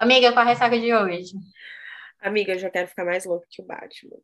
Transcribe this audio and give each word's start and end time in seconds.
Amiga, 0.00 0.32
qual 0.32 0.46
a 0.46 0.48
ressaca 0.48 0.78
de 0.78 0.94
hoje? 0.94 1.32
Amiga, 2.20 2.52
eu 2.52 2.58
já 2.60 2.70
quero 2.70 2.86
ficar 2.86 3.04
mais 3.04 3.24
louco 3.24 3.44
que 3.50 3.60
o 3.60 3.66
Batman. 3.66 4.16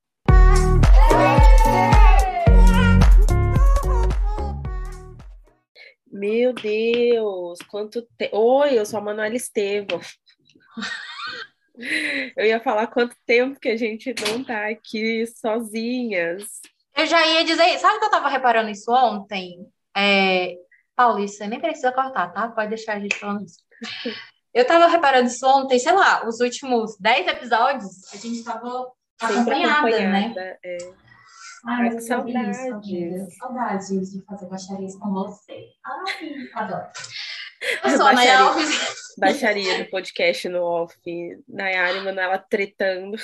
Meu 6.06 6.52
Deus, 6.52 7.58
quanto 7.68 8.02
tempo. 8.16 8.36
Oi, 8.36 8.78
eu 8.78 8.86
sou 8.86 9.00
a 9.00 9.02
Manuela 9.02 9.34
Estevam. 9.34 10.00
Eu 12.36 12.46
ia 12.46 12.60
falar 12.60 12.86
quanto 12.86 13.16
tempo 13.26 13.58
que 13.58 13.68
a 13.68 13.76
gente 13.76 14.14
não 14.30 14.44
tá 14.44 14.68
aqui 14.68 15.26
sozinhas. 15.26 16.60
Eu 16.96 17.04
já 17.04 17.26
ia 17.26 17.44
dizer, 17.44 17.76
sabe 17.80 17.98
que 17.98 18.04
eu 18.04 18.10
tava 18.12 18.28
reparando 18.28 18.70
isso 18.70 18.92
ontem? 18.92 19.66
É, 19.96 20.54
Paulista, 20.94 21.38
você 21.38 21.50
nem 21.50 21.60
precisa 21.60 21.90
cortar, 21.90 22.32
tá? 22.32 22.46
Pode 22.46 22.68
deixar 22.68 22.96
a 22.96 23.00
gente 23.00 23.16
falando 23.16 23.44
isso. 23.44 23.58
Eu 24.54 24.64
tava 24.66 24.86
reparando 24.86 25.26
isso 25.26 25.44
ontem, 25.46 25.78
sei 25.78 25.92
lá, 25.92 26.26
os 26.26 26.38
últimos 26.40 26.96
10 26.98 27.26
episódios, 27.26 28.12
a 28.14 28.16
gente 28.16 28.44
tava 28.44 28.86
acompanhada, 29.20 29.88
acompanhada 29.88 30.40
né? 30.40 30.56
É. 30.64 30.78
Ai, 31.66 31.90
que 31.90 32.00
saudades. 32.02 33.36
saudades 33.38 34.12
de 34.12 34.24
fazer 34.26 34.46
baixarias 34.46 34.94
com 34.96 35.10
você. 35.12 35.66
Ai, 35.84 36.48
adoro. 36.54 36.86
Eu 37.82 37.90
sou 37.90 37.98
baixaria, 38.00 38.10
a 38.10 38.12
Naya 38.14 38.38
Alves. 38.40 39.14
Baixaria 39.18 39.84
do 39.84 39.90
podcast 39.90 40.48
no 40.48 40.62
off. 40.62 40.94
Nayara 41.48 41.96
e 41.96 42.04
Manuela 42.04 42.38
tretando. 42.38 43.16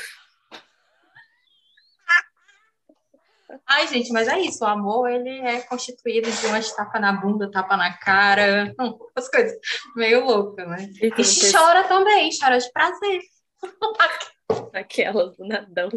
Ai, 3.67 3.87
gente, 3.89 4.13
mas 4.13 4.29
é 4.29 4.39
isso. 4.41 4.65
O 4.65 4.69
amor, 4.69 5.11
ele 5.11 5.41
é 5.41 5.61
constituído 5.63 6.31
de 6.31 6.47
uma 6.47 6.61
tapa 6.61 6.99
na 6.99 7.13
bunda, 7.13 7.51
tapa 7.51 7.77
na 7.77 7.97
cara, 7.99 8.75
as 9.17 9.29
coisas 9.29 9.59
meio 9.97 10.25
loucas, 10.25 10.69
né? 10.69 10.91
E, 11.01 11.07
e 11.09 11.53
chora 11.53 11.85
também, 11.85 12.31
chora 12.39 12.59
de 12.59 12.71
prazer. 12.73 13.21
Aquelas 14.75 15.37
do 15.37 15.47
nadão, 15.47 15.91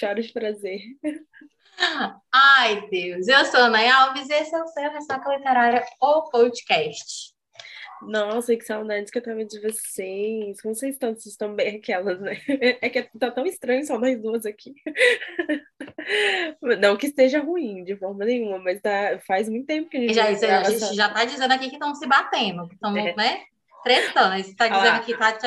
chora 0.00 0.20
de 0.20 0.32
prazer. 0.32 0.80
Ai, 2.32 2.88
Deus. 2.88 3.28
Eu 3.28 3.44
sou 3.44 3.60
a 3.60 3.64
Ana 3.64 3.94
Alves 3.94 4.28
e 4.28 4.32
esse 4.32 4.54
é 4.54 4.62
o 4.62 4.66
seu 4.66 4.90
Ressaca 4.90 5.36
Literária, 5.36 5.84
o 6.00 6.30
podcast. 6.30 7.36
Nossa, 8.02 8.56
que 8.56 8.64
saudades 8.64 9.10
que 9.10 9.18
eu 9.18 9.22
tava 9.22 9.44
de 9.44 9.60
vocês. 9.60 10.60
Como 10.60 10.74
vocês 10.74 10.94
estão? 10.94 11.14
Vocês 11.14 11.26
estão 11.26 11.54
bem 11.54 11.76
aquelas, 11.76 12.20
né? 12.20 12.36
É 12.80 12.88
que 12.88 13.02
tá 13.18 13.30
tão 13.30 13.46
estranho 13.46 13.84
só 13.86 13.98
nós 13.98 14.20
duas 14.20 14.44
aqui. 14.44 14.74
Não 16.74 16.96
que 16.96 17.06
esteja 17.06 17.40
ruim 17.40 17.84
de 17.84 17.96
forma 17.96 18.24
nenhuma, 18.24 18.58
mas 18.58 18.80
tá, 18.80 19.18
faz 19.26 19.48
muito 19.48 19.66
tempo 19.66 19.88
que 19.88 19.96
a 19.96 20.00
gente. 20.00 20.14
Já, 20.14 20.24
a 20.24 20.64
gente 20.64 20.94
já 20.94 21.08
tá 21.08 21.24
dizendo 21.24 21.52
aqui 21.52 21.68
que 21.68 21.76
estão 21.76 21.94
se 21.94 22.06
batendo, 22.06 22.68
que 22.68 22.74
estão, 22.74 22.96
é. 22.96 23.14
né? 23.14 23.44
Tretando. 23.84 24.42
Você 24.42 24.54
tá 24.54 24.68
dizendo 24.68 25.04
que 25.04 25.16
tá. 25.16 25.38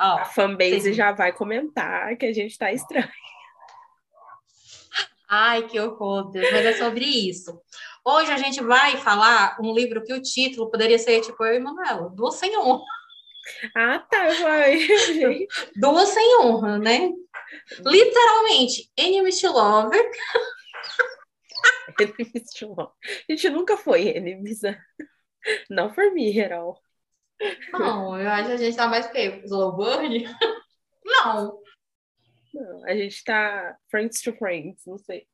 Ó, 0.00 0.18
a 0.18 0.24
fanbase 0.24 0.80
vocês... 0.80 0.96
já 0.96 1.12
vai 1.12 1.32
comentar 1.32 2.16
que 2.16 2.26
a 2.26 2.32
gente 2.32 2.56
tá 2.56 2.72
estranho. 2.72 3.08
Ai, 5.28 5.66
que 5.66 5.78
horror, 5.78 6.30
Deus, 6.30 6.50
mas 6.50 6.66
é 6.66 6.72
sobre 6.74 7.04
isso. 7.04 7.58
Hoje 8.04 8.32
a 8.32 8.36
gente 8.36 8.62
vai 8.62 8.96
falar 8.96 9.56
um 9.60 9.72
livro 9.72 10.02
que 10.02 10.12
o 10.12 10.20
título 10.20 10.70
poderia 10.70 10.98
ser 10.98 11.20
tipo 11.20 11.44
eu 11.44 11.54
e 11.54 11.60
Manuela, 11.60 12.10
Duas 12.10 12.34
Sem 12.34 12.56
Honra. 12.58 12.82
Ah, 13.74 13.98
tá, 14.10 14.28
vai. 14.40 14.78
Duas 15.76 16.08
Sem 16.08 16.40
Honra, 16.40 16.78
né? 16.78 17.10
Literalmente, 17.84 18.90
Enemies 18.96 19.40
to 19.40 19.52
Lover. 19.52 20.02
Enemies 22.00 22.50
to 22.58 22.68
Lover. 22.68 22.92
A 23.28 23.32
gente 23.32 23.50
nunca 23.50 23.76
foi 23.76 24.08
enemies. 24.08 24.62
Né? 24.62 24.78
Não 25.70 25.92
for 25.92 26.12
me, 26.12 26.36
Herol. 26.36 26.78
Não, 27.72 28.18
eu 28.20 28.28
acho 28.28 28.48
que 28.48 28.52
a 28.52 28.56
gente 28.56 28.76
tá 28.76 28.88
mais 28.88 29.06
que 29.06 29.42
Slow 29.44 29.76
Bird. 29.76 30.24
Não. 31.04 31.60
Não, 32.54 32.84
a 32.86 32.94
gente 32.94 33.24
tá 33.24 33.76
friends 33.90 34.20
to 34.22 34.32
friends, 34.36 34.84
não 34.86 34.98
sei. 34.98 35.26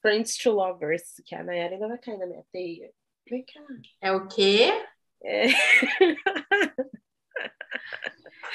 Friends 0.00 0.36
to 0.36 0.50
lovers, 0.52 1.14
que 1.26 1.34
a 1.34 1.42
Nayara 1.42 1.74
ainda 1.74 1.88
vai 1.88 1.98
cair 1.98 2.18
na 2.18 2.26
minha 2.26 2.44
teia. 2.52 2.90
Vem 3.28 3.44
cá. 3.44 3.60
É 4.00 4.12
o 4.12 4.28
quê? 4.28 4.70
É. 5.22 5.48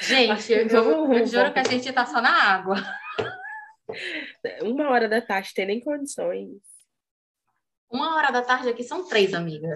Gente, 0.00 0.52
eu, 0.52 0.66
eu, 0.66 1.12
eu 1.12 1.26
juro 1.26 1.52
que 1.52 1.58
a 1.58 1.64
gente 1.64 1.92
tá 1.92 2.04
só 2.06 2.20
na 2.20 2.30
água. 2.30 2.76
Uma 4.62 4.90
hora 4.90 5.08
da 5.08 5.20
tarde 5.20 5.54
tem 5.54 5.66
nem 5.66 5.80
condições. 5.80 6.50
Uma 7.90 8.16
hora 8.16 8.30
da 8.30 8.42
tarde 8.42 8.68
aqui 8.68 8.82
são 8.82 9.06
três, 9.06 9.32
amiga. 9.32 9.68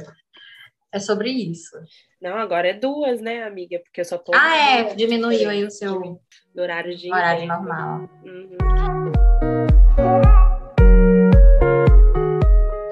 É 0.93 0.99
sobre 0.99 1.31
isso. 1.31 1.77
Não, 2.21 2.37
agora 2.37 2.69
é 2.69 2.75
duas, 2.75 3.21
né, 3.21 3.45
amiga? 3.45 3.79
Porque 3.79 4.01
eu 4.01 4.05
só 4.05 4.19
tô. 4.19 4.33
Ah, 4.35 4.57
é, 4.57 4.95
diminuiu 4.95 5.49
aí 5.49 5.65
o 5.65 5.71
seu 5.71 6.21
horário 6.57 6.97
de. 6.97 7.13
Horário 7.13 7.47
normal. 7.47 8.09
Uhum. 8.25 8.57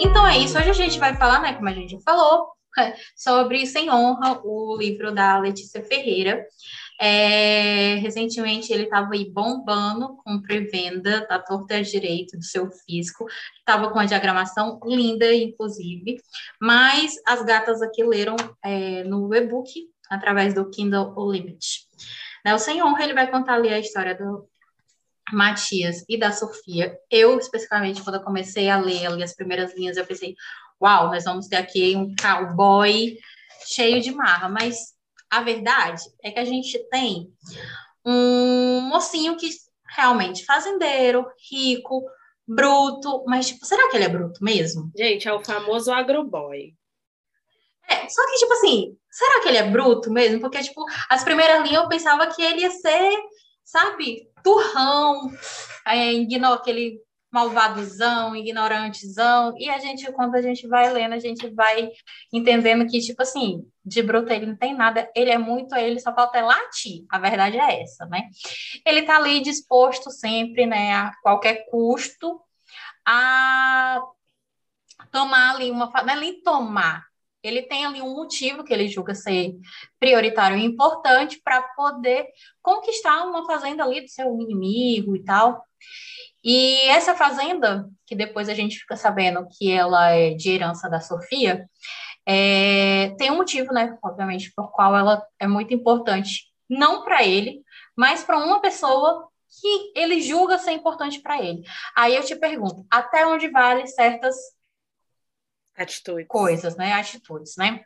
Então 0.01 0.27
é 0.29 0.39
isso. 0.39 0.57
Hoje 0.57 0.71
a 0.71 0.75
gente 0.75 0.99
vai 1.01 1.17
falar, 1.17 1.43
né, 1.43 1.55
como 1.55 1.69
a 1.69 1.75
gente 1.75 2.01
falou, 2.05 2.53
sobre 3.17 3.67
Sem 3.67 3.91
Honra, 3.91 4.41
o 4.45 4.77
livro 4.79 5.13
da 5.13 5.39
Letícia 5.41 5.83
Ferreira. 5.83 6.47
É, 7.01 7.95
recentemente 7.97 8.73
ele 8.73 8.85
estava 8.85 9.15
aí 9.15 9.31
bombando 9.31 10.17
com 10.25 10.43
pré-venda 10.43 11.27
da 11.29 11.39
torta 11.39 11.81
direito 11.81 12.37
do 12.37 12.45
seu 12.45 12.69
físico, 12.71 13.27
estava 13.59 13.91
com 13.91 14.01
a 14.01 14.05
diagramação 14.05 14.81
linda, 14.85 15.33
inclusive, 15.33 16.21
mas 16.61 17.15
as 17.25 17.43
gatas 17.45 17.81
aqui 17.83 18.03
leram 18.03 18.35
é, 18.65 19.05
no 19.05 19.33
e-book 19.33 19.71
através 20.11 20.55
do 20.55 20.69
Kindle 20.71 21.15
Unlimited. 21.17 21.87
Né, 22.45 22.55
o 22.55 22.59
Sem 22.59 22.83
Honra 22.83 23.05
ele 23.05 23.15
vai 23.15 23.31
contar 23.31 23.55
ali 23.55 23.69
a 23.69 23.79
história 23.79 24.15
do 24.15 24.49
Matias 25.33 26.05
e 26.09 26.19
da 26.19 26.33
Sofia. 26.33 26.99
Eu, 27.11 27.39
especificamente, 27.39 28.03
quando 28.03 28.17
eu 28.17 28.23
comecei 28.23 28.69
a 28.69 28.79
ler 28.79 29.07
ali 29.07 29.23
as 29.23 29.35
primeiras 29.35 29.77
linhas, 29.77 29.97
eu 29.97 30.07
pensei, 30.07 30.35
uau, 30.83 31.09
nós 31.09 31.25
vamos 31.25 31.47
ter 31.47 31.57
aqui 31.57 31.95
um 31.95 32.15
cowboy 32.17 33.19
cheio 33.67 34.01
de 34.01 34.11
marra, 34.11 34.49
mas 34.49 34.98
a 35.31 35.43
verdade 35.43 36.03
é 36.23 36.31
que 36.31 36.39
a 36.39 36.45
gente 36.45 36.79
tem 36.91 37.33
um 38.05 38.81
mocinho 38.83 39.37
que 39.37 39.49
realmente 39.95 40.45
fazendeiro, 40.45 41.27
rico, 41.51 42.05
bruto, 42.47 43.25
mas 43.27 43.49
tipo, 43.49 43.65
será 43.67 43.91
que 43.91 43.97
ele 43.97 44.05
é 44.05 44.09
bruto 44.09 44.43
mesmo? 44.43 44.91
Gente, 44.97 45.29
é 45.29 45.33
o 45.33 45.45
famoso 45.45 45.93
agroboy. 45.93 46.75
É, 47.89 48.09
só 48.09 48.27
que 48.27 48.39
tipo 48.39 48.53
assim, 48.53 48.97
será 49.11 49.41
que 49.41 49.49
ele 49.49 49.59
é 49.59 49.71
bruto 49.71 50.11
mesmo? 50.11 50.41
Porque 50.41 50.63
tipo, 50.63 50.85
as 51.09 51.25
primeiras 51.25 51.63
linhas 51.63 51.83
eu 51.83 51.89
pensava 51.89 52.27
que 52.27 52.43
ele 52.43 52.61
ia 52.61 52.71
ser, 52.71 53.17
sabe, 53.65 54.31
turrão, 54.43 55.31
é, 55.87 56.13
aquele 56.53 57.01
malvadozão, 57.31 58.35
ignorantezão, 58.35 59.55
e 59.59 59.69
a 59.69 59.79
gente, 59.79 60.11
quando 60.13 60.35
a 60.35 60.43
gente 60.43 60.67
vai 60.67 60.91
lendo, 60.93 61.15
a 61.15 61.19
gente 61.19 61.49
vai 61.51 61.91
entendendo 62.33 62.87
que, 62.87 63.01
tipo 63.01 63.23
assim, 63.23 63.67
de 63.85 64.03
bruto 64.03 64.33
ele 64.33 64.47
não 64.47 64.57
tem 64.57 64.75
nada, 64.75 65.11
ele 65.15 65.31
é 65.31 65.39
muito, 65.39 65.75
ele 65.75 66.01
só 66.01 66.15
falta 66.15 66.41
latir, 66.41 67.05
a 67.11 67.19
verdade 67.19 67.59
é 67.59 67.83
essa, 67.83 68.07
né? 68.07 68.23
Ele 68.85 69.03
tá 69.03 69.17
ali 69.17 69.41
disposto 69.41 70.11
sempre, 70.11 70.65
né, 70.67 70.95
a 70.95 71.13
qualquer 71.23 71.67
custo, 71.71 72.41
a 73.07 74.01
tomar 75.11 75.55
ali 75.55 75.71
uma, 75.71 75.91
não 75.91 76.15
é 76.15 76.17
nem 76.17 76.43
tomar, 76.43 77.05
ele 77.43 77.63
tem 77.63 77.85
ali 77.87 78.03
um 78.03 78.15
motivo 78.15 78.65
que 78.65 78.73
ele 78.73 78.89
julga 78.89 79.15
ser 79.15 79.55
prioritário 79.99 80.57
e 80.57 80.65
importante 80.65 81.41
para 81.43 81.63
poder 81.63 82.27
conquistar 82.63 83.25
uma 83.25 83.47
fazenda 83.47 83.85
ali 83.85 84.01
do 84.01 84.09
seu 84.09 84.33
inimigo 84.41 85.17
e 85.17 85.25
tal. 85.25 85.63
E 86.43 86.81
essa 86.89 87.15
fazenda, 87.15 87.89
que 88.07 88.15
depois 88.15 88.49
a 88.49 88.55
gente 88.55 88.79
fica 88.79 88.97
sabendo 88.97 89.47
que 89.57 89.71
ela 89.71 90.11
é 90.11 90.31
de 90.35 90.51
herança 90.51 90.89
da 90.89 91.01
Sofia, 91.01 91.69
é, 92.25 93.15
tem 93.19 93.31
um 93.31 93.37
motivo, 93.37 93.73
né, 93.73 93.97
obviamente, 94.03 94.53
por 94.55 94.71
qual 94.71 94.97
ela 94.97 95.27
é 95.39 95.47
muito 95.47 95.73
importante, 95.75 96.47
não 96.69 97.03
para 97.03 97.25
ele, 97.25 97.63
mas 97.97 98.23
para 98.23 98.39
uma 98.39 98.61
pessoa 98.61 99.29
que 99.61 99.93
ele 99.97 100.21
julga 100.21 100.59
ser 100.59 100.73
importante 100.73 101.21
para 101.21 101.43
ele. 101.43 101.63
Aí 101.97 102.15
eu 102.15 102.23
te 102.23 102.37
pergunto, 102.37 102.87
até 102.91 103.27
onde 103.27 103.49
vale 103.49 103.87
certas 103.87 104.37
atitudes. 105.75 106.27
coisas, 106.29 106.77
né, 106.77 106.93
atitudes, 106.93 107.57
né? 107.57 107.83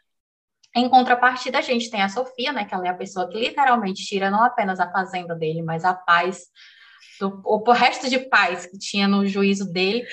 Em 0.75 0.89
contrapartida, 0.89 1.59
a 1.59 1.63
gente 1.63 1.91
tem 1.91 2.03
a 2.03 2.09
Sofia, 2.09 2.53
né, 2.53 2.65
que 2.65 2.75
ela 2.75 2.87
é 2.87 2.91
a 2.91 2.95
pessoa 2.95 3.29
que 3.29 3.39
literalmente 3.39 4.05
tira 4.05 4.31
não 4.31 4.43
apenas 4.43 4.81
a 4.81 4.91
fazenda 4.91 5.35
dele, 5.35 5.63
mas 5.63 5.85
a 5.85 5.93
paz 5.93 6.47
do, 7.21 7.41
o 7.45 7.73
resto 7.73 8.09
de 8.09 8.19
paz 8.19 8.67
que 8.67 8.79
tinha 8.79 9.07
no 9.07 9.27
juízo 9.27 9.71
dele. 9.71 10.07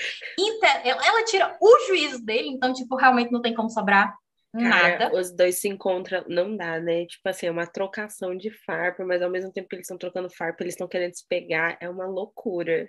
Ela 0.84 1.24
tira 1.24 1.56
o 1.60 1.86
juízo 1.86 2.24
dele, 2.24 2.48
então, 2.48 2.72
tipo, 2.72 2.94
realmente 2.94 3.32
não 3.32 3.40
tem 3.40 3.54
como 3.54 3.70
sobrar 3.70 4.14
Cara, 4.52 4.98
nada. 4.98 5.16
Os 5.16 5.30
dois 5.30 5.60
se 5.60 5.68
encontram, 5.68 6.24
não 6.28 6.56
dá, 6.56 6.80
né? 6.80 7.06
Tipo 7.06 7.28
assim, 7.28 7.46
é 7.46 7.50
uma 7.50 7.66
trocação 7.66 8.36
de 8.36 8.50
farpa, 8.50 9.04
mas 9.04 9.22
ao 9.22 9.30
mesmo 9.30 9.52
tempo 9.52 9.68
que 9.68 9.76
eles 9.76 9.84
estão 9.84 9.98
trocando 9.98 10.28
farpa, 10.28 10.62
eles 10.62 10.74
estão 10.74 10.88
querendo 10.88 11.14
se 11.14 11.26
pegar, 11.26 11.76
é 11.80 11.88
uma 11.88 12.06
loucura. 12.06 12.88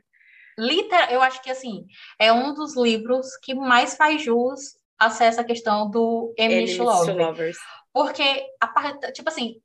Literal, 0.58 1.10
eu 1.10 1.22
acho 1.22 1.42
que 1.42 1.50
assim, 1.50 1.86
é 2.20 2.34
um 2.34 2.54
dos 2.54 2.76
livros 2.76 3.38
que 3.44 3.54
mais 3.54 3.96
faz 3.96 4.22
jus 4.22 4.76
a 5.02 5.26
essa 5.26 5.44
questão 5.44 5.90
do 5.90 6.34
Enemies 6.38 6.78
to 6.78 6.84
Lovers. 6.84 7.58
Porque, 7.94 8.46
a, 8.62 9.12
tipo 9.12 9.30
assim, 9.30 9.62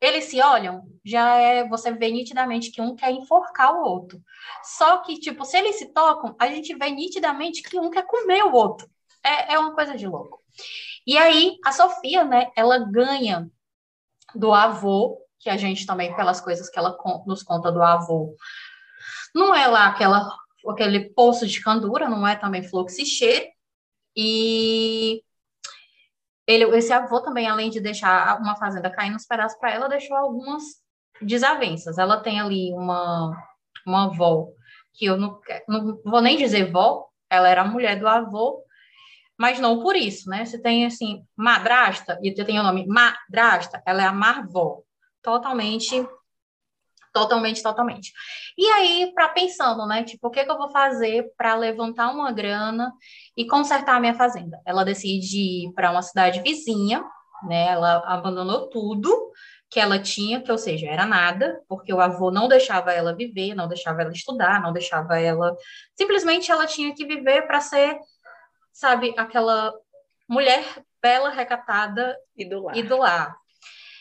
eles 0.00 0.24
se 0.24 0.40
olham, 0.40 0.82
já 1.04 1.36
é 1.36 1.68
você 1.68 1.92
vê 1.92 2.10
nitidamente 2.10 2.70
que 2.70 2.80
um 2.80 2.96
quer 2.96 3.10
enforcar 3.10 3.74
o 3.74 3.82
outro. 3.82 4.20
Só 4.62 4.98
que, 4.98 5.18
tipo, 5.20 5.44
se 5.44 5.58
eles 5.58 5.76
se 5.76 5.92
tocam, 5.92 6.34
a 6.38 6.46
gente 6.48 6.74
vê 6.74 6.90
nitidamente 6.90 7.62
que 7.62 7.78
um 7.78 7.90
quer 7.90 8.06
comer 8.06 8.42
o 8.44 8.52
outro. 8.52 8.88
É, 9.22 9.54
é 9.54 9.58
uma 9.58 9.74
coisa 9.74 9.96
de 9.96 10.06
louco. 10.06 10.40
E 11.06 11.16
aí, 11.16 11.56
a 11.64 11.72
Sofia, 11.72 12.24
né, 12.24 12.50
ela 12.56 12.78
ganha 12.78 13.50
do 14.34 14.52
avô, 14.52 15.18
que 15.38 15.50
a 15.50 15.56
gente 15.56 15.86
também, 15.86 16.14
pelas 16.16 16.40
coisas 16.40 16.68
que 16.68 16.78
ela 16.78 16.96
nos 17.26 17.42
conta 17.42 17.70
do 17.70 17.82
avô, 17.82 18.34
não 19.34 19.54
é 19.54 19.66
lá 19.66 19.86
aquela, 19.86 20.34
aquele 20.68 21.10
poço 21.10 21.46
de 21.46 21.60
candura, 21.60 22.08
não 22.08 22.26
é 22.26 22.36
também 22.36 22.62
fluxicheiro. 22.62 23.46
E 24.22 25.22
ele, 26.46 26.64
esse 26.76 26.92
avô 26.92 27.22
também, 27.22 27.48
além 27.48 27.70
de 27.70 27.80
deixar 27.80 28.38
uma 28.38 28.54
fazenda 28.54 28.90
cair 28.90 29.08
nos 29.08 29.24
pedaços 29.24 29.58
para 29.58 29.72
ela, 29.72 29.88
deixou 29.88 30.14
algumas 30.14 30.62
desavenças. 31.22 31.96
Ela 31.96 32.20
tem 32.20 32.38
ali 32.38 32.70
uma, 32.74 33.34
uma 33.86 34.04
avó, 34.04 34.48
que 34.92 35.06
eu 35.06 35.16
não, 35.16 35.40
não 35.66 36.02
vou 36.04 36.20
nem 36.20 36.36
dizer 36.36 36.70
vó, 36.70 37.06
ela 37.30 37.48
era 37.48 37.62
a 37.62 37.68
mulher 37.68 37.98
do 37.98 38.06
avô, 38.06 38.62
mas 39.38 39.58
não 39.58 39.80
por 39.80 39.96
isso, 39.96 40.28
né? 40.28 40.44
Você 40.44 40.60
tem, 40.60 40.84
assim, 40.84 41.24
madrasta, 41.34 42.18
e 42.22 42.34
tem 42.34 42.60
o 42.60 42.62
nome 42.62 42.86
madrasta, 42.86 43.82
ela 43.86 44.02
é 44.02 44.06
a 44.06 44.12
marvó, 44.12 44.82
totalmente 45.22 46.06
totalmente, 47.12 47.62
totalmente. 47.62 48.12
E 48.56 48.66
aí, 48.66 49.12
para 49.14 49.28
pensando, 49.28 49.86
né, 49.86 50.04
tipo, 50.04 50.28
o 50.28 50.30
que, 50.30 50.44
que 50.44 50.50
eu 50.50 50.58
vou 50.58 50.70
fazer 50.70 51.32
para 51.36 51.54
levantar 51.54 52.10
uma 52.10 52.32
grana 52.32 52.92
e 53.36 53.46
consertar 53.46 53.96
a 53.96 54.00
minha 54.00 54.14
fazenda? 54.14 54.60
Ela 54.66 54.84
decide 54.84 55.66
ir 55.66 55.72
para 55.72 55.90
uma 55.90 56.02
cidade 56.02 56.40
vizinha, 56.40 57.04
né? 57.44 57.68
Ela 57.68 58.02
abandonou 58.06 58.68
tudo 58.68 59.30
que 59.70 59.78
ela 59.78 60.00
tinha, 60.00 60.40
que 60.42 60.50
ou 60.50 60.58
seja, 60.58 60.88
era 60.88 61.06
nada, 61.06 61.62
porque 61.68 61.94
o 61.94 62.00
avô 62.00 62.30
não 62.30 62.48
deixava 62.48 62.92
ela 62.92 63.14
viver, 63.14 63.54
não 63.54 63.68
deixava 63.68 64.02
ela 64.02 64.10
estudar, 64.10 64.60
não 64.60 64.72
deixava 64.72 65.18
ela, 65.20 65.56
simplesmente 65.96 66.50
ela 66.50 66.66
tinha 66.66 66.92
que 66.92 67.06
viver 67.06 67.46
para 67.46 67.60
ser, 67.60 67.96
sabe, 68.72 69.14
aquela 69.16 69.72
mulher 70.28 70.64
bela, 71.00 71.30
recatada 71.30 72.16
e 72.36 72.44
do 72.44 72.64
lar. 72.64 72.76
E 72.76 72.82
do 72.82 72.98
lar. 72.98 73.36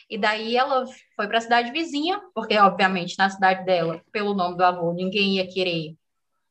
E 0.09 0.17
daí 0.17 0.57
ela 0.57 0.85
foi 1.15 1.27
para 1.27 1.38
a 1.38 1.41
cidade 1.41 1.71
vizinha, 1.71 2.19
porque, 2.33 2.57
obviamente, 2.57 3.15
na 3.17 3.29
cidade 3.29 3.63
dela, 3.63 4.01
pelo 4.11 4.33
nome 4.33 4.57
do 4.57 4.63
avô, 4.63 4.91
ninguém 4.91 5.35
ia 5.35 5.47
querer 5.47 5.95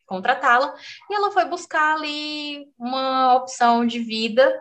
contratá-la. 0.07 0.75
E 1.11 1.15
ela 1.15 1.31
foi 1.31 1.45
buscar 1.45 1.97
ali 1.97 2.67
uma 2.79 3.35
opção 3.35 3.87
de 3.87 3.99
vida 3.99 4.53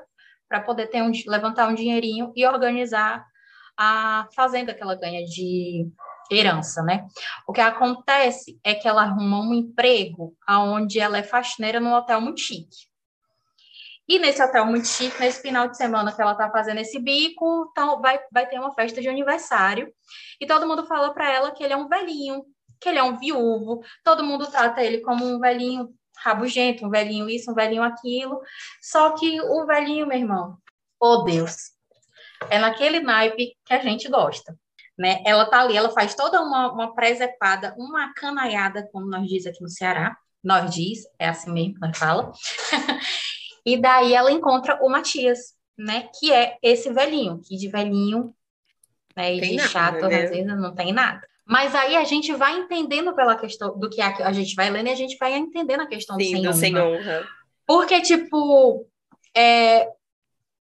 para 0.50 0.62
poder 0.62 0.88
ter 0.88 1.02
um, 1.02 1.12
levantar 1.28 1.68
um 1.68 1.76
dinheirinho 1.76 2.32
e 2.36 2.46
organizar 2.46 3.26
a 3.78 4.28
fazenda 4.36 4.74
que 4.74 4.82
ela 4.82 4.96
ganha 4.96 5.24
de 5.24 5.88
herança, 6.32 6.82
né? 6.82 7.08
O 7.48 7.54
que 7.54 7.62
acontece 7.62 8.60
é 8.64 8.74
que 8.74 8.88
ela 8.88 9.04
arruma 9.04 9.40
um 9.40 9.54
emprego 9.54 10.36
onde 10.50 11.00
ela 11.00 11.18
é 11.18 11.24
faxineira 11.24 11.80
num 11.80 11.94
hotel 11.94 12.20
muito 12.20 12.42
chique. 12.42 12.87
E 14.08 14.18
nesse 14.20 14.42
hotel 14.42 14.66
muito 14.66 14.88
chique, 14.88 15.20
nesse 15.20 15.42
final 15.42 15.68
de 15.68 15.76
semana 15.76 16.16
que 16.16 16.22
ela 16.22 16.34
tá 16.34 16.50
fazendo 16.50 16.80
esse 16.80 16.98
bico, 16.98 17.68
então 17.72 18.02
vai, 18.02 18.20
vai 18.32 18.48
ter 18.48 18.58
uma 18.58 18.74
festa 18.74 19.02
de 19.02 19.10
aniversário. 19.10 19.92
E 20.40 20.48
todo 20.48 20.66
mundo 20.66 20.86
fala 20.86 21.14
para 21.14 21.30
ela 21.30 21.52
que 21.52 21.62
ele 21.62 21.74
é 21.74 21.78
um 21.78 21.90
velhinho, 21.90 22.44
que 22.80 22.88
ele 22.88 23.00
é 23.00 23.04
um 23.04 23.18
viúvo. 23.18 23.82
Todo 24.06 24.24
mundo 24.24 24.50
trata 24.50 24.82
ele 24.82 25.02
como 25.02 25.26
um 25.26 25.40
velhinho 25.40 25.94
rabugento, 26.20 26.86
um 26.86 26.90
velhinho 26.90 27.30
isso, 27.30 27.52
um 27.52 27.54
velhinho 27.54 27.84
aquilo. 27.84 28.40
Só 28.82 29.12
que 29.12 29.42
o 29.42 29.66
velhinho, 29.66 30.08
meu 30.08 30.18
irmão, 30.18 30.58
oh 31.02 31.24
Deus, 31.24 31.72
é 32.50 32.58
naquele 32.58 33.02
naipe 33.02 33.58
que 33.66 33.74
a 33.74 33.80
gente 33.80 34.08
gosta. 34.08 34.58
Né? 34.98 35.22
Ela 35.26 35.46
tá 35.46 35.62
ali, 35.62 35.76
ela 35.76 35.90
faz 35.90 36.16
toda 36.16 36.42
uma, 36.42 36.72
uma 36.72 36.96
presepada, 36.96 37.76
uma 37.78 38.14
canaiada, 38.14 38.88
como 38.92 39.06
nós 39.06 39.28
diz 39.28 39.46
aqui 39.46 39.62
no 39.62 39.70
Ceará. 39.70 40.18
Nós 40.42 40.74
diz, 40.74 41.00
é 41.20 41.28
assim 41.28 41.52
mesmo 41.52 41.74
que 41.76 41.82
nós 41.82 41.98
fala. 41.98 42.32
E 43.68 43.76
daí 43.76 44.14
ela 44.14 44.32
encontra 44.32 44.80
o 44.82 44.88
Matias, 44.88 45.54
né? 45.78 46.08
Que 46.18 46.32
é 46.32 46.58
esse 46.64 46.90
velhinho, 46.90 47.42
que 47.44 47.58
de 47.58 47.68
velhinho 47.68 48.34
né, 49.14 49.36
e 49.36 49.42
de 49.42 49.56
nada, 49.58 49.68
chato, 49.68 50.08
né? 50.08 50.24
às 50.24 50.30
vezes 50.30 50.46
não 50.46 50.74
tem 50.74 50.94
nada. 50.94 51.28
Mas 51.46 51.76
aí 51.76 51.98
a 51.98 52.06
gente 52.06 52.34
vai 52.34 52.58
entendendo 52.58 53.14
pela 53.14 53.36
questão 53.36 53.78
do 53.78 53.90
que 53.90 54.00
a, 54.00 54.32
gente 54.32 54.56
vai 54.56 54.70
lendo 54.70 54.88
e 54.88 54.92
a 54.92 54.96
gente 54.96 55.18
vai 55.18 55.36
entendendo 55.36 55.82
a 55.82 55.86
questão 55.86 56.16
Sim, 56.16 56.42
do. 56.42 56.54
Sem 56.54 56.78
honra. 56.78 57.28
Porque, 57.66 58.00
tipo, 58.00 58.88
é, 59.36 59.90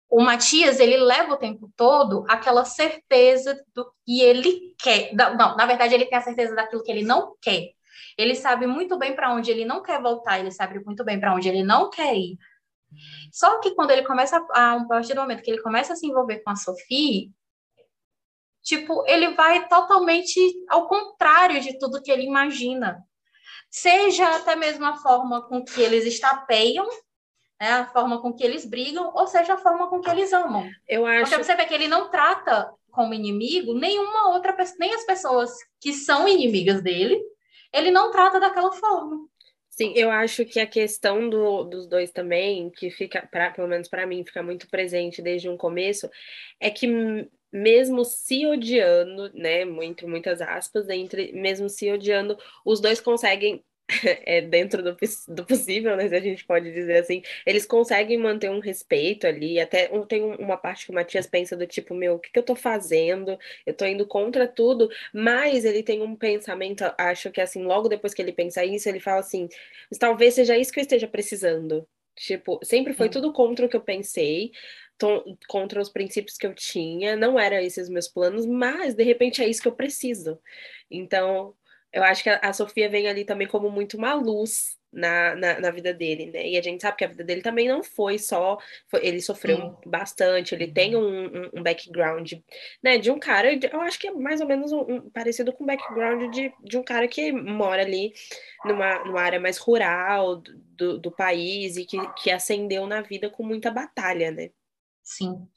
o 0.09 0.23
Matias, 0.23 0.79
ele 0.79 0.97
leva 0.97 1.33
o 1.33 1.37
tempo 1.37 1.71
todo 1.75 2.25
aquela 2.27 2.65
certeza 2.65 3.63
do 3.71 3.85
que 4.03 4.19
ele 4.19 4.73
quer. 4.79 5.13
Não, 5.13 5.55
na 5.55 5.65
verdade, 5.67 5.93
ele 5.93 6.05
tem 6.05 6.17
a 6.17 6.21
certeza 6.21 6.55
daquilo 6.55 6.83
que 6.83 6.91
ele 6.91 7.03
não 7.03 7.35
quer. 7.39 7.69
Ele 8.17 8.33
sabe 8.33 8.65
muito 8.65 8.97
bem 8.97 9.15
para 9.15 9.31
onde 9.31 9.51
ele 9.51 9.63
não 9.63 9.83
quer 9.83 10.01
voltar, 10.01 10.39
ele 10.39 10.49
sabe 10.49 10.83
muito 10.83 11.03
bem 11.05 11.19
para 11.19 11.35
onde 11.35 11.47
ele 11.47 11.61
não 11.61 11.91
quer 11.91 12.15
ir. 12.15 12.37
Só 13.31 13.59
que 13.59 13.71
quando 13.75 13.91
ele 13.91 14.05
começa, 14.05 14.37
a, 14.51 14.73
a 14.73 14.85
partir 14.85 15.13
do 15.13 15.21
momento 15.21 15.43
que 15.43 15.51
ele 15.51 15.61
começa 15.61 15.93
a 15.93 15.95
se 15.95 16.07
envolver 16.07 16.39
com 16.39 16.49
a 16.49 16.55
Sophie, 16.55 17.31
tipo, 18.63 19.03
ele 19.07 19.33
vai 19.35 19.67
totalmente 19.67 20.39
ao 20.69 20.87
contrário 20.87 21.61
de 21.61 21.77
tudo 21.77 22.01
que 22.01 22.11
ele 22.11 22.23
imagina. 22.23 23.03
Seja 23.69 24.35
até 24.35 24.55
mesmo 24.55 24.85
a 24.85 24.95
forma 24.97 25.47
com 25.47 25.63
que 25.63 25.81
eles 25.81 26.05
estapeiam, 26.05 26.87
né, 27.59 27.71
a 27.71 27.85
forma 27.85 28.21
com 28.21 28.33
que 28.33 28.43
eles 28.43 28.65
brigam, 28.65 29.11
ou 29.13 29.27
seja 29.27 29.53
a 29.53 29.57
forma 29.57 29.89
com 29.89 29.99
que 30.01 30.09
eles 30.09 30.33
amam. 30.33 30.67
Eu 30.87 31.05
acho. 31.05 31.29
Porque 31.29 31.43
você 31.43 31.55
vê 31.55 31.65
que 31.65 31.73
ele 31.73 31.87
não 31.87 32.09
trata 32.09 32.73
como 32.91 33.13
inimigo 33.13 33.73
nenhuma 33.73 34.29
outra 34.29 34.53
pessoa, 34.53 34.77
nem 34.79 34.93
as 34.93 35.05
pessoas 35.05 35.51
que 35.79 35.93
são 35.93 36.27
inimigas 36.27 36.81
dele, 36.81 37.21
ele 37.71 37.91
não 37.91 38.11
trata 38.11 38.39
daquela 38.39 38.71
forma. 38.71 39.27
Sim, 39.79 39.93
eu 39.95 40.11
acho 40.11 40.43
que 40.45 40.59
a 40.59 40.67
questão 40.67 41.29
do, 41.29 41.63
dos 41.63 41.87
dois 41.87 42.11
também, 42.11 42.69
que 42.69 42.89
fica, 42.91 43.25
pra, 43.31 43.49
pelo 43.51 43.67
menos 43.67 43.87
para 43.87 44.05
mim, 44.05 44.25
fica 44.25 44.43
muito 44.43 44.67
presente 44.69 45.21
desde 45.21 45.47
um 45.47 45.55
começo, 45.55 46.09
é 46.59 46.69
que 46.69 46.85
mesmo 47.51 48.03
se 48.03 48.45
odiando, 48.45 49.31
né, 49.33 49.61
entre 49.83 50.05
muitas 50.05 50.41
aspas, 50.41 50.89
entre, 50.89 51.31
mesmo 51.31 51.69
se 51.69 51.89
odiando, 51.91 52.37
os 52.65 52.81
dois 52.81 52.99
conseguem 52.99 53.63
é, 54.25 54.41
dentro 54.41 54.83
do, 54.83 54.95
do, 55.27 55.45
possível, 55.45 55.95
né, 55.95 56.07
se 56.07 56.15
a 56.15 56.19
gente 56.19 56.45
pode 56.45 56.71
dizer 56.71 56.97
assim, 56.97 57.23
eles 57.45 57.65
conseguem 57.65 58.17
manter 58.17 58.49
um 58.49 58.59
respeito 58.59 59.25
ali, 59.25 59.59
até 59.59 59.89
tem 60.07 60.23
uma 60.23 60.57
parte 60.57 60.85
que 60.85 60.91
o 60.91 60.95
Matias 60.95 61.25
pensa 61.25 61.57
do 61.57 61.65
tipo, 61.65 61.95
meu, 61.95 62.15
o 62.15 62.19
que, 62.19 62.31
que 62.31 62.39
eu 62.39 62.43
tô 62.43 62.55
fazendo? 62.55 63.37
Eu 63.65 63.73
tô 63.73 63.85
indo 63.85 64.05
contra 64.05 64.47
tudo, 64.47 64.89
mas 65.13 65.65
ele 65.65 65.81
tem 65.81 66.01
um 66.01 66.15
pensamento, 66.15 66.83
acho 66.97 67.31
que 67.31 67.41
assim, 67.41 67.63
logo 67.63 67.89
depois 67.89 68.13
que 68.13 68.21
ele 68.21 68.31
pensa 68.31 68.63
isso, 68.63 68.87
ele 68.87 68.99
fala 68.99 69.19
assim, 69.21 69.49
talvez 69.99 70.35
seja 70.35 70.57
isso 70.57 70.71
que 70.71 70.79
eu 70.79 70.83
esteja 70.83 71.07
precisando. 71.07 71.87
Tipo, 72.15 72.59
sempre 72.63 72.93
foi 72.93 73.09
tudo 73.09 73.31
contra 73.31 73.65
o 73.65 73.69
que 73.69 73.77
eu 73.77 73.81
pensei, 73.81 74.51
contra 75.47 75.81
os 75.81 75.89
princípios 75.89 76.37
que 76.37 76.45
eu 76.45 76.53
tinha, 76.53 77.15
não 77.15 77.39
eram 77.39 77.57
esses 77.57 77.89
meus 77.89 78.07
planos, 78.07 78.45
mas 78.45 78.93
de 78.93 79.03
repente 79.03 79.41
é 79.41 79.47
isso 79.47 79.61
que 79.61 79.67
eu 79.67 79.75
preciso. 79.75 80.37
Então, 80.91 81.55
eu 81.91 82.03
acho 82.03 82.23
que 82.23 82.29
a, 82.29 82.53
Sofia 82.53 82.89
vem 82.89 83.07
ali 83.07 83.25
também 83.25 83.47
como 83.47 83.69
muito 83.69 83.97
uma 83.97 84.13
luz 84.13 84.77
na, 84.91 85.35
na, 85.35 85.59
na, 85.59 85.71
vida 85.71 85.93
dele, 85.93 86.27
né? 86.27 86.47
E 86.47 86.57
a 86.57 86.61
gente 86.61 86.81
sabe 86.81 86.97
que 86.97 87.05
a 87.05 87.07
vida 87.07 87.23
dele 87.23 87.41
também 87.41 87.67
não 87.67 87.83
foi 87.83 88.17
só. 88.17 88.57
Foi, 88.87 89.05
ele 89.05 89.21
sofreu 89.21 89.57
Sim. 89.57 89.75
bastante, 89.85 90.53
ele 90.53 90.71
tem 90.71 90.95
um, 90.95 91.25
um, 91.25 91.49
um, 91.55 91.63
background, 91.63 92.33
né? 92.81 92.97
De 92.97 93.11
um 93.11 93.19
cara, 93.19 93.53
eu 93.53 93.81
acho 93.81 93.99
que 93.99 94.07
é 94.07 94.11
mais 94.11 94.41
ou 94.41 94.47
menos 94.47 94.71
um, 94.71 94.81
um, 94.81 95.09
parecido 95.09 95.53
com 95.53 95.63
o 95.63 95.67
background 95.67 96.33
de, 96.33 96.51
de 96.63 96.77
um 96.77 96.83
cara 96.83 97.07
que 97.07 97.31
mora 97.31 97.83
ali 97.83 98.13
numa, 98.65 99.03
numa 99.03 99.21
área 99.21 99.39
mais 99.39 99.57
rural 99.57 100.41
do, 100.75 100.97
do 100.97 101.11
país 101.11 101.77
e 101.77 101.85
que, 101.85 101.97
que 102.15 102.31
ascendeu 102.31 102.87
na 102.87 103.01
vida 103.01 103.29
com 103.29 103.43
muita 103.43 103.69
batalha, 103.71 104.31
né? 104.31 104.49
Sim. 105.03 105.47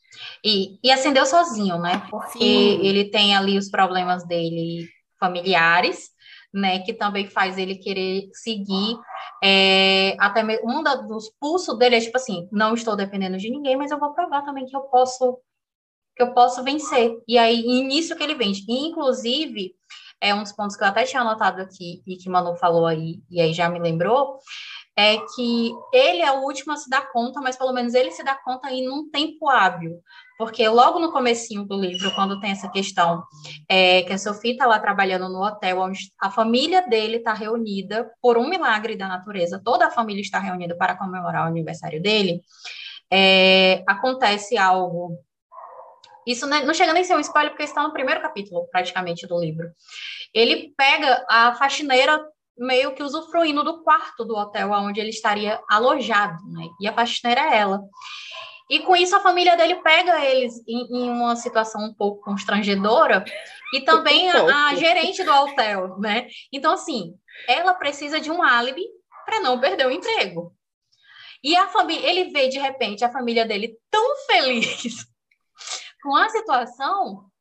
E, 0.44 0.78
e 0.82 0.90
ascendeu 0.90 1.24
sozinho, 1.24 1.78
né? 1.78 2.06
Porque 2.10 2.38
Sim. 2.38 2.86
ele 2.86 3.10
tem 3.10 3.34
ali 3.34 3.56
os 3.56 3.70
problemas 3.70 4.26
dele 4.26 4.88
familiares 5.18 6.12
né, 6.52 6.80
que 6.80 6.92
também 6.92 7.26
faz 7.28 7.56
ele 7.58 7.76
querer 7.76 8.28
seguir. 8.32 8.98
É, 9.42 10.16
até 10.18 10.42
um 10.64 10.82
dos 11.06 11.30
pulsos 11.40 11.78
dele 11.78 11.96
é 11.96 12.00
tipo 12.00 12.16
assim: 12.16 12.48
não 12.52 12.74
estou 12.74 12.94
dependendo 12.94 13.38
de 13.38 13.50
ninguém, 13.50 13.76
mas 13.76 13.90
eu 13.90 13.98
vou 13.98 14.12
provar 14.12 14.42
também 14.42 14.66
que 14.66 14.76
eu 14.76 14.82
posso 14.82 15.38
que 16.14 16.22
eu 16.22 16.34
posso 16.34 16.62
vencer. 16.62 17.18
E 17.26 17.38
aí, 17.38 17.60
início 17.60 18.14
que 18.14 18.22
ele 18.22 18.34
vende. 18.34 18.64
E, 18.68 18.88
inclusive, 18.88 19.74
é 20.20 20.34
um 20.34 20.42
dos 20.42 20.52
pontos 20.52 20.76
que 20.76 20.84
eu 20.84 20.88
até 20.88 21.04
tinha 21.04 21.22
anotado 21.22 21.60
aqui 21.60 22.02
e 22.06 22.16
que 22.16 22.28
Manu 22.28 22.54
falou 22.54 22.86
aí, 22.86 23.20
e 23.30 23.40
aí 23.40 23.52
já 23.52 23.68
me 23.68 23.80
lembrou, 23.80 24.38
é 24.96 25.16
que 25.34 25.72
ele 25.92 26.20
é 26.20 26.30
o 26.32 26.42
último 26.42 26.72
a 26.72 26.76
se 26.76 26.88
dar 26.90 27.10
conta, 27.12 27.40
mas 27.40 27.56
pelo 27.56 27.72
menos 27.72 27.94
ele 27.94 28.10
se 28.10 28.22
dá 28.22 28.34
conta 28.34 28.70
em 28.70 28.90
um 28.90 29.10
tempo 29.10 29.48
hábil. 29.48 30.00
Porque 30.36 30.68
logo 30.68 30.98
no 30.98 31.12
comecinho 31.12 31.64
do 31.64 31.80
livro, 31.80 32.14
quando 32.14 32.40
tem 32.40 32.50
essa 32.50 32.68
questão 32.68 33.22
é, 33.68 34.02
que 34.02 34.12
a 34.12 34.18
Sophie 34.18 34.52
está 34.52 34.66
lá 34.66 34.78
trabalhando 34.78 35.28
no 35.28 35.42
hotel, 35.42 35.80
onde 35.80 36.10
a 36.20 36.30
família 36.30 36.82
dele 36.82 37.18
está 37.18 37.32
reunida 37.32 38.10
por 38.20 38.36
um 38.36 38.48
milagre 38.48 38.96
da 38.96 39.08
natureza, 39.08 39.62
toda 39.64 39.86
a 39.86 39.90
família 39.90 40.20
está 40.20 40.38
reunida 40.38 40.76
para 40.76 40.96
comemorar 40.96 41.44
o 41.44 41.48
aniversário 41.48 42.02
dele, 42.02 42.42
é, 43.10 43.82
acontece 43.86 44.56
algo 44.58 45.18
Isso 46.26 46.46
não 46.46 46.74
chega 46.74 46.92
nem 46.92 47.02
a 47.02 47.04
ser 47.04 47.16
um 47.16 47.20
spoiler, 47.20 47.50
porque 47.50 47.64
está 47.64 47.82
no 47.82 47.92
primeiro 47.92 48.22
capítulo, 48.22 48.68
praticamente, 48.70 49.26
do 49.26 49.40
livro. 49.40 49.70
Ele 50.32 50.72
pega 50.76 51.24
a 51.28 51.54
faxineira 51.54 52.20
meio 52.56 52.94
que 52.94 53.02
usufruindo 53.02 53.64
do 53.64 53.82
quarto 53.82 54.24
do 54.24 54.36
hotel 54.36 54.70
onde 54.72 55.00
ele 55.00 55.10
estaria 55.10 55.60
alojado, 55.68 56.38
né? 56.48 56.68
E 56.80 56.88
a 56.88 56.92
faxineira 56.92 57.40
é 57.40 57.58
ela. 57.58 57.80
E 58.70 58.80
com 58.80 58.96
isso 58.96 59.14
a 59.14 59.20
família 59.20 59.56
dele 59.56 59.76
pega 59.76 60.24
eles 60.24 60.62
em, 60.66 60.86
em 60.96 61.10
uma 61.10 61.36
situação 61.36 61.84
um 61.84 61.94
pouco 61.94 62.22
constrangedora 62.22 63.24
e 63.74 63.80
também 63.84 64.30
a, 64.30 64.68
a, 64.68 64.74
gerente 64.76 65.22
do 65.24 65.32
hotel, 65.32 65.98
né? 65.98 66.28
Então 66.52 66.72
assim, 66.72 67.14
ela 67.48 67.74
precisa 67.74 68.20
de 68.20 68.30
um 68.30 68.42
álibi 68.42 68.84
para 69.24 69.40
não 69.40 69.60
perder 69.60 69.86
o 69.86 69.90
emprego. 69.90 70.54
E 71.44 71.56
a 71.56 71.66
família, 71.68 72.08
ele 72.08 72.30
vê 72.30 72.48
de 72.48 72.58
repente 72.58 73.04
a 73.04 73.10
família 73.10 73.44
dele 73.44 73.76
tão 73.90 74.16
feliz 74.26 75.04
com 76.02 76.14
a 76.14 76.28
situação 76.28 77.31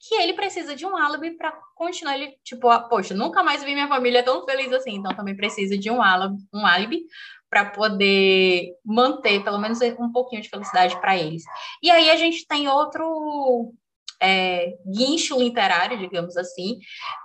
que 0.00 0.14
ele 0.14 0.34
precisa 0.34 0.76
de 0.76 0.86
um 0.86 0.96
álibi 0.96 1.36
para 1.36 1.52
continuar 1.74 2.16
ele, 2.16 2.36
tipo, 2.44 2.68
ah, 2.68 2.80
poxa, 2.80 3.14
nunca 3.14 3.42
mais 3.42 3.64
vi 3.64 3.74
minha 3.74 3.88
família 3.88 4.22
tão 4.22 4.44
feliz 4.44 4.72
assim, 4.72 4.96
então 4.96 5.14
também 5.14 5.36
precisa 5.36 5.76
de 5.76 5.90
um 5.90 6.00
álibi, 6.00 6.36
um 6.54 6.64
álibi 6.64 7.02
para 7.50 7.64
poder 7.70 8.74
manter 8.84 9.42
pelo 9.42 9.58
menos 9.58 9.80
um 9.98 10.12
pouquinho 10.12 10.42
de 10.42 10.48
felicidade 10.48 11.00
para 11.00 11.16
eles. 11.16 11.42
E 11.82 11.90
aí 11.90 12.10
a 12.10 12.16
gente 12.16 12.46
tem 12.46 12.68
outro 12.68 13.72
é, 14.20 14.76
guincho 14.86 15.38
literário, 15.38 15.98
digamos 15.98 16.36
assim, 16.36 16.78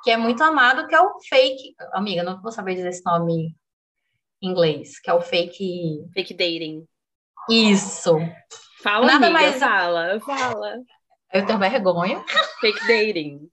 que 0.04 0.12
é 0.12 0.18
muito 0.18 0.42
amado, 0.44 0.88
que 0.88 0.96
é 0.96 1.02
o 1.02 1.20
fake. 1.28 1.76
Amiga, 1.92 2.24
não 2.24 2.42
vou 2.42 2.52
saber 2.52 2.76
dizer 2.76 2.90
esse 2.90 3.06
nome 3.06 3.56
em 4.42 4.50
inglês, 4.50 5.00
que 5.00 5.10
é 5.10 5.14
o 5.14 5.22
fake. 5.22 6.06
Fake 6.14 6.34
dating. 6.34 6.86
Isso. 7.50 8.18
Fala, 8.82 9.06
Nada 9.06 9.28
amiga, 9.28 9.42
mais... 9.42 9.60
fala, 9.60 10.20
fala. 10.20 10.76
Eu 11.34 11.46
tenho 11.46 11.60
vergonha. 11.60 12.24
Fake 12.62 12.88
dating. 12.88 13.50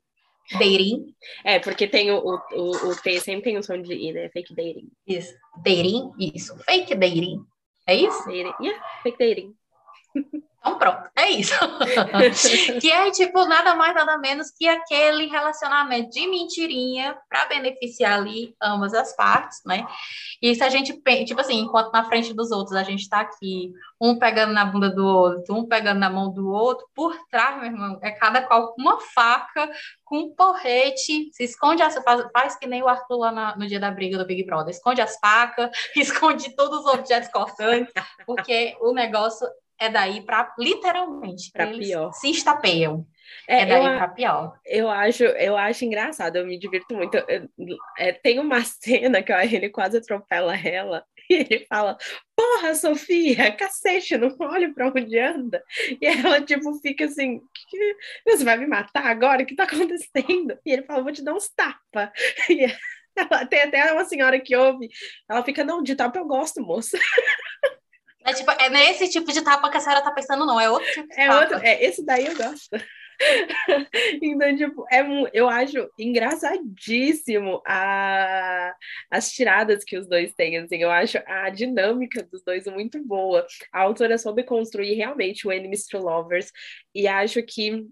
Dating. 0.59 1.15
É, 1.45 1.59
porque 1.59 1.87
tem 1.87 2.11
o, 2.11 2.19
o, 2.19 2.71
o 2.89 2.97
T 2.97 3.19
sempre 3.21 3.45
tem 3.45 3.59
o 3.59 3.63
som 3.63 3.81
de 3.81 3.95
I, 3.95 4.13
né? 4.13 4.29
Fake 4.29 4.55
dating. 4.55 4.89
Isso. 5.07 5.35
Dating, 5.63 6.13
isso. 6.19 6.57
Fake 6.65 6.95
dating. 6.95 7.45
É 7.87 7.95
isso? 7.95 8.25
Dating. 8.27 8.55
Yeah, 8.61 8.85
fake 9.03 9.19
dating. 9.19 9.55
Então 10.61 10.79
pronto, 10.79 11.11
é 11.17 11.31
isso. 11.31 11.55
que 12.81 12.93
é 12.93 13.11
tipo 13.11 13.47
nada 13.47 13.75
mais 13.75 13.95
nada 13.95 14.19
menos 14.19 14.51
que 14.51 14.69
aquele 14.69 15.27
relacionamento 15.27 16.11
de 16.11 16.27
mentirinha 16.29 17.17
para 17.31 17.47
beneficiar 17.47 18.19
ali 18.19 18.55
ambas 18.63 18.93
as 18.93 19.17
partes, 19.17 19.63
né? 19.65 19.87
E 20.41 20.55
se 20.55 20.63
a 20.63 20.69
gente 20.69 20.93
tipo 21.25 21.41
assim, 21.41 21.61
enquanto 21.61 21.93
na 21.93 22.05
frente 22.05 22.35
dos 22.35 22.51
outros 22.51 22.77
a 22.77 22.83
gente 22.83 23.01
está 23.01 23.21
aqui, 23.21 23.73
um 23.99 24.19
pegando 24.19 24.53
na 24.53 24.67
bunda 24.67 24.91
do 24.91 25.07
outro, 25.07 25.55
um 25.55 25.67
pegando 25.67 25.99
na 25.99 26.11
mão 26.11 26.31
do 26.31 26.51
outro, 26.51 26.87
por 26.95 27.17
trás, 27.31 27.57
meu 27.57 27.67
irmão, 27.67 27.99
é 28.03 28.11
cada 28.11 28.43
qual 28.43 28.75
com 28.75 28.83
uma 28.83 29.01
faca, 29.01 29.71
com 30.05 30.19
um 30.19 30.35
porrete, 30.35 31.31
se 31.33 31.45
esconde 31.45 31.83
as 31.83 31.95
faz, 32.05 32.23
faz 32.33 32.57
que 32.57 32.67
nem 32.67 32.83
o 32.83 32.89
Arthur 32.89 33.17
lá 33.17 33.33
na, 33.33 33.57
no 33.57 33.67
dia 33.67 33.81
da 33.81 33.91
briga 33.91 34.19
do 34.19 34.27
Big 34.27 34.45
Brother, 34.45 34.71
esconde 34.75 35.01
as 35.01 35.19
facas, 35.19 35.71
esconde 35.97 36.55
todos 36.55 36.81
os 36.81 36.87
objetos 36.87 37.31
cortantes, 37.31 37.93
porque 38.27 38.77
o 38.81 38.93
negócio 38.93 39.47
é 39.81 39.89
daí 39.89 40.21
para 40.21 40.55
literalmente 40.59 41.51
para 41.51 41.67
pior. 41.69 42.13
Se 42.13 42.31
estapeiam. 42.31 43.07
É, 43.49 43.63
é 43.63 43.67
daí 43.67 43.83
para 43.97 44.09
pior. 44.09 44.59
Eu 44.67 44.91
acho, 44.91 45.25
eu 45.25 45.57
acho 45.57 45.85
engraçado, 45.85 46.37
eu 46.37 46.47
me 46.47 46.59
divirto 46.59 46.95
muito. 46.95 47.17
Eu, 47.17 47.49
é, 47.99 48.13
tem 48.13 48.39
uma 48.39 48.61
cena 48.63 49.23
que 49.23 49.33
ó, 49.33 49.41
ele 49.41 49.71
quase 49.71 49.97
atropela 49.97 50.55
ela 50.57 51.05
e 51.31 51.35
ele 51.35 51.67
fala: 51.67 51.97
Porra, 52.37 52.75
Sofia, 52.75 53.53
cacete, 53.53 54.19
não 54.19 54.37
olha 54.41 54.73
para 54.75 54.89
onde 54.89 55.19
anda. 55.19 55.65
E 56.01 56.07
ela, 56.07 56.43
tipo, 56.43 56.75
fica 56.81 57.07
assim: 57.07 57.41
Você 58.27 58.45
vai 58.45 58.59
me 58.59 58.67
matar 58.67 59.07
agora? 59.07 59.43
O 59.43 59.47
que 59.47 59.57
tá 59.57 59.65
acontecendo? 59.65 60.59
E 60.65 60.73
ele 60.73 60.83
fala: 60.83 61.03
Vou 61.03 61.13
te 61.13 61.25
dar 61.25 61.35
uns 61.35 61.49
tapas. 61.49 62.11
E 62.51 62.67
ela, 63.17 63.45
tem 63.45 63.63
até 63.63 63.93
uma 63.93 64.05
senhora 64.05 64.39
que 64.39 64.55
ouve, 64.55 64.89
ela 65.29 65.43
fica: 65.43 65.65
Não, 65.65 65.83
de 65.83 65.95
tapa 65.95 66.19
eu 66.19 66.27
gosto, 66.27 66.61
moça. 66.61 66.99
É, 68.25 68.33
tipo, 68.33 68.51
é 68.51 68.69
nesse 68.69 69.09
tipo 69.09 69.33
de 69.33 69.43
tapa 69.43 69.71
que 69.71 69.77
a 69.77 69.81
senhora 69.81 70.03
tá 70.03 70.11
pensando, 70.11 70.45
não, 70.45 70.61
é 70.61 70.71
outro 70.71 70.91
tipo 70.93 71.09
de 71.09 71.21
é 71.21 71.27
tapa. 71.27 71.41
Outro, 71.41 71.67
é, 71.67 71.85
esse 71.85 72.05
daí 72.05 72.27
eu 72.27 72.37
gosto. 72.37 72.69
então, 74.23 74.57
tipo, 74.57 74.87
é, 74.91 75.01
eu 75.33 75.49
acho 75.49 75.91
engraçadíssimo 75.99 77.63
a, 77.67 78.75
as 79.11 79.31
tiradas 79.31 79.85
que 79.85 79.97
os 79.97 80.07
dois 80.07 80.33
têm, 80.35 80.59
assim, 80.59 80.79
eu 80.79 80.91
acho 80.91 81.19
a 81.27 81.51
dinâmica 81.51 82.23
dos 82.23 82.43
dois 82.43 82.67
muito 82.67 83.03
boa. 83.05 83.47
A 83.73 83.81
autora 83.81 84.17
soube 84.17 84.43
construir 84.43 84.95
realmente 84.95 85.47
o 85.47 85.53
Enemies 85.53 85.87
to 85.87 85.99
Lovers, 85.99 86.51
e 86.95 87.07
acho 87.07 87.43
que 87.43 87.87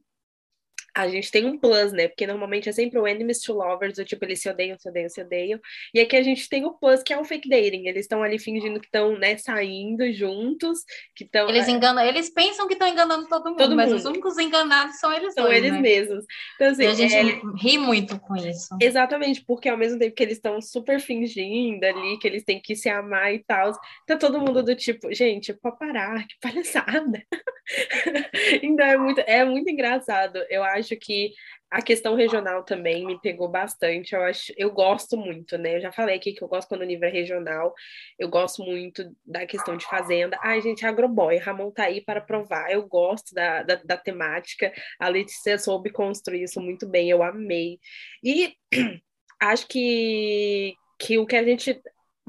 a 0.99 1.09
gente 1.09 1.31
tem 1.31 1.47
um 1.47 1.57
plus, 1.57 1.93
né? 1.93 2.09
Porque 2.09 2.26
normalmente 2.26 2.69
é 2.69 2.73
sempre 2.73 2.99
o 2.99 3.07
enemies 3.07 3.40
to 3.40 3.52
lovers, 3.52 3.95
do 3.95 4.05
tipo, 4.05 4.25
eles 4.25 4.40
se 4.40 4.49
odeiam, 4.49 4.76
se 4.76 4.88
odeiam, 4.88 5.09
se 5.09 5.21
odeiam. 5.21 5.61
E 5.95 6.00
aqui 6.00 6.17
a 6.17 6.23
gente 6.23 6.49
tem 6.49 6.64
o 6.64 6.73
plus, 6.73 7.05
que 7.05 7.12
é 7.12 7.19
o 7.19 7.25
fake 7.25 7.49
dating. 7.49 7.87
Eles 7.87 8.00
estão 8.00 8.21
ali 8.21 8.37
fingindo 8.37 8.81
que 8.81 8.87
estão, 8.87 9.17
né, 9.17 9.37
saindo 9.37 10.12
juntos, 10.12 10.81
que 11.14 11.23
estão... 11.23 11.49
Eles 11.49 11.69
enganam, 11.69 12.05
eles 12.05 12.31
pensam 12.31 12.67
que 12.67 12.73
estão 12.73 12.88
enganando 12.88 13.28
todo 13.28 13.50
mundo, 13.50 13.59
todo 13.59 13.76
mas 13.76 13.90
mundo. 13.90 13.99
os 13.99 14.05
únicos 14.07 14.38
enganados 14.38 14.99
são 14.99 15.12
eles 15.12 15.35
São 15.35 15.45
dois, 15.45 15.59
eles 15.59 15.73
né? 15.73 15.81
mesmos. 15.81 16.25
Então, 16.57 16.69
assim, 16.69 16.83
e 16.83 16.87
a 16.87 16.95
gente 16.95 17.14
é... 17.14 17.40
ri 17.62 17.78
muito 17.78 18.19
com 18.19 18.35
isso. 18.35 18.76
Exatamente, 18.81 19.45
porque 19.45 19.69
ao 19.69 19.76
mesmo 19.78 20.00
tempo 20.00 20.17
que 20.17 20.23
eles 20.23 20.38
estão 20.38 20.61
super 20.61 21.00
fingindo 21.00 21.85
ali, 21.85 22.19
que 22.19 22.26
eles 22.26 22.43
têm 22.43 22.61
que 22.61 22.75
se 22.75 22.88
amar 22.88 23.33
e 23.33 23.38
tal, 23.45 23.73
tá 24.05 24.17
todo 24.17 24.40
mundo 24.40 24.64
do 24.64 24.75
tipo, 24.75 25.14
gente, 25.14 25.55
pode 25.55 25.78
parar, 25.78 26.26
que 26.26 26.35
palhaçada. 26.40 27.23
então 28.62 28.87
é 28.87 28.97
muito, 28.97 29.21
é 29.21 29.45
muito 29.45 29.71
engraçado. 29.71 30.38
Eu 30.49 30.64
acho 30.64 30.88
que 30.97 31.33
a 31.71 31.83
questão 31.83 32.14
regional 32.14 32.64
também 32.64 33.04
me 33.04 33.21
pegou 33.21 33.49
bastante. 33.49 34.14
Eu 34.14 34.23
acho, 34.23 34.52
eu 34.57 34.71
gosto 34.71 35.16
muito, 35.16 35.59
né? 35.59 35.76
Eu 35.76 35.80
já 35.83 35.92
falei 35.92 36.16
aqui 36.16 36.33
que 36.33 36.42
eu 36.42 36.49
gosto 36.49 36.68
quando 36.68 36.83
o 36.83 36.85
nível 36.85 37.09
é 37.09 37.12
regional. 37.12 37.75
Eu 38.18 38.28
gosto 38.28 38.62
muito 38.62 39.04
da 39.25 39.47
questão 39.47 39.76
de 39.76 39.85
fazenda. 39.87 40.38
Ai, 40.42 40.62
gente, 40.62 40.87
agroboy, 40.87 41.37
Ramon 41.37 41.71
tá 41.71 41.85
aí 41.85 42.00
para 42.02 42.21
provar. 42.21 42.71
Eu 42.71 42.87
gosto 42.87 43.35
da, 43.35 43.62
da, 43.62 43.75
da 43.76 43.97
temática. 43.97 44.73
A 44.99 45.09
Letícia 45.09 45.59
soube 45.59 45.90
construir 45.90 46.45
isso 46.45 46.61
muito 46.61 46.88
bem. 46.88 47.11
Eu 47.11 47.23
amei. 47.23 47.78
E 48.25 48.54
acho 49.40 49.66
que 49.68 50.75
que 50.99 51.16
o 51.18 51.26
que 51.26 51.37
a 51.37 51.45
gente 51.45 51.80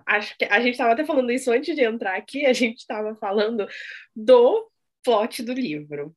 acho 0.06 0.38
que 0.38 0.46
a 0.46 0.60
gente 0.62 0.74
estava 0.74 0.94
até 0.94 1.06
falando 1.06 1.32
isso 1.32 1.52
antes 1.52 1.76
de 1.76 1.84
entrar 1.84 2.16
aqui, 2.16 2.46
a 2.46 2.54
gente 2.54 2.80
estava 2.80 3.16
falando 3.16 3.68
do 4.16 4.70
plot 5.04 5.44
do 5.44 5.54
livro. 5.54 6.16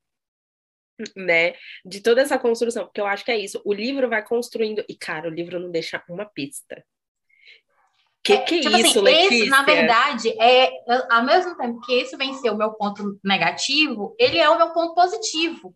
Né, 1.16 1.54
de 1.84 2.00
toda 2.00 2.20
essa 2.20 2.38
construção, 2.38 2.84
porque 2.84 3.00
eu 3.00 3.06
acho 3.06 3.24
que 3.24 3.30
é 3.30 3.38
isso. 3.38 3.60
O 3.64 3.72
livro 3.72 4.08
vai 4.08 4.22
construindo, 4.22 4.84
e 4.88 4.94
cara, 4.94 5.26
o 5.26 5.32
livro 5.32 5.58
não 5.58 5.70
deixa 5.70 6.02
uma 6.08 6.26
pista. 6.26 6.84
Que 8.22 8.38
que 8.38 8.54
é 8.54 8.60
tipo 8.60 8.76
isso, 8.76 8.86
assim, 8.86 9.00
Letícia? 9.00 9.34
Esse, 9.34 9.48
na 9.48 9.62
verdade, 9.62 10.28
é 10.40 10.70
ao 11.10 11.24
mesmo 11.24 11.56
tempo 11.56 11.80
que 11.80 11.92
esse 11.94 12.16
venceu 12.16 12.54
o 12.54 12.58
meu 12.58 12.72
ponto 12.74 13.18
negativo, 13.24 14.14
ele 14.18 14.38
é 14.38 14.48
o 14.48 14.56
meu 14.56 14.72
ponto 14.72 14.94
positivo. 14.94 15.74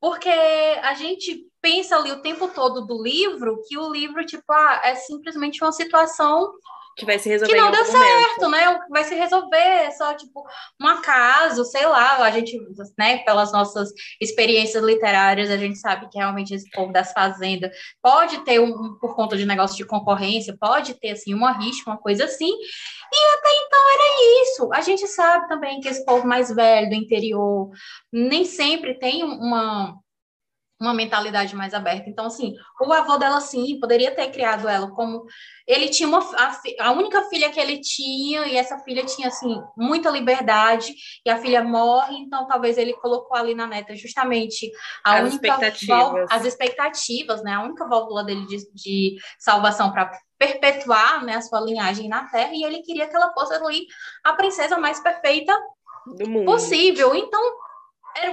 Porque 0.00 0.28
a 0.28 0.94
gente 0.94 1.44
pensa 1.60 1.96
ali 1.96 2.12
o 2.12 2.22
tempo 2.22 2.46
todo 2.48 2.86
do 2.86 3.02
livro 3.02 3.60
que 3.66 3.76
o 3.76 3.90
livro, 3.90 4.24
tipo, 4.24 4.44
ah, 4.52 4.80
é 4.84 4.94
simplesmente 4.94 5.62
uma 5.62 5.72
situação 5.72 6.52
que 6.98 7.06
vai 7.06 7.18
se 7.18 7.28
resolver. 7.28 7.54
Que 7.54 7.60
não 7.60 7.70
deu 7.70 7.84
certo, 7.84 8.48
né? 8.50 8.80
Vai 8.90 9.04
se 9.04 9.14
resolver, 9.14 9.56
é 9.56 9.90
só 9.92 10.14
tipo 10.14 10.44
um 10.80 10.86
acaso, 10.88 11.64
sei 11.64 11.86
lá. 11.86 12.16
A 12.24 12.30
gente, 12.30 12.58
né, 12.98 13.18
pelas 13.18 13.52
nossas 13.52 13.90
experiências 14.20 14.82
literárias, 14.82 15.48
a 15.48 15.56
gente 15.56 15.78
sabe 15.78 16.08
que 16.10 16.18
realmente 16.18 16.52
esse 16.52 16.68
povo 16.70 16.92
das 16.92 17.12
fazendas 17.12 17.70
pode 18.02 18.44
ter 18.44 18.58
um, 18.60 18.98
por 18.98 19.14
conta 19.14 19.36
de 19.36 19.46
negócio 19.46 19.76
de 19.76 19.86
concorrência, 19.86 20.56
pode 20.58 20.94
ter 20.94 21.12
assim 21.12 21.32
uma 21.32 21.52
rixa, 21.52 21.84
uma 21.86 21.96
coisa 21.96 22.24
assim. 22.24 22.50
E 22.50 23.38
até 23.38 23.48
então 23.64 23.80
era 23.92 24.42
isso. 24.42 24.72
A 24.72 24.80
gente 24.80 25.06
sabe 25.06 25.48
também 25.48 25.80
que 25.80 25.88
esse 25.88 26.04
povo 26.04 26.26
mais 26.26 26.52
velho 26.52 26.90
do 26.90 26.94
interior 26.96 27.70
nem 28.12 28.44
sempre 28.44 28.98
tem 28.98 29.22
uma 29.22 29.94
uma 30.80 30.94
mentalidade 30.94 31.56
mais 31.56 31.74
aberta. 31.74 32.08
Então, 32.08 32.26
assim, 32.26 32.54
o 32.80 32.92
avô 32.92 33.16
dela, 33.16 33.40
sim, 33.40 33.78
poderia 33.80 34.14
ter 34.14 34.30
criado 34.30 34.68
ela 34.68 34.90
como... 34.90 35.24
Ele 35.66 35.88
tinha 35.88 36.08
uma... 36.08 36.20
A, 36.36 36.60
a, 36.80 36.92
única 36.92 37.22
filha 37.24 37.50
que 37.50 37.58
ele 37.58 37.80
tinha, 37.80 38.46
e 38.46 38.56
essa 38.56 38.78
filha 38.80 39.04
tinha, 39.04 39.28
assim, 39.28 39.60
muita 39.76 40.08
liberdade, 40.10 40.94
e 41.26 41.30
a 41.30 41.38
filha 41.38 41.64
morre, 41.64 42.16
então 42.18 42.46
talvez 42.46 42.78
ele 42.78 42.92
colocou 42.94 43.36
ali 43.36 43.54
na 43.54 43.66
neta 43.66 43.96
justamente 43.96 44.70
a 45.04 45.16
as 45.16 45.20
única... 45.32 45.46
Expectativas. 45.48 46.30
As 46.30 46.44
expectativas, 46.44 47.42
né? 47.42 47.54
A 47.54 47.62
única 47.62 47.86
válvula 47.88 48.24
dele 48.24 48.46
de, 48.46 48.72
de 48.72 49.16
salvação 49.38 49.90
para 49.90 50.12
perpetuar 50.38 51.24
né, 51.24 51.34
a 51.34 51.42
sua 51.42 51.60
linhagem 51.60 52.08
na 52.08 52.24
Terra, 52.28 52.52
e 52.52 52.62
ele 52.62 52.82
queria 52.82 53.08
que 53.08 53.16
ela 53.16 53.32
fosse 53.32 53.54
ali 53.54 53.84
a 54.22 54.32
princesa 54.34 54.78
mais 54.78 55.00
perfeita 55.00 55.52
possível. 56.46 57.14
Então, 57.14 57.42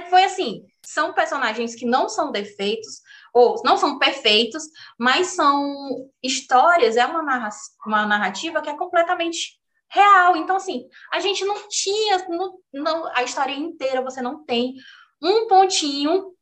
foi 0.08 0.24
assim, 0.24 0.62
são 0.82 1.12
personagens 1.12 1.74
que 1.74 1.86
não 1.86 2.08
são 2.08 2.32
defeitos, 2.32 3.00
ou 3.32 3.60
não 3.64 3.76
são 3.76 3.98
perfeitos, 3.98 4.64
mas 4.98 5.28
são 5.28 6.10
histórias, 6.22 6.96
é 6.96 7.04
uma, 7.04 7.22
narra 7.22 7.50
uma 7.84 8.06
narrativa 8.06 8.62
que 8.62 8.70
é 8.70 8.76
completamente 8.76 9.58
real. 9.90 10.36
Então, 10.36 10.56
assim, 10.56 10.88
a 11.12 11.20
gente 11.20 11.44
não 11.44 11.68
tinha 11.68 12.26
não, 12.28 12.58
não, 12.72 13.06
a 13.14 13.22
história 13.22 13.54
inteira, 13.54 14.02
você 14.02 14.22
não 14.22 14.44
tem 14.44 14.74
um 15.22 15.46
pontinho 15.46 16.32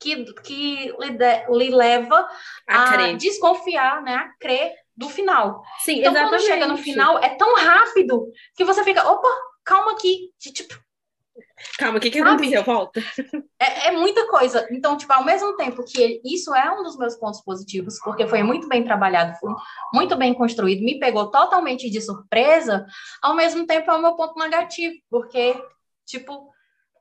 que, 0.00 0.24
que 0.42 0.94
lhe, 0.98 1.10
de, 1.10 1.46
lhe 1.50 1.70
leva 1.70 2.28
a, 2.68 2.94
a 2.94 3.12
desconfiar, 3.12 4.02
né? 4.02 4.14
A 4.14 4.28
crer 4.38 4.74
do 4.96 5.08
final. 5.08 5.62
Sim, 5.80 6.00
então, 6.00 6.12
exatamente. 6.12 6.30
quando 6.30 6.46
chega 6.46 6.66
no 6.66 6.76
final, 6.76 7.18
é 7.18 7.30
tão 7.30 7.54
rápido 7.56 8.30
que 8.56 8.64
você 8.64 8.84
fica, 8.84 9.08
opa, 9.08 9.28
calma 9.64 9.92
aqui. 9.92 10.30
Tipo, 10.38 10.78
Calma, 11.78 11.98
o 11.98 12.00
que, 12.00 12.10
que 12.10 12.18
aconteceu? 12.18 12.64
Volta. 12.64 13.00
É, 13.60 13.88
é, 13.88 13.90
muita 13.92 14.26
coisa. 14.28 14.66
Então, 14.70 14.96
tipo, 14.96 15.12
ao 15.12 15.24
mesmo 15.24 15.56
tempo 15.56 15.84
que 15.84 16.00
ele, 16.00 16.20
isso 16.24 16.54
é 16.54 16.70
um 16.72 16.82
dos 16.82 16.98
meus 16.98 17.16
pontos 17.16 17.40
positivos, 17.42 17.98
porque 18.02 18.26
foi 18.26 18.42
muito 18.42 18.68
bem 18.68 18.82
trabalhado, 18.84 19.38
foi 19.38 19.52
muito 19.92 20.16
bem 20.16 20.34
construído, 20.34 20.84
me 20.84 20.98
pegou 20.98 21.30
totalmente 21.30 21.88
de 21.88 22.00
surpresa, 22.00 22.84
ao 23.22 23.34
mesmo 23.34 23.66
tempo 23.66 23.90
é 23.90 23.94
o 23.94 24.02
meu 24.02 24.16
ponto 24.16 24.38
negativo, 24.38 24.94
porque, 25.08 25.54
tipo, 26.04 26.52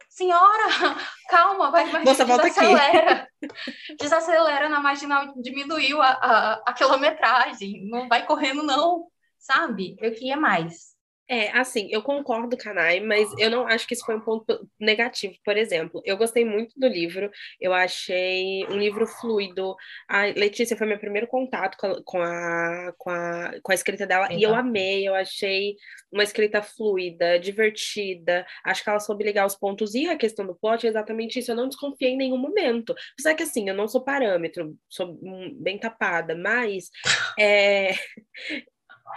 senhora, 0.07 0.67
calma, 1.29 1.71
vai, 1.71 1.89
vai 1.89 2.03
Moça, 2.03 2.23
desacelera. 2.23 3.27
desacelera 3.99 4.69
na 4.69 4.79
marginal, 4.79 5.33
diminuiu 5.41 6.01
a, 6.01 6.09
a, 6.09 6.53
a 6.67 6.73
quilometragem, 6.73 7.87
não 7.89 8.07
vai 8.07 8.25
correndo, 8.25 8.61
não, 8.61 9.07
sabe? 9.39 9.95
Eu 9.99 10.11
queria 10.11 10.37
mais. 10.37 10.92
É, 11.33 11.49
assim, 11.57 11.87
eu 11.89 12.03
concordo, 12.03 12.55
Kanai, 12.55 12.99
mas 12.99 13.27
eu 13.39 13.49
não 13.49 13.65
acho 13.65 13.87
que 13.87 13.95
isso 13.95 14.05
foi 14.05 14.15
um 14.15 14.21
ponto 14.21 14.69
negativo. 14.79 15.33
Por 15.43 15.57
exemplo, 15.57 15.99
eu 16.05 16.15
gostei 16.15 16.45
muito 16.45 16.79
do 16.79 16.87
livro, 16.87 17.31
eu 17.59 17.73
achei 17.73 18.63
um 18.67 18.77
livro 18.77 19.07
fluido. 19.07 19.75
A 20.07 20.25
Letícia 20.25 20.77
foi 20.77 20.85
meu 20.85 20.99
primeiro 20.99 21.25
contato 21.25 21.75
com 21.75 21.87
a, 21.87 22.03
com 22.03 22.21
a, 22.21 22.93
com 22.99 23.09
a, 23.09 23.51
com 23.63 23.71
a 23.71 23.75
escrita 23.75 24.05
dela 24.05 24.25
então. 24.25 24.37
e 24.37 24.43
eu 24.43 24.53
amei, 24.53 25.07
eu 25.07 25.15
achei 25.15 25.75
uma 26.11 26.21
escrita 26.21 26.61
fluida, 26.61 27.39
divertida. 27.39 28.45
Acho 28.63 28.83
que 28.83 28.89
ela 28.91 28.99
soube 28.99 29.23
ligar 29.23 29.47
os 29.47 29.55
pontos 29.55 29.95
e 29.95 30.07
a 30.07 30.15
questão 30.15 30.45
do 30.45 30.53
plot 30.53 30.85
é 30.85 30.89
exatamente 30.89 31.39
isso. 31.39 31.49
Eu 31.51 31.55
não 31.55 31.67
desconfiei 31.67 32.11
em 32.11 32.17
nenhum 32.17 32.37
momento. 32.37 32.93
Apesar 33.13 33.33
que, 33.33 33.41
assim, 33.41 33.67
eu 33.67 33.73
não 33.73 33.87
sou 33.87 34.03
parâmetro, 34.03 34.77
sou 34.87 35.17
bem 35.59 35.79
tapada, 35.79 36.35
mas 36.35 36.91
é, 37.39 37.95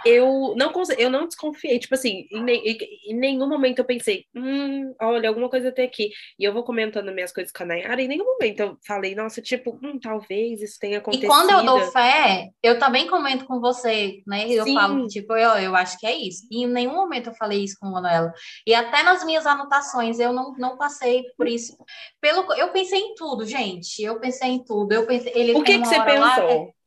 eu 0.05 0.53
não 0.55 0.71
eu 0.97 1.09
não 1.09 1.27
desconfiei, 1.27 1.79
tipo 1.79 1.93
assim, 1.93 2.27
em, 2.31 2.49
em, 2.49 3.15
nenhum 3.15 3.47
momento 3.47 3.79
eu 3.79 3.85
pensei, 3.85 4.25
hum, 4.35 4.93
olha, 5.01 5.29
alguma 5.29 5.49
coisa 5.49 5.71
tem 5.71 5.85
aqui. 5.85 6.11
E 6.37 6.43
eu 6.43 6.53
vou 6.53 6.63
comentando 6.63 7.11
minhas 7.11 7.31
coisas 7.31 7.51
com 7.51 7.63
a 7.63 7.65
Nayara, 7.65 8.01
em 8.01 8.07
nenhum 8.07 8.25
momento 8.25 8.59
eu 8.59 8.77
falei, 8.85 9.15
nossa, 9.15 9.41
tipo, 9.41 9.79
hum, 9.81 9.99
talvez 9.99 10.61
isso 10.61 10.77
tenha 10.79 10.99
acontecido. 10.99 11.25
E 11.25 11.27
quando 11.27 11.49
eu 11.51 11.65
dou 11.65 11.81
fé, 11.91 12.49
eu 12.61 12.77
também 12.77 13.07
comento 13.07 13.45
com 13.45 13.59
você, 13.59 14.21
né? 14.25 14.49
Eu 14.49 14.65
Sim. 14.65 14.75
falo, 14.75 15.07
tipo, 15.07 15.33
eu, 15.35 15.51
eu 15.51 15.75
acho 15.75 15.97
que 15.99 16.05
é 16.05 16.15
isso. 16.15 16.47
E 16.51 16.63
em 16.63 16.67
nenhum 16.67 16.95
momento 16.95 17.29
eu 17.29 17.35
falei 17.35 17.63
isso 17.63 17.77
com 17.79 17.87
a 17.87 17.91
Manuela. 17.91 18.31
E 18.65 18.73
até 18.73 19.03
nas 19.03 19.25
minhas 19.25 19.45
anotações 19.45 20.19
eu 20.19 20.31
não, 20.31 20.53
não 20.57 20.77
passei 20.77 21.23
por 21.37 21.47
isso. 21.47 21.75
Pelo, 22.21 22.53
eu 22.53 22.69
pensei 22.69 22.99
em 22.99 23.15
tudo, 23.15 23.45
gente. 23.45 24.01
Eu 24.01 24.19
pensei 24.19 24.49
em 24.49 24.63
tudo. 24.63 24.93
Eu 24.93 25.05
pensei, 25.05 25.31
ele 25.35 25.53
o 25.53 25.63
que, 25.63 25.79
que 25.79 25.85
você 25.85 26.01
pensou? 26.03 26.19
Lá, 26.19 26.51
é 26.51 26.77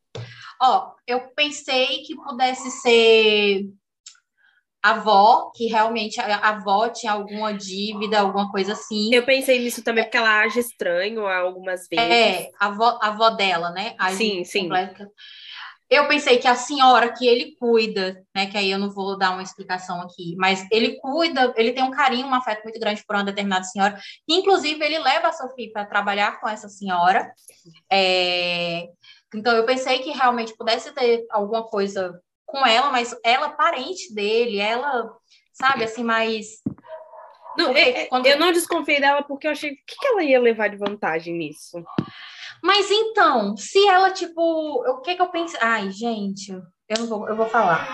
Ó, 0.63 0.93
eu 1.11 1.29
pensei 1.35 2.03
que 2.03 2.15
pudesse 2.15 2.71
ser 2.71 3.65
a 4.83 4.91
avó, 4.93 5.51
que 5.55 5.67
realmente 5.67 6.19
a 6.21 6.49
avó 6.49 6.89
tinha 6.89 7.13
alguma 7.13 7.53
dívida, 7.53 8.21
alguma 8.21 8.51
coisa 8.51 8.73
assim. 8.73 9.15
Eu 9.15 9.25
pensei 9.25 9.59
nisso 9.59 9.85
também, 9.85 10.05
porque 10.05 10.17
ela 10.17 10.41
age 10.41 10.59
estranho 10.59 11.27
algumas 11.27 11.87
vezes. 11.89 12.11
É, 12.11 12.51
a 12.59 12.67
avó, 12.67 12.99
a 13.03 13.09
avó 13.09 13.31
dela, 13.31 13.71
né? 13.71 13.95
Age 13.99 14.17
sim, 14.17 14.45
sim. 14.45 14.63
Completa. 14.63 15.11
Eu 15.91 16.07
pensei 16.07 16.39
que 16.39 16.47
a 16.47 16.55
senhora 16.55 17.13
que 17.13 17.27
ele 17.27 17.57
cuida, 17.59 18.25
né? 18.35 18.47
Que 18.47 18.57
aí 18.57 18.71
eu 18.71 18.79
não 18.79 18.91
vou 18.91 19.19
dar 19.19 19.33
uma 19.33 19.43
explicação 19.43 20.01
aqui, 20.01 20.37
mas 20.39 20.65
ele 20.71 20.97
cuida, 21.01 21.53
ele 21.57 21.73
tem 21.73 21.83
um 21.83 21.91
carinho, 21.91 22.29
um 22.29 22.35
afeto 22.35 22.63
muito 22.63 22.79
grande 22.79 23.05
por 23.05 23.17
uma 23.17 23.25
determinada 23.25 23.65
senhora. 23.65 23.99
Inclusive, 24.29 24.83
ele 24.83 25.01
leva 25.01 25.29
a 25.29 25.33
Sofia 25.33 25.71
para 25.73 25.85
trabalhar 25.85 26.41
com 26.41 26.49
essa 26.49 26.69
senhora. 26.69 27.31
É, 27.91 28.87
então, 29.35 29.57
eu 29.57 29.65
pensei 29.65 30.01
que 30.01 30.11
realmente 30.11 30.57
pudesse 30.57 30.93
ter 30.93 31.25
alguma 31.31 31.63
coisa 31.65 32.21
com 32.47 32.67
ela, 32.67 32.91
mas 32.91 33.17
ela 33.25 33.51
parente 33.51 34.13
dele, 34.13 34.59
ela, 34.59 35.11
sabe, 35.53 35.85
assim, 35.85 36.03
mais. 36.03 36.61
Não, 37.57 37.67
porque, 37.67 37.81
é, 37.81 38.03
é, 38.03 38.07
quando... 38.07 38.27
Eu 38.27 38.39
não 38.39 38.53
desconfiei 38.53 39.01
dela 39.01 39.23
porque 39.23 39.47
eu 39.47 39.53
achei 39.53 39.71
que, 39.71 39.97
que 39.99 40.07
ela 40.07 40.23
ia 40.23 40.41
levar 40.41 40.69
de 40.69 40.77
vantagem 40.77 41.35
nisso. 41.35 41.83
Mas 42.63 42.91
então, 42.91 43.57
se 43.57 43.87
ela, 43.87 44.11
tipo, 44.11 44.43
o 44.43 45.01
que 45.01 45.15
que 45.15 45.23
eu 45.23 45.31
pensei? 45.31 45.59
Ai, 45.63 45.91
gente, 45.91 46.53
eu 46.89 46.99
não 46.99 47.07
vou, 47.07 47.29
eu 47.29 47.37
vou 47.37 47.47
falar. 47.47 47.87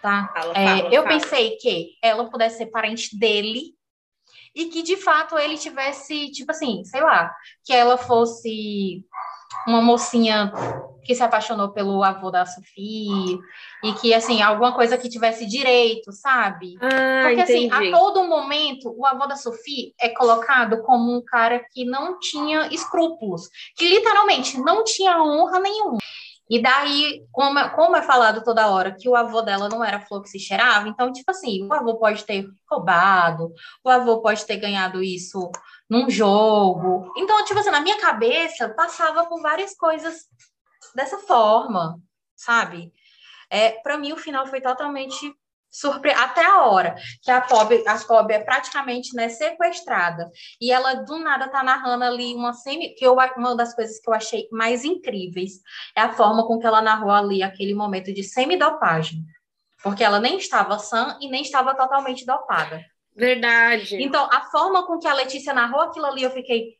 Tá? 0.00 0.32
Fala, 0.32 0.52
é, 0.56 0.66
fala, 0.66 0.94
eu 0.94 1.02
fala. 1.02 1.08
pensei 1.08 1.56
que 1.56 1.98
ela 2.00 2.30
pudesse 2.30 2.58
ser 2.58 2.66
parente 2.66 3.18
dele, 3.18 3.74
e 4.54 4.66
que 4.66 4.82
de 4.82 4.96
fato 4.96 5.38
ele 5.38 5.56
tivesse, 5.56 6.30
tipo 6.30 6.50
assim, 6.50 6.84
sei 6.84 7.00
lá, 7.00 7.32
que 7.64 7.72
ela 7.72 7.96
fosse 7.96 9.04
uma 9.66 9.80
mocinha 9.80 10.52
que 11.04 11.14
se 11.14 11.22
apaixonou 11.22 11.70
pelo 11.70 12.04
avô 12.04 12.30
da 12.30 12.44
Sofia 12.44 13.38
e 13.82 13.92
que 13.94 14.12
assim 14.12 14.42
alguma 14.42 14.74
coisa 14.74 14.98
que 14.98 15.08
tivesse 15.08 15.46
direito, 15.46 16.12
sabe? 16.12 16.76
Ah, 16.82 17.22
Porque 17.22 17.40
entendi. 17.40 17.72
assim, 17.72 17.88
a 17.88 17.98
todo 17.98 18.24
momento 18.24 18.94
o 18.94 19.06
avô 19.06 19.26
da 19.26 19.36
Sofia 19.36 19.90
é 19.98 20.10
colocado 20.10 20.82
como 20.82 21.16
um 21.16 21.24
cara 21.24 21.64
que 21.72 21.86
não 21.86 22.20
tinha 22.20 22.68
escrúpulos, 22.68 23.48
que 23.74 23.88
literalmente 23.88 24.58
não 24.60 24.84
tinha 24.84 25.22
honra 25.22 25.58
nenhuma. 25.60 25.98
E 26.50 26.62
daí, 26.62 27.26
como, 27.30 27.58
é, 27.58 27.68
como 27.70 27.96
é 27.96 28.02
falado 28.02 28.42
toda 28.42 28.68
hora 28.68 28.94
que 28.94 29.08
o 29.08 29.14
avô 29.14 29.42
dela 29.42 29.68
não 29.68 29.84
era 29.84 30.00
flor 30.00 30.22
que 30.22 30.30
se 30.30 30.38
cheirava, 30.38 30.88
então, 30.88 31.12
tipo 31.12 31.30
assim, 31.30 31.66
o 31.66 31.72
avô 31.72 31.98
pode 31.98 32.24
ter 32.24 32.48
roubado, 32.70 33.52
o 33.84 33.90
avô 33.90 34.22
pode 34.22 34.46
ter 34.46 34.56
ganhado 34.56 35.02
isso 35.02 35.50
num 35.88 36.08
jogo. 36.08 37.12
Então, 37.16 37.44
tipo 37.44 37.60
assim, 37.60 37.70
na 37.70 37.80
minha 37.80 38.00
cabeça, 38.00 38.68
passava 38.70 39.26
por 39.26 39.42
várias 39.42 39.76
coisas 39.76 40.26
dessa 40.94 41.18
forma, 41.18 42.00
sabe? 42.34 42.92
É, 43.50 43.70
para 43.82 43.98
mim, 43.98 44.12
o 44.12 44.16
final 44.16 44.46
foi 44.46 44.60
totalmente 44.60 45.34
surpre... 45.70 46.10
até 46.12 46.44
a 46.44 46.62
hora 46.62 46.94
que 47.22 47.30
a 47.30 47.40
Pob, 47.40 47.82
a 47.86 47.98
Pob 47.98 48.32
é 48.32 48.38
praticamente 48.40 49.14
né, 49.14 49.28
sequestrada. 49.28 50.30
E 50.60 50.72
ela 50.72 50.94
do 50.94 51.18
nada 51.18 51.48
tá 51.48 51.62
narrando 51.62 52.04
ali 52.04 52.34
uma 52.34 52.52
semi 52.52 52.94
que 52.94 53.06
eu 53.06 53.16
uma 53.36 53.56
das 53.56 53.74
coisas 53.74 54.00
que 54.00 54.08
eu 54.08 54.14
achei 54.14 54.48
mais 54.50 54.84
incríveis 54.84 55.60
é 55.96 56.00
a 56.00 56.12
forma 56.12 56.46
com 56.46 56.58
que 56.58 56.66
ela 56.66 56.80
narrou 56.80 57.10
ali 57.10 57.42
aquele 57.42 57.74
momento 57.74 58.12
de 58.12 58.22
semidopagem. 58.22 59.24
Porque 59.82 60.02
ela 60.02 60.18
nem 60.18 60.38
estava 60.38 60.78
sã 60.78 61.16
e 61.20 61.28
nem 61.28 61.42
estava 61.42 61.74
totalmente 61.74 62.26
dopada. 62.26 62.84
Verdade. 63.14 64.02
Então 64.02 64.28
a 64.30 64.42
forma 64.42 64.86
com 64.86 64.98
que 64.98 65.08
a 65.08 65.14
Letícia 65.14 65.52
narrou 65.52 65.80
aquilo 65.80 66.06
ali 66.06 66.22
eu 66.22 66.30
fiquei 66.30 66.78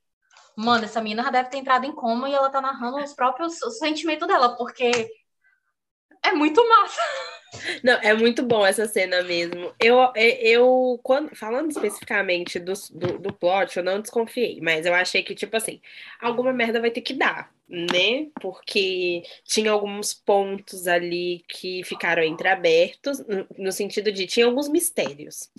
mano 0.57 0.85
essa 0.85 1.01
menina 1.01 1.23
já 1.23 1.31
deve 1.31 1.51
ter 1.51 1.59
entrado 1.59 1.85
em 1.85 1.93
coma 1.93 2.29
e 2.29 2.35
ela 2.35 2.51
tá 2.51 2.61
narrando 2.61 2.97
os 2.97 3.13
próprios 3.13 3.63
os 3.63 3.79
sentimentos 3.79 4.27
dela 4.27 4.57
porque 4.57 5.09
é 6.25 6.33
muito 6.33 6.69
massa 6.69 7.01
Não, 7.83 7.95
é 7.95 8.15
muito 8.15 8.43
bom 8.43 8.65
essa 8.65 8.87
cena 8.87 9.23
mesmo. 9.23 9.73
Eu, 9.81 10.13
eu 10.15 11.01
quando, 11.03 11.35
falando 11.35 11.71
especificamente 11.71 12.59
do, 12.59 12.73
do, 12.93 13.19
do 13.19 13.33
plot, 13.33 13.77
eu 13.77 13.85
não 13.85 14.01
desconfiei, 14.01 14.61
mas 14.61 14.87
eu 14.87 14.95
achei 14.95 15.23
que, 15.23 15.35
tipo 15.35 15.57
assim, 15.57 15.81
alguma 16.21 16.53
merda 16.53 16.81
vai 16.81 16.91
ter 16.91 17.01
que 17.01 17.15
dar, 17.15 17.53
né? 17.69 18.27
Porque 18.41 19.23
tinha 19.45 19.71
alguns 19.71 20.13
pontos 20.13 20.87
ali 20.87 21.45
que 21.49 21.83
ficaram 21.85 22.23
entreabertos, 22.23 23.19
no, 23.27 23.47
no 23.57 23.73
sentido 23.73 24.13
de 24.13 24.27
tinha 24.27 24.47
alguns 24.47 24.69
mistérios. 24.69 25.51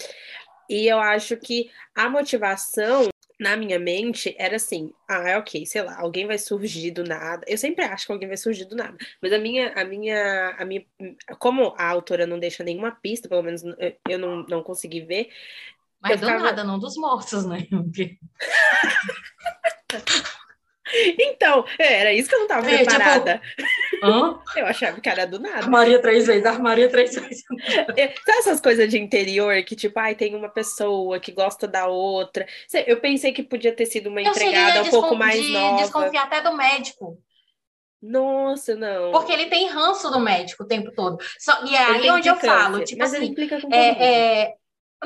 E 0.69 0.87
eu 0.87 0.99
acho 0.99 1.35
que 1.37 1.71
a 1.95 2.07
motivação 2.07 3.09
na 3.39 3.55
minha 3.55 3.79
mente 3.79 4.35
era 4.37 4.57
assim, 4.57 4.93
ah, 5.07 5.29
é 5.29 5.37
ok, 5.37 5.65
sei 5.65 5.81
lá, 5.81 5.97
alguém 5.99 6.27
vai 6.27 6.37
surgir 6.37 6.91
do 6.91 7.03
nada. 7.03 7.45
Eu 7.47 7.57
sempre 7.57 7.85
acho 7.85 8.05
que 8.05 8.11
alguém 8.11 8.27
vai 8.27 8.37
surgir 8.37 8.65
do 8.65 8.75
nada. 8.75 8.97
Mas 9.21 9.31
a 9.31 9.37
minha, 9.37 9.71
a 9.73 9.85
minha, 9.85 10.55
a 10.57 10.65
minha, 10.65 10.85
como 11.39 11.73
a 11.77 11.87
autora 11.87 12.27
não 12.27 12.37
deixa 12.37 12.63
nenhuma 12.63 12.91
pista, 12.91 13.29
pelo 13.29 13.41
menos 13.41 13.63
eu 14.07 14.19
não, 14.19 14.43
não 14.43 14.61
consegui 14.61 15.01
ver. 15.01 15.29
Mas 16.01 16.19
do 16.19 16.25
ficava... 16.27 16.43
nada, 16.43 16.63
não 16.63 16.77
dos 16.77 16.97
mortos, 16.97 17.45
né? 17.45 17.65
Então, 21.19 21.65
é, 21.77 22.01
era 22.01 22.13
isso 22.13 22.29
que 22.29 22.35
eu 22.35 22.39
não 22.39 22.45
estava 22.45 22.69
é, 22.69 22.77
tipo, 22.77 22.89
preparada. 22.89 23.41
Tipo... 23.55 24.41
Eu 24.55 24.65
achava 24.65 24.99
que 24.99 25.09
era 25.09 25.25
do 25.25 25.39
nada. 25.39 25.57
Armaria 25.57 26.01
três 26.01 26.25
vezes, 26.25 26.45
armaria 26.45 26.89
três 26.89 27.13
vezes. 27.13 27.43
É, 27.95 28.07
sabe 28.07 28.37
essas 28.39 28.61
coisas 28.61 28.89
de 28.89 28.97
interior 28.97 29.61
que, 29.63 29.75
tipo, 29.75 29.99
ai, 29.99 30.15
tem 30.15 30.35
uma 30.35 30.49
pessoa 30.49 31.19
que 31.19 31.31
gosta 31.31 31.67
da 31.67 31.87
outra. 31.87 32.45
Eu 32.87 32.99
pensei 32.99 33.31
que 33.31 33.43
podia 33.43 33.73
ter 33.73 33.85
sido 33.85 34.09
uma 34.09 34.21
empregada 34.21 34.83
um 34.83 34.89
pouco 34.89 35.15
mais 35.15 35.41
de 35.41 35.51
nova. 35.51 35.81
desconfiar 35.81 36.23
até 36.23 36.41
do 36.41 36.55
médico. 36.55 37.17
Nossa, 38.01 38.75
não. 38.75 39.11
Porque 39.11 39.31
ele 39.31 39.47
tem 39.47 39.67
ranço 39.67 40.09
do 40.09 40.19
médico 40.19 40.63
o 40.63 40.67
tempo 40.67 40.91
todo. 40.95 41.17
Só, 41.37 41.65
e 41.65 41.75
é 41.75 41.83
aí 41.83 42.09
onde 42.09 42.29
eu 42.29 42.35
falo, 42.37 42.83
tipo 42.83 43.03
assim, 43.03 43.35
é, 43.71 44.05
é, 44.05 44.53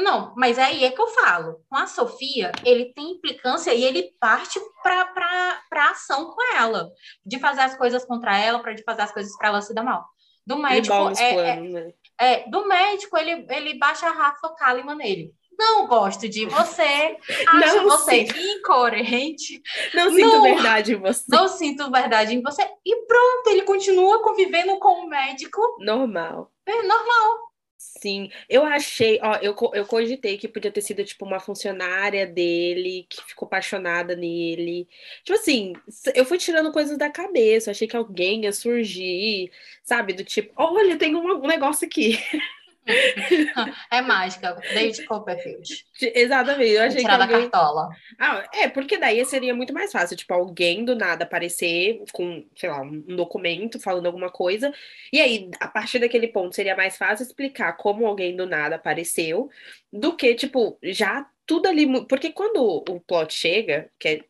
não, 0.02 0.34
mas 0.36 0.58
aí 0.58 0.84
é 0.84 0.92
que 0.92 1.00
eu 1.00 1.08
falo. 1.08 1.62
Com 1.70 1.76
a 1.76 1.86
Sofia, 1.86 2.52
ele 2.66 2.94
tem 2.94 3.12
implicância 3.12 3.74
e 3.74 3.84
ele 3.84 4.12
parte 4.20 4.60
para 4.82 5.92
ação 5.92 6.32
com 6.32 6.56
ela, 6.56 6.90
de 7.26 7.40
fazer 7.40 7.62
as 7.62 7.78
coisas 7.78 8.04
contra 8.04 8.38
ela, 8.38 8.60
para 8.60 8.74
de 8.74 8.84
fazer 8.84 9.04
as 9.04 9.12
coisas 9.12 9.36
para 9.38 9.50
ela 9.50 9.62
se 9.62 9.74
dar 9.74 9.84
mal. 9.84 10.06
Do 10.46 10.58
médico, 10.58 10.94
é, 10.94 10.98
planos, 10.98 11.20
é, 11.20 11.56
né? 11.62 11.94
é, 12.20 12.50
do 12.50 12.68
médico 12.68 13.18
ele, 13.18 13.46
ele 13.50 13.78
baixa 13.78 14.08
a 14.08 14.12
Rafa 14.12 14.50
Kalimann 14.56 14.98
nele. 14.98 15.32
não 15.58 15.88
gosto 15.88 16.28
de 16.28 16.46
você, 16.48 17.18
acho 17.48 17.78
não 17.78 17.84
você 17.86 18.26
sinto. 18.26 18.38
incoerente. 18.38 19.62
Não 19.94 20.12
sinto 20.12 20.28
não, 20.28 20.42
verdade 20.42 20.94
em 20.94 21.00
você. 21.00 21.24
Não 21.30 21.48
sinto 21.48 21.92
verdade 21.92 22.36
em 22.36 22.42
você. 22.42 22.62
E 22.86 23.06
pronto, 23.06 23.48
ele 23.48 23.62
continua 23.62 24.22
convivendo 24.22 24.78
com 24.80 25.06
o 25.06 25.08
médico. 25.08 25.62
Normal. 25.80 26.52
É 26.66 26.82
normal. 26.82 27.53
Sim, 27.86 28.30
eu 28.50 28.63
achei, 28.65 29.19
ó, 29.22 29.36
eu, 29.38 29.56
eu 29.74 29.86
cogitei 29.86 30.38
que 30.38 30.48
podia 30.48 30.72
ter 30.72 30.82
sido, 30.82 31.04
tipo, 31.06 31.26
uma 31.26 31.39
funcionária 31.39 32.26
dele 32.28 33.06
que 33.10 33.22
ficou 33.26 33.46
apaixonada 33.46 34.15
nele. 34.15 34.88
Tipo 35.24 35.38
assim, 35.39 35.74
eu 36.13 36.26
fui 36.26 36.38
tirando 36.38 36.72
coisas 36.72 36.98
da 36.98 37.10
cabeça, 37.10 37.72
achei 37.72 37.88
que 37.88 37.96
alguém 37.96 38.43
ia 38.43 38.52
surgir, 38.54 39.52
sabe? 39.84 40.13
Do 40.13 40.24
tipo, 40.24 40.52
olha, 40.56 40.98
tem 40.98 41.15
um, 41.15 41.43
um 41.43 41.48
negócio 41.48 41.86
aqui. 41.88 42.17
É 43.89 44.02
mágica, 44.02 44.54
David 44.74 45.06
Copperfield. 45.06 45.86
Exatamente, 46.02 46.72
eu 46.72 46.84
achei 46.84 47.02
tirar 47.02 47.17
que 47.17 47.34
alguém... 47.34 47.50
da 47.50 47.50
cartola. 47.50 47.89
Ah, 48.19 48.43
é, 48.54 48.67
porque 48.67 48.98
daí 48.98 49.24
seria 49.26 49.54
muito 49.56 49.74
mais 49.74 49.91
fácil, 49.91 50.17
tipo, 50.17 50.34
alguém 50.34 50.84
do 50.84 50.96
nada 50.96 51.24
aparecer 51.24 52.04
com, 52.12 52.46
sei 52.56 52.69
lá, 52.69 52.82
um 52.82 53.02
documento 53.15 53.80
falando 53.80 54.08
alguma 54.08 54.30
coisa, 54.30 54.74
e 55.12 55.22
aí, 55.22 55.50
a 55.60 55.67
partir 55.67 56.00
daquele 56.00 56.28
ponto, 56.28 56.56
seria 56.56 56.76
mais 56.76 56.98
fácil 56.98 57.24
explicar 57.24 57.74
como 57.74 58.06
alguém 58.06 58.36
do 58.36 58.46
nada 58.46 58.76
apareceu, 58.76 59.50
do 59.91 60.15
que, 60.15 60.36
tipo, 60.36 60.78
já 60.84 61.26
tudo 61.46 61.67
ali, 61.67 62.06
porque 62.06 62.32
quando 62.32 62.63
o 62.63 63.00
plot 63.02 63.34
chega, 63.34 63.89
que 64.00 64.08
é 64.08 64.22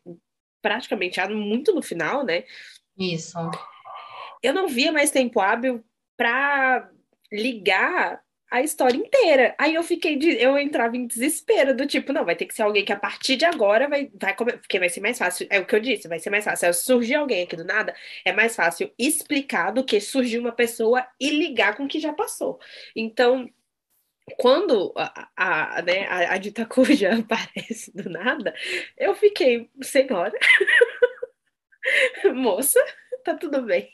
praticamente 0.60 1.16
já 1.16 1.28
muito 1.28 1.74
no 1.74 1.82
final, 1.82 2.24
né? 2.24 2.44
Isso. 2.98 3.38
Eu 4.42 4.52
não 4.52 4.68
via 4.68 4.90
mais 4.90 5.10
tempo 5.10 5.40
hábil 5.40 5.84
para 6.16 6.90
ligar 7.30 8.23
a 8.54 8.62
história 8.62 8.96
inteira. 8.96 9.52
Aí 9.58 9.74
eu 9.74 9.82
fiquei, 9.82 10.16
de, 10.16 10.30
eu 10.40 10.56
entrava 10.56 10.96
em 10.96 11.08
desespero 11.08 11.76
do 11.76 11.86
tipo, 11.86 12.12
não, 12.12 12.24
vai 12.24 12.36
ter 12.36 12.46
que 12.46 12.54
ser 12.54 12.62
alguém 12.62 12.84
que 12.84 12.92
a 12.92 12.96
partir 12.96 13.36
de 13.36 13.44
agora 13.44 13.88
vai, 13.88 14.08
vai 14.14 14.32
comer, 14.36 14.58
porque 14.58 14.78
vai 14.78 14.88
ser 14.88 15.00
mais 15.00 15.18
fácil. 15.18 15.44
É 15.50 15.58
o 15.58 15.66
que 15.66 15.74
eu 15.74 15.80
disse, 15.80 16.06
vai 16.06 16.20
ser 16.20 16.30
mais 16.30 16.44
fácil. 16.44 16.72
Se 16.72 16.84
surgir 16.84 17.16
alguém 17.16 17.42
aqui 17.42 17.56
do 17.56 17.64
nada, 17.64 17.92
é 18.24 18.32
mais 18.32 18.54
fácil 18.54 18.92
explicar 18.96 19.72
do 19.72 19.82
que 19.84 20.00
surgir 20.00 20.38
uma 20.38 20.52
pessoa 20.52 21.04
e 21.18 21.30
ligar 21.30 21.76
com 21.76 21.84
o 21.84 21.88
que 21.88 21.98
já 21.98 22.12
passou. 22.12 22.60
Então, 22.94 23.50
quando 24.38 24.92
a, 24.96 25.28
a, 25.78 25.82
né, 25.82 26.06
a, 26.06 26.34
a 26.34 26.38
dita 26.38 26.64
cuja 26.64 27.10
aparece 27.18 27.90
do 27.92 28.08
nada, 28.08 28.54
eu 28.96 29.16
fiquei, 29.16 29.68
senhora, 29.82 30.38
moça, 32.32 32.78
tá 33.24 33.34
tudo 33.34 33.62
bem? 33.62 33.90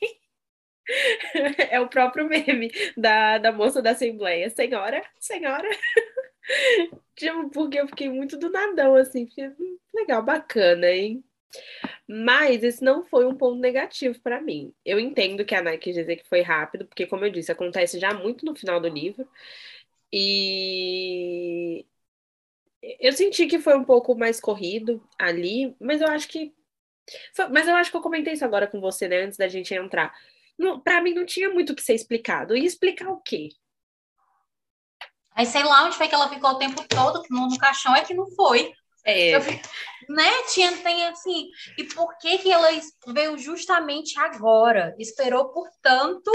É 1.71 1.81
o 1.81 1.89
próprio 1.89 2.29
meme 2.29 2.71
da, 2.97 3.39
da 3.39 3.53
moça 3.53 3.81
da 3.83 3.91
Assembleia. 3.93 4.51
Senhora, 4.51 5.03
senhora. 5.19 5.69
tipo, 7.17 7.51
porque 7.51 7.81
eu 7.81 7.89
fiquei 7.89 8.09
muito 8.09 8.37
do 8.37 8.51
nadão, 8.51 8.95
assim. 8.95 9.29
Hum, 9.39 9.79
legal, 9.95 10.23
bacana, 10.23 10.87
hein? 10.89 11.25
Mas 12.09 12.63
esse 12.63 12.83
não 12.83 13.05
foi 13.05 13.27
um 13.27 13.37
ponto 13.37 13.61
negativo 13.61 14.21
para 14.21 14.41
mim. 14.41 14.75
Eu 14.85 14.99
entendo 15.01 15.45
que 15.45 15.55
a 15.55 15.63
Nike 15.63 15.93
dizer 15.93 16.17
que 16.17 16.29
foi 16.29 16.43
rápido, 16.43 16.87
porque, 16.87 17.07
como 17.07 17.25
eu 17.25 17.31
disse, 17.31 17.53
acontece 17.53 17.99
já 17.99 18.15
muito 18.15 18.45
no 18.45 18.55
final 18.57 18.81
do 18.81 18.89
livro. 18.89 19.29
E 20.13 21.87
eu 22.83 23.13
senti 23.13 23.47
que 23.47 23.59
foi 23.59 23.77
um 23.77 23.85
pouco 23.85 24.15
mais 24.15 24.41
corrido 24.41 25.03
ali, 25.19 25.75
mas 25.81 26.01
eu 26.01 26.09
acho 26.09 26.29
que. 26.29 26.55
Mas 27.51 27.67
eu 27.69 27.75
acho 27.75 27.91
que 27.91 27.97
eu 27.97 28.01
comentei 28.03 28.35
isso 28.35 28.45
agora 28.45 28.67
com 28.67 28.81
você, 28.81 29.09
né, 29.09 29.23
antes 29.23 29.37
da 29.37 29.49
gente 29.49 29.75
entrar 29.75 30.15
para 30.83 31.01
mim 31.01 31.15
não 31.15 31.25
tinha 31.25 31.51
muito 31.51 31.73
o 31.73 31.77
que 31.77 31.83
ser 31.83 31.95
explicado. 31.95 32.57
E 32.57 32.65
explicar 32.65 33.09
o 33.09 33.21
quê? 33.21 33.49
Aí 35.33 35.47
sei 35.47 35.63
lá 35.63 35.85
onde 35.85 35.97
foi 35.97 36.09
que 36.09 36.15
ela 36.15 36.29
ficou 36.29 36.51
o 36.51 36.59
tempo 36.59 36.87
todo 36.87 37.23
no, 37.31 37.49
no 37.49 37.59
caixão, 37.59 37.95
é 37.95 38.05
que 38.05 38.15
não 38.15 38.31
foi. 38.33 38.73
É. 39.05 39.37
Eu, 39.37 39.41
né? 40.09 40.43
Tinha, 40.53 40.77
tem 40.79 41.07
assim. 41.07 41.49
E 41.79 41.85
por 41.85 42.17
que, 42.19 42.39
que 42.39 42.51
ela 42.51 42.69
veio 43.09 43.39
justamente 43.39 44.19
agora? 44.19 44.95
Esperou 44.99 45.49
por 45.51 45.69
tanto 45.81 46.31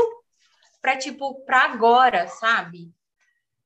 para 0.81 0.97
tipo, 0.97 1.43
para 1.45 1.63
agora, 1.63 2.27
sabe? 2.27 2.91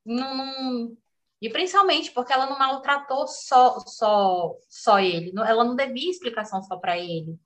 Não, 0.06 0.36
não, 0.36 0.98
E 1.41 1.50
principalmente 1.50 2.12
porque 2.12 2.34
ela 2.34 2.45
não 2.45 2.58
maltratou 2.58 3.28
só, 3.28 3.80
só, 3.82 4.56
só 4.69 5.00
ele. 5.00 5.32
Ela 5.45 5.63
não 5.63 5.76
devia 5.76 6.10
explicação 6.10 6.63
só 6.63 6.78
para 6.78 6.98
ele. 6.98 7.38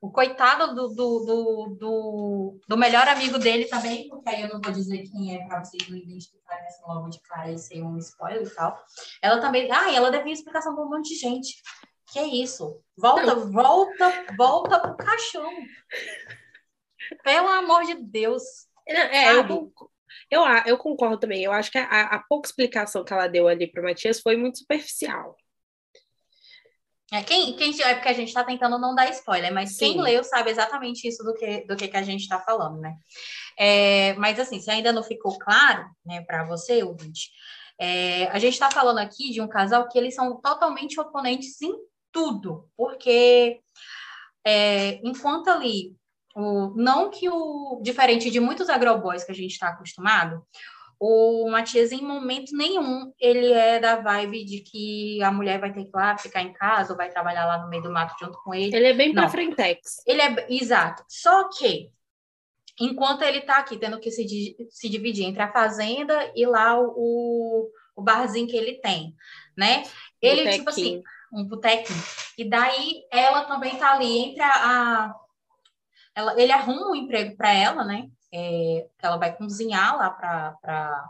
O 0.00 0.12
coitado 0.12 0.74
do, 0.74 0.88
do, 0.88 1.24
do, 1.24 1.76
do, 1.78 2.60
do 2.68 2.76
melhor 2.76 3.08
amigo 3.08 3.36
dele 3.36 3.64
também, 3.64 4.08
porque 4.08 4.28
aí 4.28 4.42
eu 4.42 4.48
não 4.48 4.60
vou 4.60 4.72
dizer 4.72 5.02
quem 5.10 5.34
é 5.34 5.44
para 5.46 5.64
vocês 5.64 5.88
não 5.88 5.96
identificarem 5.96 6.66
assim 6.66 6.82
logo 6.86 7.08
de 7.08 7.20
cara 7.20 7.50
e 7.50 7.58
ser 7.58 7.82
um 7.82 7.98
spoiler 7.98 8.42
e 8.42 8.50
tal. 8.50 8.80
Ela 9.20 9.40
também. 9.40 9.68
Ah, 9.72 9.92
ela 9.92 10.10
devia 10.10 10.32
explicação 10.32 10.74
para 10.74 10.84
um 10.84 10.88
monte 10.88 11.08
de 11.08 11.16
gente. 11.16 11.60
Que 12.12 12.20
é 12.20 12.26
isso? 12.26 12.80
Volta, 12.96 13.34
não. 13.34 13.50
volta, 13.50 14.26
volta 14.36 14.80
pro 14.80 14.96
caixão. 14.96 15.50
Pelo 17.24 17.48
amor 17.48 17.84
de 17.84 17.94
Deus. 17.96 18.42
É, 18.86 19.32
eu, 19.32 19.72
eu, 20.30 20.42
eu 20.64 20.78
concordo 20.78 21.18
também. 21.18 21.42
Eu 21.42 21.52
acho 21.52 21.70
que 21.70 21.78
a, 21.78 22.02
a 22.02 22.18
pouca 22.20 22.48
explicação 22.48 23.04
que 23.04 23.12
ela 23.12 23.26
deu 23.26 23.48
ali 23.48 23.66
para 23.66 23.82
Matias 23.82 24.20
foi 24.20 24.36
muito 24.36 24.58
superficial. 24.58 25.36
É, 27.10 27.22
quem, 27.22 27.54
quem, 27.54 27.74
é 27.82 27.94
porque 27.94 28.08
a 28.08 28.12
gente 28.12 28.28
está 28.28 28.44
tentando 28.44 28.78
não 28.78 28.94
dar 28.94 29.08
spoiler, 29.10 29.52
mas 29.52 29.76
Sim. 29.76 29.92
quem 29.94 30.02
leu 30.02 30.22
sabe 30.22 30.50
exatamente 30.50 31.08
isso 31.08 31.24
do 31.24 31.32
que, 31.32 31.64
do 31.66 31.74
que, 31.74 31.88
que 31.88 31.96
a 31.96 32.02
gente 32.02 32.20
está 32.20 32.38
falando, 32.38 32.80
né? 32.80 32.96
É, 33.58 34.12
mas 34.14 34.38
assim, 34.38 34.60
se 34.60 34.70
ainda 34.70 34.92
não 34.92 35.02
ficou 35.02 35.38
claro, 35.38 35.86
né, 36.04 36.20
para 36.20 36.44
você, 36.44 36.82
ouvinte, 36.82 37.30
é, 37.78 38.26
a 38.26 38.38
gente 38.38 38.54
está 38.54 38.70
falando 38.70 38.98
aqui 38.98 39.30
de 39.30 39.40
um 39.40 39.48
casal 39.48 39.88
que 39.88 39.96
eles 39.96 40.14
são 40.14 40.38
totalmente 40.40 41.00
oponentes 41.00 41.62
em 41.62 41.74
tudo, 42.12 42.68
porque 42.76 43.60
é, 44.44 45.00
enquanto 45.02 45.48
ali, 45.48 45.96
o, 46.36 46.74
não 46.76 47.10
que 47.10 47.28
o 47.30 47.80
diferente 47.82 48.30
de 48.30 48.38
muitos 48.38 48.68
agroboys 48.68 49.24
que 49.24 49.32
a 49.32 49.34
gente 49.34 49.52
está 49.52 49.68
acostumado, 49.68 50.44
o 51.00 51.48
Matias, 51.48 51.92
em 51.92 52.02
momento 52.02 52.56
nenhum, 52.56 53.12
ele 53.20 53.52
é 53.52 53.78
da 53.78 53.96
vibe 53.96 54.44
de 54.44 54.60
que 54.60 55.22
a 55.22 55.30
mulher 55.30 55.60
vai 55.60 55.72
ter 55.72 55.84
que 55.84 55.90
ir 55.90 55.94
lá 55.94 56.18
ficar 56.18 56.42
em 56.42 56.52
casa 56.52 56.92
ou 56.92 56.96
vai 56.96 57.08
trabalhar 57.08 57.46
lá 57.46 57.58
no 57.58 57.68
meio 57.68 57.82
do 57.82 57.92
mato 57.92 58.16
junto 58.18 58.36
com 58.42 58.52
ele. 58.52 58.74
Ele 58.74 58.88
é 58.88 58.94
bem 58.94 59.14
para 59.14 59.28
frentex. 59.28 60.02
Ele 60.04 60.20
é, 60.20 60.46
exato. 60.50 61.04
Só 61.08 61.48
que, 61.50 61.90
enquanto 62.80 63.22
ele 63.22 63.42
tá 63.42 63.58
aqui 63.58 63.78
tendo 63.78 64.00
que 64.00 64.10
se, 64.10 64.56
se 64.70 64.88
dividir 64.88 65.24
entre 65.24 65.40
a 65.40 65.52
fazenda 65.52 66.32
e 66.34 66.44
lá 66.44 66.76
o, 66.80 67.70
o 67.94 68.02
barzinho 68.02 68.48
que 68.48 68.56
ele 68.56 68.80
tem, 68.80 69.14
né? 69.56 69.84
Ele, 70.20 70.42
botequinho. 70.42 70.58
tipo 70.58 70.70
assim, 70.70 71.02
um 71.32 71.44
botequinho. 71.44 72.02
E 72.36 72.44
daí, 72.44 73.04
ela 73.12 73.44
também 73.44 73.76
tá 73.76 73.92
ali 73.92 74.18
entre 74.18 74.42
a... 74.42 74.50
a 74.50 75.14
ela, 76.12 76.40
ele 76.40 76.50
arruma 76.50 76.90
um 76.90 76.96
emprego 76.96 77.36
para 77.36 77.52
ela, 77.52 77.84
né? 77.84 78.08
É, 78.32 78.88
ela 79.02 79.16
vai 79.16 79.36
cozinhar 79.36 79.96
lá 79.96 80.10
para 80.10 81.08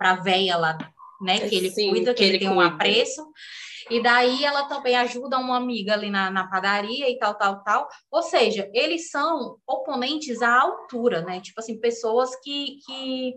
a 0.00 0.14
véia 0.16 0.56
lá, 0.56 0.78
né? 1.20 1.48
Que 1.48 1.56
ele 1.56 1.70
Sim, 1.70 1.90
cuida, 1.90 2.12
que, 2.12 2.18
que 2.18 2.24
ele, 2.24 2.32
ele 2.32 2.38
tem 2.38 2.48
cuida. 2.48 2.62
um 2.62 2.66
apreço. 2.66 3.26
E 3.88 4.02
daí 4.02 4.44
ela 4.44 4.64
também 4.64 4.96
ajuda 4.96 5.38
uma 5.38 5.56
amiga 5.56 5.92
ali 5.92 6.10
na, 6.10 6.28
na 6.30 6.48
padaria 6.48 7.08
e 7.08 7.18
tal, 7.18 7.34
tal, 7.36 7.62
tal. 7.62 7.88
Ou 8.10 8.22
seja, 8.22 8.68
eles 8.74 9.10
são 9.10 9.58
oponentes 9.66 10.42
à 10.42 10.60
altura, 10.60 11.22
né? 11.22 11.40
Tipo 11.40 11.60
assim, 11.60 11.78
pessoas 11.78 12.34
que, 12.42 12.78
que... 12.84 13.34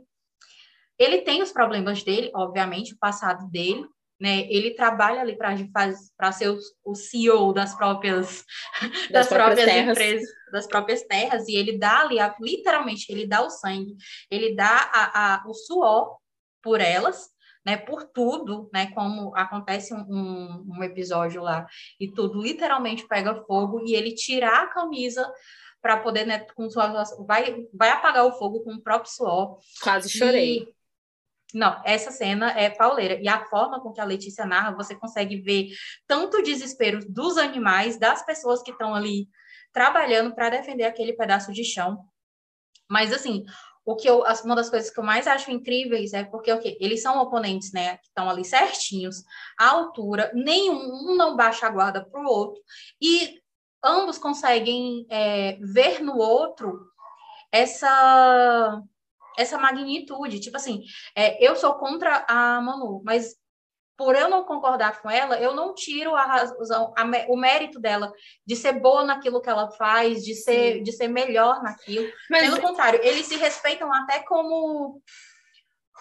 Ele 0.98 1.22
tem 1.22 1.42
os 1.42 1.52
problemas 1.52 2.04
dele, 2.04 2.32
obviamente, 2.34 2.94
o 2.94 2.98
passado 2.98 3.48
dele, 3.50 3.86
né? 4.20 4.42
Ele 4.50 4.72
trabalha 4.72 5.22
ali 5.22 5.38
para 5.38 6.32
ser 6.32 6.50
o, 6.50 6.60
o, 6.84 6.94
CEO 6.94 7.54
das 7.54 7.74
próprias 7.76 8.44
das, 8.82 9.10
das 9.10 9.28
próprias, 9.28 9.66
próprias 9.66 9.88
empresas, 9.88 10.30
das 10.52 10.68
próprias 10.68 11.04
terras, 11.04 11.48
e 11.48 11.56
ele 11.56 11.78
dá 11.78 12.02
ali, 12.02 12.20
a, 12.20 12.36
literalmente, 12.40 13.10
ele 13.10 13.26
dá 13.26 13.42
o 13.42 13.50
sangue, 13.50 13.96
ele 14.30 14.56
dá 14.56 14.90
a, 14.94 15.36
a, 15.36 15.48
o 15.48 15.54
suor 15.54 16.18
por 16.62 16.82
elas, 16.82 17.30
né? 17.66 17.78
Por 17.78 18.04
tudo, 18.04 18.70
né? 18.74 18.92
Como 18.92 19.36
acontece 19.36 19.94
um, 19.94 20.06
um, 20.10 20.66
um 20.78 20.84
episódio 20.84 21.42
lá 21.42 21.66
e 22.00 22.12
tudo 22.12 22.42
literalmente 22.42 23.08
pega 23.08 23.44
fogo 23.46 23.82
e 23.86 23.96
ele 23.96 24.14
tirar 24.14 24.64
a 24.64 24.68
camisa 24.68 25.32
para 25.82 25.96
poder, 25.98 26.26
né, 26.26 26.40
com 26.56 26.70
sua, 26.70 27.06
vai, 27.26 27.66
vai 27.74 27.90
apagar 27.90 28.26
o 28.26 28.34
fogo 28.34 28.62
com 28.64 28.74
o 28.74 28.82
próprio 28.82 29.10
suor. 29.12 29.60
Quase 29.82 30.10
chorei. 30.10 30.58
E, 30.58 30.74
não, 31.54 31.82
essa 31.84 32.12
cena 32.12 32.52
é 32.52 32.70
pauleira. 32.70 33.20
E 33.22 33.28
a 33.28 33.46
forma 33.46 33.82
com 33.82 33.92
que 33.92 34.00
a 34.00 34.06
Letícia 34.06 34.46
narra, 34.46 34.76
você 34.76 34.96
consegue 34.96 35.42
ver 35.42 35.70
tanto 36.08 36.38
o 36.38 36.44
desespero 36.44 37.00
dos 37.10 37.38
animais, 37.38 37.98
das 37.98 38.24
pessoas 38.24 38.62
que 38.62 38.72
estão 38.72 38.94
ali 38.94 39.28
trabalhando 39.74 40.34
para 40.34 40.50
defender 40.50 40.84
aquele 40.84 41.14
pedaço 41.14 41.52
de 41.52 41.64
chão. 41.64 42.00
Mas, 42.88 43.12
assim, 43.14 43.46
o 43.86 43.96
que 43.96 44.08
eu, 44.08 44.24
uma 44.44 44.56
das 44.56 44.70
coisas 44.70 44.92
que 44.92 45.00
eu 45.00 45.04
mais 45.04 45.26
acho 45.26 45.50
incríveis 45.50 46.14
é 46.14 46.24
porque 46.24 46.52
okay, 46.52 46.78
eles 46.80 47.02
são 47.02 47.20
oponentes, 47.20 47.72
né? 47.72 47.98
Que 47.98 48.08
estão 48.08 48.30
ali 48.30 48.46
certinhos, 48.46 49.24
à 49.58 49.70
altura, 49.70 50.32
nenhum 50.34 51.12
um 51.12 51.16
não 51.16 51.36
baixa 51.36 51.66
a 51.66 51.72
guarda 51.72 52.06
para 52.06 52.22
o 52.22 52.28
outro, 52.28 52.62
e 53.02 53.40
ambos 53.84 54.20
conseguem 54.20 55.08
é, 55.10 55.58
ver 55.62 56.02
no 56.02 56.18
outro 56.18 56.80
essa 57.52 58.80
essa 59.40 59.58
magnitude. 59.58 60.40
Tipo 60.40 60.58
assim, 60.58 60.84
é, 61.16 61.44
eu 61.46 61.56
sou 61.56 61.74
contra 61.76 62.26
a 62.28 62.62
Manu, 62.62 63.02
mas 63.04 63.36
por 63.98 64.16
eu 64.16 64.30
não 64.30 64.46
concordar 64.46 65.02
com 65.02 65.10
ela, 65.10 65.38
eu 65.40 65.54
não 65.54 65.74
tiro 65.74 66.16
a 66.16 66.24
razão, 66.24 66.94
a, 66.98 67.04
o 67.28 67.36
mérito 67.36 67.82
dela 67.82 68.12
de 68.46 68.56
ser 68.56 68.80
boa 68.80 69.04
naquilo 69.04 69.42
que 69.42 69.50
ela 69.50 69.70
faz, 69.72 70.24
de 70.24 70.36
ser, 70.36 70.82
de 70.82 70.92
ser 70.94 71.10
melhor 71.10 71.62
naquilo. 71.62 72.10
Mas... 72.30 72.44
Pelo 72.44 72.62
contrário, 72.62 73.02
eles 73.04 73.26
se 73.26 73.36
respeitam 73.36 73.94
até 73.94 74.20
como 74.20 75.02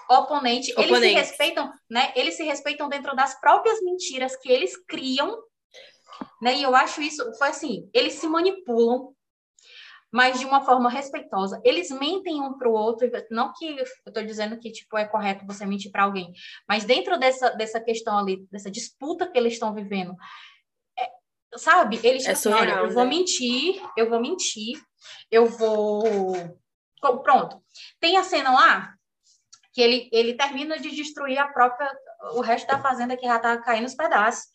oponente, 0.09 0.71
Oponente. 0.73 0.95
eles 0.95 0.99
se 1.01 1.15
respeitam, 1.15 1.73
né? 1.91 2.13
Eles 2.15 2.37
se 2.37 2.45
respeitam 2.45 2.89
dentro 2.89 3.17
das 3.17 3.39
próprias 3.41 3.83
mentiras 3.83 4.37
que 4.37 4.51
eles 4.51 4.77
criam, 4.87 5.37
né? 6.41 6.55
E 6.55 6.63
eu 6.63 6.77
acho 6.77 7.03
isso, 7.03 7.23
foi 7.37 7.49
assim, 7.49 7.91
eles 7.93 8.15
se 8.15 8.29
manipulam, 8.29 9.13
mas 10.13 10.39
de 10.39 10.47
uma 10.47 10.63
forma 10.63 10.89
respeitosa. 10.91 11.61
Eles 11.65 11.91
mentem 11.91 12.41
um 12.41 12.57
para 12.57 12.69
o 12.69 12.73
outro, 12.73 13.11
não 13.31 13.53
que 13.53 13.79
eu 13.79 13.85
estou 14.07 14.25
dizendo 14.25 14.59
que 14.59 14.73
tipo 14.73 14.97
é 14.97 15.05
correto 15.05 15.47
você 15.47 15.67
mentir 15.67 15.91
para 15.91 16.05
alguém, 16.05 16.33
mas 16.69 16.85
dentro 16.85 17.19
dessa, 17.19 17.51
dessa 17.51 17.81
questão 17.81 18.19
ali, 18.19 18.47
dessa 18.51 18.71
disputa 18.71 19.31
que 19.31 19.39
eles 19.39 19.55
estão 19.55 19.75
vivendo, 19.75 20.15
é, 20.99 21.11
sabe? 21.57 22.01
Eles 22.03 22.27
é 22.27 22.33
assim, 22.33 22.53
olha, 22.53 22.73
eu 22.73 22.91
vou 22.91 23.05
né? 23.05 23.11
mentir, 23.11 23.83
eu 23.97 24.09
vou 24.09 24.21
mentir, 24.21 24.81
eu 25.31 25.47
vou 25.47 26.33
pronto. 27.23 27.63
Tem 28.01 28.17
a 28.17 28.25
cena 28.25 28.51
lá 28.53 28.95
que 29.73 29.81
ele, 29.81 30.09
ele 30.13 30.35
termina 30.35 30.79
de 30.79 30.91
destruir 30.91 31.39
a 31.39 31.49
própria 31.49 31.89
o 32.35 32.41
resto 32.41 32.67
da 32.67 32.81
fazenda 32.81 33.17
que 33.17 33.27
já 33.27 33.37
está 33.37 33.57
caindo 33.59 33.87
os 33.87 33.95
pedaços. 33.95 34.47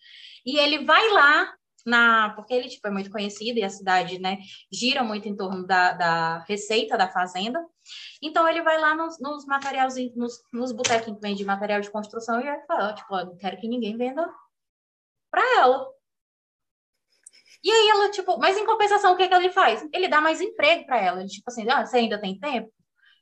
E 0.45 0.59
ele 0.59 0.83
vai 0.83 1.09
lá 1.11 1.53
na 1.85 2.29
porque 2.35 2.53
ele 2.53 2.69
tipo, 2.69 2.87
é 2.87 2.91
muito 2.91 3.11
conhecido 3.11 3.59
e 3.59 3.63
a 3.63 3.69
cidade 3.69 4.19
né, 4.19 4.37
gira 4.71 5.03
muito 5.03 5.27
em 5.27 5.35
torno 5.35 5.65
da, 5.65 5.91
da 5.93 6.39
receita 6.47 6.97
da 6.97 7.09
fazenda. 7.09 7.63
Então 8.21 8.47
ele 8.47 8.61
vai 8.61 8.79
lá 8.79 8.95
nos, 8.95 9.19
nos 9.19 9.45
materiais, 9.45 9.95
nos, 10.15 10.41
nos 10.51 10.71
botequinhos 10.71 11.19
que 11.19 11.27
vende 11.27 11.45
material 11.45 11.81
de 11.81 11.91
construção 11.91 12.39
e 12.39 12.47
ele 12.47 12.61
fala, 12.65 12.93
tipo, 12.93 13.15
não 13.15 13.37
quero 13.37 13.57
que 13.57 13.67
ninguém 13.67 13.97
venda 13.97 14.27
para 15.29 15.43
ela. 15.59 15.87
E 17.63 17.71
aí 17.71 17.89
ela, 17.89 18.11
tipo, 18.11 18.37
mas 18.37 18.57
em 18.57 18.65
compensação, 18.65 19.13
o 19.13 19.17
que, 19.17 19.27
que 19.27 19.33
ele 19.33 19.49
faz? 19.49 19.87
Ele 19.93 20.09
dá 20.09 20.19
mais 20.19 20.41
emprego 20.41 20.85
para 20.85 20.99
ela. 20.99 21.21
Ele, 21.21 21.29
tipo 21.29 21.49
assim, 21.49 21.69
ah, 21.69 21.85
você 21.85 21.97
ainda 21.97 22.19
tem 22.19 22.37
tempo? 22.37 22.71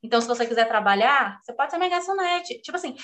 Então, 0.03 0.19
se 0.19 0.27
você 0.27 0.45
quiser 0.45 0.67
trabalhar, 0.67 1.39
você 1.41 1.53
pode 1.53 1.69
ser 1.69 1.77
minha 1.77 1.89
garçonete. 1.89 2.59
Tipo 2.61 2.75
assim, 2.75 2.95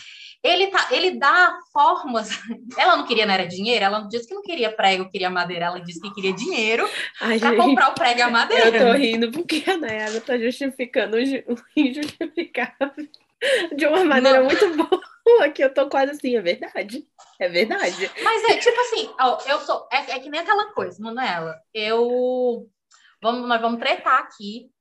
ele, 0.44 0.68
tá, 0.68 0.88
ele 0.92 1.12
dá 1.12 1.58
formas. 1.72 2.30
Ela 2.78 2.98
não 2.98 3.06
queria, 3.06 3.26
não 3.26 3.34
era 3.34 3.48
dinheiro? 3.48 3.86
Ela 3.86 4.00
não 4.00 4.08
disse 4.08 4.28
que 4.28 4.34
não 4.34 4.42
queria 4.42 4.72
prego, 4.72 5.10
queria 5.10 5.30
madeira. 5.30 5.66
Ela 5.66 5.80
disse 5.80 6.02
que 6.02 6.14
queria 6.14 6.34
dinheiro 6.34 6.90
para 7.20 7.56
comprar 7.56 7.90
o 7.90 7.94
prego 7.94 8.20
e 8.20 8.22
a 8.22 8.30
madeira. 8.30 8.78
Eu 8.78 8.92
tô 8.92 8.98
rindo 8.98 9.32
porque 9.32 9.64
a 9.70 9.78
Nayara 9.78 10.20
tá 10.22 10.38
justificando 10.38 11.18
o 11.18 11.20
injustificável 11.76 13.08
de 13.76 13.86
uma 13.86 14.04
maneira 14.04 14.40
não. 14.40 14.46
muito 14.46 14.90
boa, 15.24 15.50
que 15.50 15.64
eu 15.64 15.74
tô 15.74 15.88
quase 15.88 16.14
assim, 16.14 16.36
é 16.36 16.42
verdade. 16.42 17.06
É 17.40 17.48
verdade. 17.48 18.12
Mas 18.24 18.44
é 18.46 18.58
tipo 18.58 18.80
assim, 18.82 19.10
ó, 19.20 19.38
eu 19.48 19.60
sou. 19.60 19.88
É, 19.92 20.16
é 20.16 20.20
que 20.20 20.30
nem 20.30 20.40
aquela 20.40 20.74
coisa, 20.74 21.02
Manuela. 21.02 21.56
Eu. 21.74 22.68
Vamos, 23.22 23.48
nós 23.48 23.62
vamos 23.62 23.80
tretar 23.80 24.20
aqui 24.20 24.72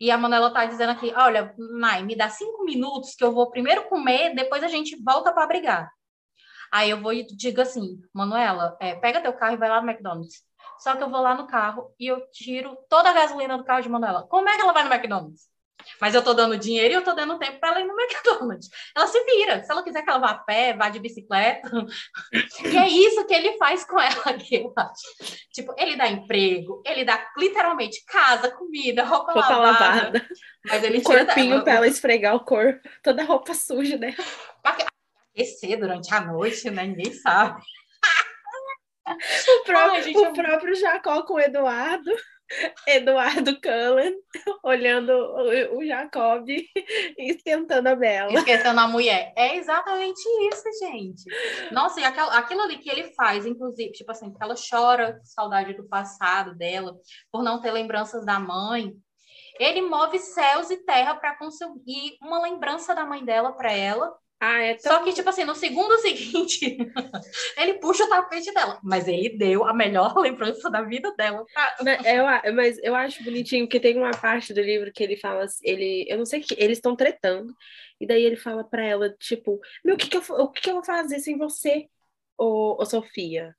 e 0.00 0.10
a 0.10 0.16
Manuela 0.16 0.52
tá 0.52 0.64
dizendo 0.64 0.90
aqui: 0.90 1.12
olha, 1.14 1.54
Mai, 1.78 2.02
me 2.02 2.16
dá 2.16 2.28
cinco 2.30 2.64
minutos 2.64 3.14
que 3.14 3.22
eu 3.22 3.32
vou 3.32 3.50
primeiro 3.50 3.88
comer, 3.88 4.34
depois 4.34 4.64
a 4.64 4.68
gente 4.68 4.96
volta 5.02 5.32
para 5.32 5.46
brigar. 5.46 5.92
Aí 6.72 6.90
eu 6.90 7.00
vou 7.00 7.12
e 7.12 7.24
digo 7.26 7.60
assim: 7.60 8.00
Manuela, 8.12 8.76
é, 8.80 8.94
pega 8.94 9.20
teu 9.20 9.32
carro 9.34 9.54
e 9.54 9.58
vai 9.58 9.68
lá 9.68 9.80
no 9.82 9.90
McDonald's. 9.90 10.42
Só 10.78 10.96
que 10.96 11.02
eu 11.02 11.10
vou 11.10 11.20
lá 11.20 11.34
no 11.34 11.46
carro 11.46 11.94
e 11.98 12.06
eu 12.06 12.26
tiro 12.30 12.76
toda 12.88 13.10
a 13.10 13.12
gasolina 13.12 13.58
do 13.58 13.64
carro 13.64 13.82
de 13.82 13.88
Manuela. 13.88 14.26
Como 14.26 14.48
é 14.48 14.56
que 14.56 14.62
ela 14.62 14.72
vai 14.72 14.84
no 14.84 14.92
McDonald's? 14.92 15.50
Mas 16.00 16.14
eu 16.14 16.22
tô 16.22 16.34
dando 16.34 16.56
dinheiro 16.56 16.94
e 16.94 16.96
eu 16.96 17.04
tô 17.04 17.14
dando 17.14 17.38
tempo 17.38 17.58
para 17.60 17.70
ela 17.70 17.80
ir 17.80 17.86
no 17.86 17.94
McDonald's. 18.00 18.68
Ela 18.96 19.06
se 19.06 19.24
vira. 19.24 19.62
Se 19.62 19.70
ela 19.70 19.82
quiser 19.82 20.02
que 20.02 20.10
ela 20.10 20.18
vá 20.18 20.30
a 20.30 20.38
pé, 20.38 20.74
vá 20.74 20.88
de 20.88 20.98
bicicleta. 20.98 21.70
e 22.64 22.76
é 22.76 22.88
isso 22.88 23.26
que 23.26 23.34
ele 23.34 23.56
faz 23.58 23.84
com 23.84 23.98
ela 23.98 24.22
aqui, 24.26 24.56
eu 24.62 24.72
acho. 24.76 25.38
Tipo, 25.52 25.74
ele 25.78 25.96
dá 25.96 26.08
emprego, 26.08 26.82
ele 26.86 27.04
dá 27.04 27.26
literalmente 27.36 28.04
casa, 28.06 28.50
comida, 28.50 29.04
roupa, 29.04 29.32
roupa 29.32 29.56
lavada. 29.56 29.86
lavada. 29.88 30.28
Mas 30.66 30.82
ele 30.82 30.98
um 30.98 31.02
corpinho 31.02 31.64
para 31.64 31.74
ela 31.74 31.86
esfregar 31.86 32.34
o 32.34 32.44
corpo, 32.44 32.80
toda 33.02 33.24
roupa 33.24 33.54
suja 33.54 33.96
dela. 33.96 34.14
Aquecer 35.34 35.78
durante 35.78 36.12
a 36.14 36.20
noite, 36.20 36.70
né? 36.70 36.84
Ninguém 36.84 37.12
sabe. 37.12 37.62
o, 39.06 39.64
próprio, 39.64 39.92
Ai, 39.92 40.02
gente, 40.02 40.18
o 40.18 40.32
próprio 40.32 40.74
Jacó 40.74 41.22
com 41.22 41.34
o 41.34 41.40
Eduardo. 41.40 42.10
Eduardo 42.86 43.60
Cullen 43.60 44.14
olhando 44.62 45.10
o, 45.12 45.78
o 45.78 45.86
Jacob 45.86 46.48
e 46.48 46.66
esquentando 47.18 47.88
a 47.88 47.94
Bela. 47.94 48.32
Esquentando 48.32 48.80
a 48.80 48.88
mulher. 48.88 49.32
É 49.36 49.56
exatamente 49.56 50.20
isso, 50.48 50.64
gente. 50.80 51.24
Nossa, 51.72 52.00
e 52.00 52.04
aquilo, 52.04 52.30
aquilo 52.30 52.60
ali 52.62 52.78
que 52.78 52.90
ele 52.90 53.12
faz, 53.14 53.46
inclusive, 53.46 53.92
tipo 53.92 54.10
assim, 54.10 54.32
que 54.32 54.42
ela 54.42 54.54
chora 54.54 55.20
saudade 55.24 55.74
do 55.74 55.88
passado 55.88 56.54
dela, 56.54 56.96
por 57.30 57.42
não 57.42 57.60
ter 57.60 57.70
lembranças 57.70 58.24
da 58.24 58.38
mãe. 58.38 58.92
Ele 59.58 59.82
move 59.82 60.18
céus 60.18 60.70
e 60.70 60.78
terra 60.78 61.14
para 61.14 61.36
conseguir 61.36 62.16
uma 62.22 62.40
lembrança 62.40 62.94
da 62.94 63.04
mãe 63.04 63.24
dela 63.24 63.52
para 63.52 63.72
ela 63.72 64.12
ah, 64.42 64.58
é 64.62 64.74
tão... 64.74 64.92
Só 64.94 65.04
que, 65.04 65.12
tipo 65.12 65.28
assim, 65.28 65.44
no 65.44 65.54
segundo 65.54 65.96
seguinte, 66.00 66.78
ele 67.58 67.74
puxa 67.74 68.04
o 68.04 68.08
tapete 68.08 68.52
dela. 68.54 68.80
Mas 68.82 69.06
ele 69.06 69.28
deu 69.36 69.66
a 69.66 69.74
melhor 69.74 70.16
lembrança 70.18 70.70
da 70.70 70.80
vida 70.80 71.14
dela. 71.14 71.44
Mas 71.84 72.06
eu, 72.06 72.54
mas 72.54 72.78
eu 72.82 72.94
acho 72.94 73.22
bonitinho 73.22 73.68
que 73.68 73.78
tem 73.78 73.98
uma 73.98 74.12
parte 74.12 74.54
do 74.54 74.62
livro 74.62 74.90
que 74.92 75.04
ele 75.04 75.16
fala, 75.18 75.44
ele, 75.62 76.06
eu 76.08 76.16
não 76.16 76.24
sei 76.24 76.40
que 76.40 76.54
eles 76.58 76.78
estão 76.78 76.96
tretando. 76.96 77.54
E 78.00 78.06
daí 78.06 78.24
ele 78.24 78.36
fala 78.36 78.64
para 78.64 78.82
ela, 78.82 79.10
tipo, 79.18 79.60
meu, 79.84 79.94
o 79.94 79.98
que, 79.98 80.08
que, 80.08 80.16
eu, 80.16 80.22
o 80.22 80.48
que, 80.48 80.62
que 80.62 80.70
eu 80.70 80.74
vou 80.74 80.84
fazer 80.84 81.18
sem 81.18 81.36
você, 81.36 81.86
ô, 82.38 82.80
ô 82.80 82.86
Sofia? 82.86 83.54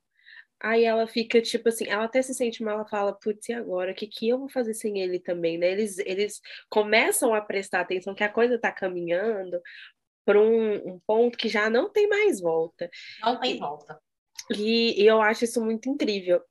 Aí 0.59 0.83
ela 0.83 1.07
fica, 1.07 1.41
tipo 1.41 1.69
assim, 1.69 1.87
ela 1.87 2.05
até 2.05 2.21
se 2.21 2.33
sente 2.33 2.63
mal, 2.63 2.75
ela 2.75 2.87
fala, 2.87 3.13
putz, 3.13 3.49
e 3.49 3.53
agora? 3.53 3.91
O 3.91 3.95
que, 3.95 4.07
que 4.07 4.29
eu 4.29 4.39
vou 4.39 4.49
fazer 4.49 4.73
sem 4.73 4.99
ele 4.99 5.19
também, 5.19 5.57
né? 5.57 5.71
Eles, 5.71 5.97
eles 5.99 6.39
começam 6.69 7.33
a 7.33 7.41
prestar 7.41 7.81
atenção 7.81 8.15
que 8.15 8.23
a 8.23 8.29
coisa 8.29 8.59
tá 8.59 8.71
caminhando 8.71 9.59
para 10.25 10.39
um, 10.39 10.75
um, 10.75 10.99
ponto 11.05 11.37
que 11.37 11.49
já 11.49 11.69
não 11.69 11.89
tem 11.89 12.07
mais 12.07 12.39
volta. 12.39 12.89
Não 13.21 13.39
tem 13.39 13.57
volta. 13.57 13.99
E, 14.55 15.01
e 15.01 15.05
eu 15.05 15.21
acho 15.21 15.45
isso 15.45 15.63
muito 15.63 15.89
incrível. 15.89 16.41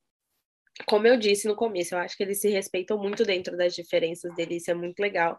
Como 0.86 1.06
eu 1.06 1.16
disse 1.16 1.46
no 1.46 1.54
começo, 1.54 1.94
eu 1.94 1.98
acho 1.98 2.16
que 2.16 2.22
eles 2.22 2.40
se 2.40 2.48
respeitam 2.48 2.98
muito 2.98 3.24
dentro 3.24 3.56
das 3.56 3.74
diferenças 3.74 4.34
deles, 4.34 4.62
isso 4.62 4.70
é 4.70 4.74
muito 4.74 4.98
legal. 4.98 5.38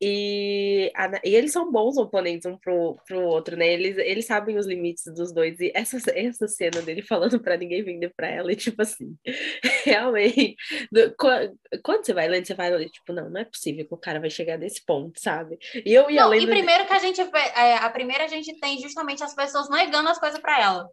E, 0.00 0.92
a, 0.94 1.20
e, 1.24 1.34
eles 1.34 1.50
são 1.50 1.72
bons 1.72 1.96
oponentes 1.96 2.46
um 2.46 2.56
pro, 2.56 2.96
pro 3.04 3.20
outro, 3.20 3.56
né? 3.56 3.66
Eles, 3.66 3.98
eles 3.98 4.26
sabem 4.26 4.56
os 4.56 4.66
limites 4.66 5.04
dos 5.12 5.32
dois. 5.32 5.58
E 5.58 5.72
essa, 5.74 5.98
essa 6.14 6.46
cena 6.46 6.80
dele 6.82 7.02
falando 7.02 7.40
para 7.40 7.56
ninguém 7.56 7.82
vender 7.82 8.12
para 8.14 8.28
ela, 8.28 8.52
e 8.52 8.56
tipo 8.56 8.80
assim, 8.80 9.16
realmente, 9.84 10.56
do, 10.92 11.14
quando, 11.16 11.58
quando, 11.82 12.06
você 12.06 12.14
vai 12.14 12.28
lendo, 12.28 12.46
você 12.46 12.54
vai 12.54 12.70
ler, 12.70 12.88
tipo, 12.90 13.12
não, 13.12 13.28
não 13.28 13.40
é 13.40 13.44
possível 13.44 13.86
que 13.86 13.94
o 13.94 13.98
cara 13.98 14.20
vai 14.20 14.30
chegar 14.30 14.56
nesse 14.56 14.84
ponto, 14.84 15.20
sabe? 15.20 15.58
E 15.84 15.92
eu 15.92 16.08
ia 16.08 16.22
não, 16.22 16.30
lendo. 16.30 16.44
E 16.44 16.46
primeiro 16.46 16.86
que 16.86 16.92
a 16.92 16.98
gente 17.00 17.20
é, 17.20 17.76
a 17.76 17.90
primeira 17.90 18.24
a 18.24 18.28
gente 18.28 18.56
tem 18.60 18.80
justamente 18.80 19.24
as 19.24 19.34
pessoas 19.34 19.68
negando 19.68 20.08
as 20.08 20.18
coisas 20.18 20.38
para 20.38 20.60
ela. 20.60 20.88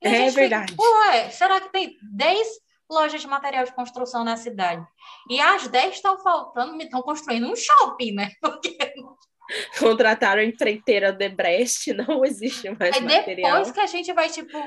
é 0.00 0.30
verdade. 0.30 0.72
Fica, 0.72 0.82
Ué, 0.82 1.30
será 1.30 1.60
que 1.60 1.72
tem 1.72 1.96
10 2.14 2.67
lojas 2.90 3.20
de 3.20 3.26
material 3.26 3.64
de 3.64 3.72
construção 3.72 4.24
na 4.24 4.36
cidade. 4.36 4.86
E 5.28 5.40
as 5.40 5.68
10 5.68 5.96
estão 5.96 6.18
faltando, 6.18 6.82
estão 6.82 7.02
construindo 7.02 7.46
um 7.50 7.56
shopping, 7.56 8.12
né? 8.12 8.30
Porque 8.40 8.76
contrataram 9.78 10.42
a 10.42 10.44
empreiteira 10.44 11.12
de 11.12 11.28
Brest, 11.28 11.88
não 11.88 12.24
existe 12.24 12.68
mais 12.78 12.94
Aí 12.96 13.02
material. 13.02 13.52
depois 13.52 13.70
que 13.70 13.80
a 13.80 13.86
gente 13.86 14.12
vai, 14.12 14.28
tipo, 14.28 14.58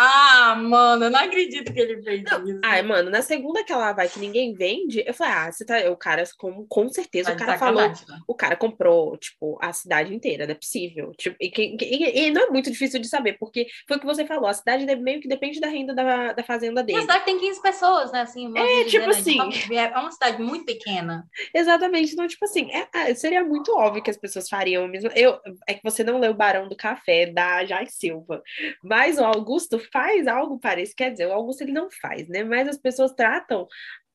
ah, 0.00 0.54
mano, 0.54 1.06
eu 1.06 1.10
não 1.10 1.18
acredito 1.18 1.72
que 1.72 1.80
ele 1.80 2.00
fez 2.04 2.22
não. 2.22 2.46
isso. 2.46 2.60
Ai, 2.64 2.82
mano, 2.82 3.10
na 3.10 3.20
segunda 3.20 3.64
que 3.64 3.72
ela 3.72 3.92
vai 3.92 4.08
que 4.08 4.20
ninguém 4.20 4.54
vende, 4.54 5.02
eu 5.04 5.12
falei, 5.12 5.32
ah, 5.34 5.50
você 5.50 5.64
tá. 5.64 5.90
O 5.90 5.96
cara, 5.96 6.22
com, 6.38 6.64
com 6.68 6.88
certeza, 6.88 7.32
o 7.32 7.36
cara 7.36 7.58
falou. 7.58 7.82
Né? 7.82 7.94
O 8.28 8.32
cara 8.32 8.54
comprou, 8.54 9.16
tipo, 9.16 9.58
a 9.60 9.72
cidade 9.72 10.14
inteira, 10.14 10.46
não 10.46 10.52
é 10.52 10.54
possível. 10.54 11.12
Tipo, 11.18 11.36
e, 11.40 11.50
e, 11.56 12.26
e, 12.26 12.30
não 12.30 12.42
é 12.42 12.50
muito 12.50 12.70
difícil 12.70 13.00
de 13.00 13.08
saber, 13.08 13.38
porque 13.40 13.66
foi 13.88 13.96
o 13.96 14.00
que 14.00 14.06
você 14.06 14.24
falou, 14.24 14.46
a 14.46 14.52
cidade 14.54 14.86
meio 14.94 15.20
que 15.20 15.26
depende 15.26 15.58
da 15.58 15.66
renda 15.66 15.92
da, 15.92 16.32
da 16.32 16.44
fazenda 16.44 16.80
dele. 16.80 16.98
a 16.98 17.00
cidade 17.00 17.24
tem 17.24 17.40
15 17.40 17.60
pessoas, 17.60 18.12
né? 18.12 18.20
Assim, 18.20 18.56
é, 18.56 18.84
tipo 18.84 19.04
né? 19.04 19.10
assim. 19.10 19.38
É 19.74 19.98
uma 19.98 20.12
cidade 20.12 20.40
muito 20.40 20.64
pequena. 20.64 21.26
Exatamente. 21.52 22.12
Então, 22.12 22.28
tipo 22.28 22.44
assim, 22.44 22.70
é, 22.70 22.86
é, 22.94 23.14
seria 23.16 23.42
muito 23.42 23.76
óbvio 23.76 24.02
que 24.02 24.10
as 24.10 24.16
pessoas 24.16 24.48
fariam 24.48 24.86
mesmo. 24.86 25.10
Eu, 25.16 25.40
é 25.66 25.74
que 25.74 25.82
você 25.82 26.04
não 26.04 26.20
leu 26.20 26.30
o 26.30 26.36
Barão 26.36 26.68
do 26.68 26.76
Café, 26.76 27.26
da 27.26 27.64
Jai 27.64 27.86
Silva. 27.86 28.44
Mas 28.80 29.18
o 29.18 29.24
Augusto 29.24 29.87
faz 29.92 30.26
algo 30.26 30.58
parecido, 30.58 30.96
quer 30.96 31.10
dizer, 31.10 31.26
o 31.26 31.32
Augusto 31.32 31.62
ele 31.62 31.72
não 31.72 31.90
faz, 31.90 32.28
né? 32.28 32.44
Mas 32.44 32.68
as 32.68 32.78
pessoas 32.78 33.12
tratam 33.12 33.66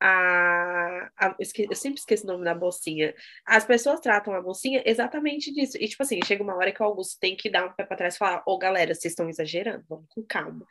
a, 0.06 1.10
a 1.18 1.36
eu, 1.40 1.76
sempre 1.76 2.00
esqueço 2.00 2.26
o 2.26 2.28
nome 2.28 2.44
da 2.44 2.54
mocinha. 2.54 3.16
As 3.46 3.64
pessoas 3.66 4.02
tratam 4.02 4.34
a 4.34 4.42
mocinha 4.42 4.84
exatamente 4.86 5.54
disso. 5.54 5.78
E, 5.80 5.88
tipo 5.88 6.04
assim, 6.04 6.20
chega 6.26 6.44
uma 6.44 6.58
hora 6.58 6.74
que 6.74 6.84
o 6.84 6.86
Augusto 6.86 7.18
tem 7.22 7.38
que 7.38 7.50
dar 7.50 7.66
um 7.66 7.72
pé 7.72 7.86
para 7.86 7.96
trás 7.96 8.16
e 8.16 8.18
falar: 8.18 8.40
Ô, 8.40 8.54
oh, 8.54 8.58
galera, 8.58 8.94
vocês 8.94 9.14
estão 9.14 9.30
exagerando, 9.30 9.86
vamos 9.88 10.06
com 10.10 10.22
calma. 10.24 10.66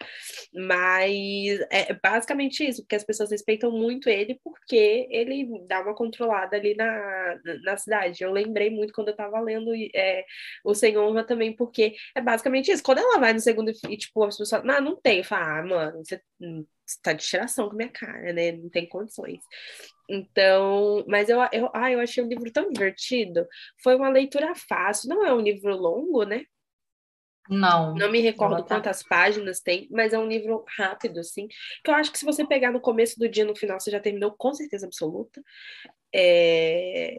Mas 0.54 1.60
é 1.70 1.94
basicamente 1.94 2.62
isso, 2.68 2.82
porque 2.82 2.96
as 2.96 3.04
pessoas 3.04 3.30
respeitam 3.30 3.70
muito 3.72 4.10
ele 4.10 4.38
porque 4.44 5.08
ele 5.10 5.48
dá 5.66 5.80
uma 5.80 5.94
controlada 5.94 6.56
ali 6.56 6.74
na, 6.74 7.40
na 7.64 7.76
cidade. 7.78 8.22
Eu 8.22 8.32
lembrei 8.32 8.68
muito 8.68 8.92
quando 8.92 9.08
eu 9.08 9.16
tava 9.16 9.40
lendo 9.40 9.72
é, 9.94 10.24
o 10.62 10.74
Senhor 10.74 11.24
também, 11.24 11.56
porque 11.56 11.94
é 12.14 12.20
basicamente 12.20 12.70
isso. 12.70 12.82
Quando 12.82 12.98
ela 12.98 13.18
vai 13.18 13.32
no 13.32 13.40
segundo 13.40 13.72
e, 13.88 13.96
tipo, 13.96 14.24
as 14.24 14.36
pessoas 14.36 14.62
não, 14.62 14.78
não 14.80 14.96
tem, 15.00 15.22
fala, 15.22 15.60
ah, 15.60 15.62
mano, 15.62 16.04
você 16.04 16.20
tá 17.02 17.12
de 17.12 17.24
tiração 17.24 17.68
com 17.68 17.76
minha 17.76 17.90
cara, 17.90 18.32
né? 18.32 18.52
Não 18.52 18.68
tem 18.68 18.88
condições. 18.88 19.40
Então, 20.08 21.04
mas 21.08 21.28
eu, 21.28 21.38
eu, 21.52 21.70
ah, 21.74 21.90
eu 21.90 22.00
achei 22.00 22.22
o 22.22 22.28
livro 22.28 22.50
tão 22.52 22.70
divertido. 22.70 23.46
Foi 23.82 23.94
uma 23.94 24.08
leitura 24.08 24.54
fácil, 24.54 25.08
não 25.08 25.24
é 25.24 25.32
um 25.32 25.40
livro 25.40 25.74
longo, 25.76 26.24
né? 26.24 26.44
Não. 27.48 27.94
Não 27.94 28.10
me 28.10 28.20
recordo 28.20 28.64
quantas 28.64 29.02
páginas 29.02 29.60
tem, 29.60 29.88
mas 29.90 30.12
é 30.12 30.18
um 30.18 30.28
livro 30.28 30.64
rápido, 30.76 31.20
assim. 31.20 31.48
Que 31.82 31.90
eu 31.90 31.94
acho 31.94 32.12
que 32.12 32.18
se 32.18 32.24
você 32.24 32.46
pegar 32.46 32.70
no 32.70 32.80
começo 32.80 33.18
do 33.18 33.28
dia, 33.28 33.44
no 33.44 33.56
final, 33.56 33.80
você 33.80 33.90
já 33.90 34.00
terminou 34.00 34.32
com 34.32 34.54
certeza 34.54 34.86
absoluta. 34.86 35.42
É, 36.14 37.18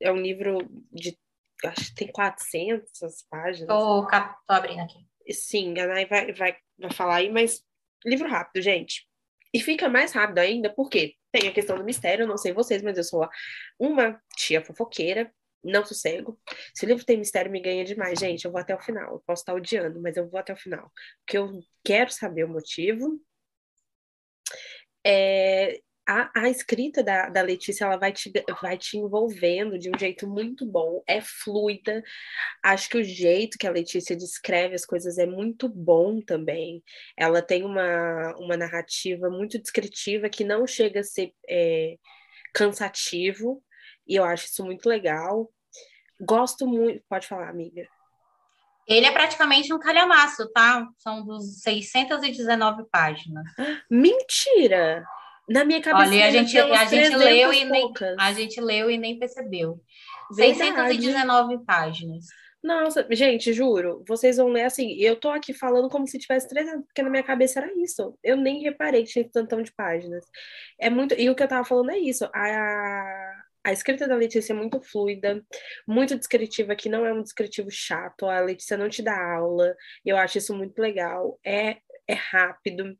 é 0.00 0.12
um 0.12 0.20
livro 0.20 0.58
de. 0.92 1.18
Acho 1.64 1.86
que 1.86 1.94
tem 1.94 2.08
400 2.08 3.26
páginas. 3.28 3.68
Tô, 3.68 4.06
tô 4.06 4.52
abrindo 4.54 4.80
aqui. 4.80 4.98
Sim, 5.32 5.78
a 5.78 5.86
Nai 5.86 6.06
vai, 6.06 6.32
vai, 6.32 6.56
vai 6.78 6.90
falar 6.92 7.16
aí, 7.16 7.30
mas 7.30 7.62
livro 8.04 8.28
rápido, 8.28 8.62
gente. 8.62 9.08
E 9.52 9.60
fica 9.60 9.88
mais 9.88 10.12
rápido 10.12 10.38
ainda, 10.38 10.72
porque 10.72 11.16
tem 11.32 11.48
a 11.48 11.52
questão 11.52 11.76
do 11.76 11.84
mistério, 11.84 12.26
não 12.26 12.36
sei 12.36 12.52
vocês, 12.52 12.82
mas 12.82 12.96
eu 12.96 13.04
sou 13.04 13.28
uma 13.78 14.20
tia 14.36 14.64
fofoqueira, 14.64 15.32
não 15.62 15.84
sossego. 15.84 16.38
Se 16.74 16.84
o 16.84 16.88
livro 16.88 17.04
tem 17.04 17.18
mistério, 17.18 17.50
me 17.50 17.60
ganha 17.60 17.84
demais, 17.84 18.18
gente. 18.18 18.44
Eu 18.44 18.52
vou 18.52 18.60
até 18.60 18.74
o 18.74 18.80
final. 18.80 19.14
Eu 19.14 19.20
posso 19.26 19.42
estar 19.42 19.54
odiando, 19.54 20.00
mas 20.00 20.16
eu 20.16 20.28
vou 20.28 20.38
até 20.38 20.52
o 20.52 20.56
final. 20.56 20.90
Porque 21.24 21.38
eu 21.38 21.60
quero 21.84 22.10
saber 22.10 22.44
o 22.44 22.48
motivo. 22.48 23.20
É, 25.04 25.80
a, 26.06 26.30
a 26.34 26.48
escrita 26.48 27.02
da, 27.02 27.28
da 27.28 27.42
Letícia 27.42 27.84
ela 27.84 27.96
vai 27.96 28.12
te, 28.12 28.32
vai 28.60 28.76
te 28.76 28.96
envolvendo 28.96 29.78
de 29.78 29.90
um 29.90 29.98
jeito 29.98 30.26
muito 30.26 30.66
bom, 30.66 31.02
é 31.06 31.20
fluida. 31.20 32.02
Acho 32.62 32.88
que 32.88 32.98
o 32.98 33.04
jeito 33.04 33.58
que 33.58 33.66
a 33.66 33.70
Letícia 33.70 34.16
descreve 34.16 34.74
as 34.74 34.84
coisas 34.84 35.18
é 35.18 35.26
muito 35.26 35.68
bom 35.68 36.20
também. 36.20 36.82
Ela 37.16 37.42
tem 37.42 37.64
uma, 37.64 38.34
uma 38.38 38.56
narrativa 38.56 39.30
muito 39.30 39.58
descritiva 39.58 40.28
que 40.28 40.44
não 40.44 40.66
chega 40.66 41.00
a 41.00 41.04
ser 41.04 41.32
é, 41.48 41.96
cansativo, 42.52 43.62
e 44.06 44.16
eu 44.16 44.24
acho 44.24 44.46
isso 44.46 44.64
muito 44.64 44.88
legal. 44.88 45.52
Gosto 46.20 46.66
muito. 46.66 47.02
Pode 47.08 47.26
falar, 47.26 47.48
amiga. 47.48 47.86
Ele 48.86 49.06
é 49.06 49.12
praticamente 49.12 49.72
um 49.72 49.78
calhamaço, 49.78 50.50
tá? 50.50 50.84
São 50.98 51.24
dos 51.24 51.60
619 51.60 52.84
páginas. 52.90 53.44
Mentira! 53.88 55.06
Na 55.50 55.64
minha 55.64 55.82
cabeça. 55.82 56.08
Olha, 56.08 56.26
a 56.26 56.30
gente, 56.30 56.56
a 56.56 56.84
gente 56.84 57.16
leu 57.16 57.52
e 57.52 57.64
nem 57.64 57.92
a 58.16 58.32
gente 58.32 58.60
leu 58.60 58.88
e 58.88 58.96
nem 58.96 59.18
percebeu. 59.18 59.80
Verdade. 60.30 60.58
619 60.58 61.64
páginas. 61.64 62.26
Nossa, 62.62 63.04
gente, 63.10 63.52
juro, 63.52 64.04
vocês 64.06 64.36
vão 64.36 64.48
ler 64.48 64.64
assim. 64.64 64.92
Eu 65.00 65.16
tô 65.16 65.28
aqui 65.28 65.52
falando 65.52 65.88
como 65.88 66.06
se 66.06 66.18
tivesse 66.20 66.48
300, 66.48 66.84
porque 66.84 67.02
na 67.02 67.10
minha 67.10 67.22
cabeça 67.24 67.58
era 67.58 67.72
isso. 67.80 68.16
Eu 68.22 68.36
nem 68.36 68.62
reparei 68.62 69.02
que 69.02 69.10
tinha 69.10 69.28
tantão 69.28 69.60
de 69.60 69.72
páginas. 69.72 70.24
É 70.78 70.88
muito. 70.88 71.14
E 71.14 71.28
o 71.28 71.34
que 71.34 71.42
eu 71.42 71.48
tava 71.48 71.64
falando 71.64 71.90
é 71.90 71.98
isso. 71.98 72.28
A, 72.32 73.42
a 73.64 73.72
escrita 73.72 74.06
da 74.06 74.14
Letícia 74.14 74.52
é 74.52 74.56
muito 74.56 74.80
fluida, 74.80 75.44
muito 75.84 76.16
descritiva, 76.16 76.76
que 76.76 76.88
não 76.88 77.04
é 77.04 77.12
um 77.12 77.22
descritivo 77.22 77.70
chato. 77.72 78.26
A 78.26 78.38
Letícia 78.40 78.76
não 78.76 78.88
te 78.88 79.02
dá 79.02 79.18
aula. 79.34 79.74
Eu 80.04 80.16
acho 80.16 80.38
isso 80.38 80.54
muito 80.54 80.78
legal. 80.78 81.40
É, 81.44 81.78
é 82.06 82.14
rápido 82.14 82.96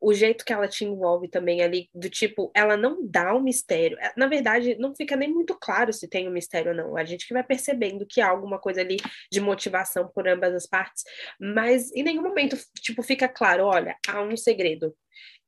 o 0.00 0.12
jeito 0.12 0.44
que 0.44 0.52
ela 0.52 0.68
te 0.68 0.84
envolve 0.84 1.28
também 1.28 1.62
ali, 1.62 1.88
do 1.94 2.08
tipo, 2.10 2.50
ela 2.54 2.76
não 2.76 3.06
dá 3.06 3.32
o 3.34 3.38
um 3.38 3.42
mistério. 3.42 3.98
É, 3.98 4.12
na 4.16 4.26
verdade, 4.26 4.76
não 4.78 4.94
fica 4.94 5.16
nem 5.16 5.32
muito 5.32 5.56
claro 5.58 5.92
se 5.92 6.08
tem 6.08 6.28
um 6.28 6.32
mistério 6.32 6.70
ou 6.72 6.76
não. 6.76 6.96
A 6.96 7.04
gente 7.04 7.26
que 7.26 7.34
vai 7.34 7.42
percebendo 7.42 8.06
que 8.06 8.20
há 8.20 8.28
alguma 8.28 8.58
coisa 8.58 8.80
ali 8.80 8.96
de 9.30 9.40
motivação 9.40 10.08
por 10.08 10.28
ambas 10.28 10.54
as 10.54 10.66
partes, 10.66 11.02
mas 11.40 11.90
em 11.92 12.02
nenhum 12.02 12.22
momento, 12.22 12.56
tipo, 12.80 13.02
fica 13.02 13.28
claro, 13.28 13.64
olha, 13.64 13.96
há 14.08 14.22
um 14.22 14.36
segredo. 14.36 14.94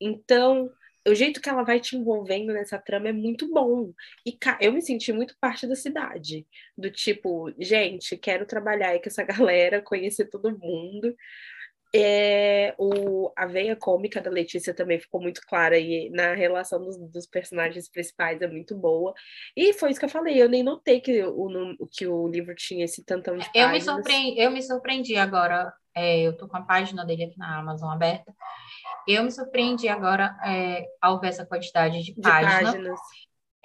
Então, 0.00 0.70
o 1.06 1.14
jeito 1.14 1.40
que 1.40 1.48
ela 1.48 1.62
vai 1.62 1.80
te 1.80 1.96
envolvendo 1.96 2.52
nessa 2.52 2.78
trama 2.78 3.08
é 3.08 3.12
muito 3.12 3.50
bom. 3.52 3.92
E 4.26 4.36
eu 4.60 4.72
me 4.72 4.82
senti 4.82 5.12
muito 5.12 5.34
parte 5.40 5.66
da 5.66 5.74
cidade. 5.74 6.46
Do 6.76 6.90
tipo, 6.90 7.52
gente, 7.58 8.16
quero 8.16 8.46
trabalhar 8.46 8.90
aí 8.90 9.00
com 9.00 9.08
essa 9.08 9.22
galera, 9.24 9.82
conhecer 9.82 10.26
todo 10.26 10.58
mundo. 10.58 11.14
É, 11.94 12.74
o, 12.78 13.32
a 13.34 13.46
veia 13.46 13.74
cômica 13.74 14.20
da 14.20 14.30
Letícia 14.30 14.74
também 14.74 15.00
ficou 15.00 15.22
muito 15.22 15.40
clara 15.46 15.78
e 15.78 16.10
na 16.10 16.34
relação 16.34 16.82
dos, 16.82 16.98
dos, 17.10 17.26
personagens 17.26 17.88
principais 17.88 18.42
é 18.42 18.46
muito 18.46 18.76
boa. 18.76 19.14
E 19.56 19.72
foi 19.72 19.90
isso 19.90 19.98
que 19.98 20.04
eu 20.04 20.10
falei, 20.10 20.40
eu 20.40 20.48
nem 20.48 20.62
notei 20.62 21.00
que 21.00 21.22
o, 21.24 21.88
que 21.90 22.06
o 22.06 22.28
livro 22.28 22.54
tinha 22.54 22.84
esse 22.84 23.02
tantão 23.04 23.38
de 23.38 23.48
eu 23.54 23.70
Me 23.70 23.80
surpreendi, 23.80 24.38
eu 24.38 24.50
me 24.50 24.62
surpreendi 24.62 25.16
agora, 25.16 25.72
é, 25.94 26.20
eu 26.20 26.36
tô 26.36 26.46
com 26.46 26.58
a 26.58 26.62
página 26.62 27.06
dele 27.06 27.24
aqui 27.24 27.38
na 27.38 27.58
Amazon 27.58 27.90
aberta, 27.90 28.34
eu 29.06 29.24
me 29.24 29.30
surpreendi 29.30 29.88
agora 29.88 30.36
é, 30.44 30.86
ao 31.00 31.18
ver 31.18 31.28
essa 31.28 31.46
quantidade 31.46 32.02
de, 32.02 32.14
de 32.14 32.20
páginas. 32.20 33.00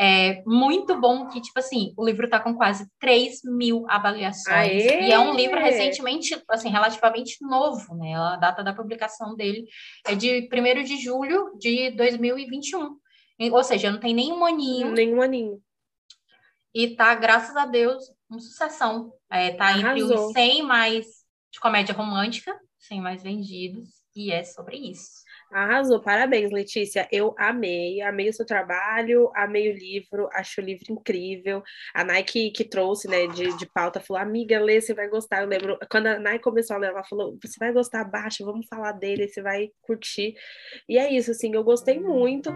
É 0.06 0.44
muito 0.46 1.00
bom 1.00 1.30
que, 1.30 1.40
tipo 1.40 1.58
assim, 1.58 1.94
o 1.96 2.04
livro 2.06 2.26
está 2.26 2.38
com 2.38 2.54
quase 2.56 2.86
3 3.00 3.40
mil 3.46 3.86
avaliações. 3.88 4.54
Aê! 4.54 5.08
E 5.08 5.12
é 5.14 5.18
um 5.18 5.34
livro 5.34 5.58
recentemente, 5.58 6.38
assim, 6.50 6.70
relativamente 6.70 7.38
novo, 7.42 7.96
né? 7.96 8.14
A 8.14 8.36
data 8.36 8.62
da 8.62 8.74
publicação 8.74 9.34
dele 9.34 9.66
é 10.06 10.14
de 10.14 10.50
1 10.52 10.84
de 10.84 10.98
julho 10.98 11.58
de 11.58 11.92
2021. 11.92 12.98
Ou 13.52 13.64
seja, 13.64 13.92
não 13.92 14.00
tem 14.00 14.14
nenhum 14.14 14.44
aninho. 14.44 14.92
Nenhum 14.92 15.22
aninho. 15.22 15.62
E 16.74 16.96
tá, 16.98 17.16
graças 17.16 17.56
a 17.56 17.66
Deus, 17.66 18.04
uma 18.30 18.42
sucessão. 18.42 19.14
É, 19.32 19.52
tá 19.52 19.68
Arrasou. 19.68 19.90
entre 19.90 20.16
os 20.16 20.34
100 20.34 20.64
mais 20.64 21.06
de 21.50 21.62
comédia 21.62 21.96
romântica, 21.96 22.60
100 22.80 23.00
mais 23.02 23.24
vendidos, 23.24 23.90
e 24.14 24.32
é 24.32 24.44
sobre 24.44 24.76
isso. 24.76 25.23
Arrasou, 25.54 26.02
parabéns, 26.02 26.52
Letícia. 26.52 27.08
Eu 27.12 27.36
amei, 27.38 28.02
amei 28.02 28.28
o 28.28 28.34
seu 28.34 28.44
trabalho, 28.44 29.32
amei 29.36 29.72
o 29.72 29.76
livro, 29.76 30.28
acho 30.34 30.60
o 30.60 30.64
livro 30.64 30.92
incrível. 30.92 31.62
A 31.94 32.04
Nike 32.04 32.50
que 32.50 32.64
trouxe, 32.64 33.08
né, 33.08 33.28
de, 33.28 33.56
de 33.56 33.66
pauta, 33.68 34.00
falou: 34.00 34.22
amiga, 34.22 34.60
lê, 34.60 34.82
você 34.82 34.96
vai 34.96 35.08
gostar. 35.08 35.44
Eu 35.44 35.48
lembro, 35.48 35.78
quando 35.92 36.08
a 36.08 36.18
Nike 36.18 36.44
começou 36.44 36.76
a 36.76 36.80
ler, 36.80 36.88
ela 36.88 37.04
falou: 37.04 37.38
você 37.40 37.56
vai 37.60 37.72
gostar, 37.72 38.04
baixa, 38.04 38.44
vamos 38.44 38.66
falar 38.68 38.94
dele, 38.94 39.28
você 39.28 39.44
vai 39.44 39.70
curtir. 39.84 40.34
E 40.90 40.98
é 40.98 41.14
isso, 41.14 41.30
assim, 41.30 41.54
eu 41.54 41.64
gostei 41.64 42.00
muito. 42.00 42.50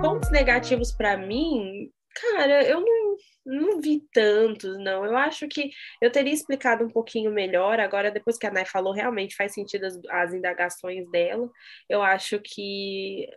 Pontos 0.00 0.30
negativos 0.30 0.92
para 0.92 1.16
mim, 1.16 1.90
cara, 2.14 2.62
eu 2.64 2.80
não 2.80 3.01
não 3.44 3.80
vi 3.80 4.00
tantos, 4.12 4.78
não. 4.78 5.04
Eu 5.04 5.16
acho 5.16 5.48
que 5.48 5.70
eu 6.00 6.10
teria 6.10 6.32
explicado 6.32 6.84
um 6.84 6.90
pouquinho 6.90 7.30
melhor. 7.32 7.80
Agora, 7.80 8.10
depois 8.10 8.38
que 8.38 8.46
a 8.46 8.50
Nai 8.50 8.64
falou, 8.64 8.92
realmente 8.92 9.36
faz 9.36 9.52
sentido 9.52 9.84
as, 9.84 9.98
as 10.08 10.34
indagações 10.34 11.10
dela. 11.10 11.50
Eu 11.88 12.02
acho 12.02 12.40
que 12.40 13.28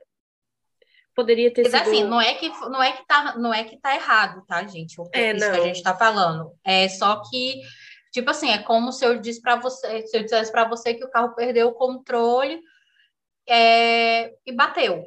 poderia 1.16 1.52
ter 1.52 1.64
Mas, 1.64 1.72
sido... 1.72 1.82
assim, 1.82 2.04
não 2.04 2.22
é 2.22 2.34
que 2.36 2.50
não 2.50 2.84
é 2.84 2.92
que 2.92 3.08
tá, 3.08 3.38
não 3.38 3.54
é 3.54 3.64
que 3.64 3.78
tá 3.80 3.96
errado, 3.96 4.46
tá, 4.46 4.64
gente? 4.68 5.00
O 5.00 5.10
é, 5.14 5.32
isso 5.32 5.46
não. 5.46 5.54
que 5.54 5.60
a 5.60 5.64
gente 5.64 5.84
tá 5.84 5.96
falando. 5.96 6.52
É 6.64 6.88
só 6.90 7.22
que 7.30 7.62
tipo 8.12 8.30
assim, 8.30 8.50
é 8.50 8.60
como 8.60 8.92
se 8.92 9.06
eu 9.06 9.20
disse 9.20 9.42
para 9.42 9.58
você, 9.58 10.08
se 10.08 10.18
eu 10.18 10.24
dissesse 10.24 10.52
para 10.52 10.68
você 10.68 10.94
que 10.94 11.04
o 11.04 11.10
carro 11.10 11.36
perdeu 11.36 11.68
o 11.68 11.74
controle 11.74 12.62
é, 13.48 14.34
e 14.46 14.52
bateu. 14.54 15.04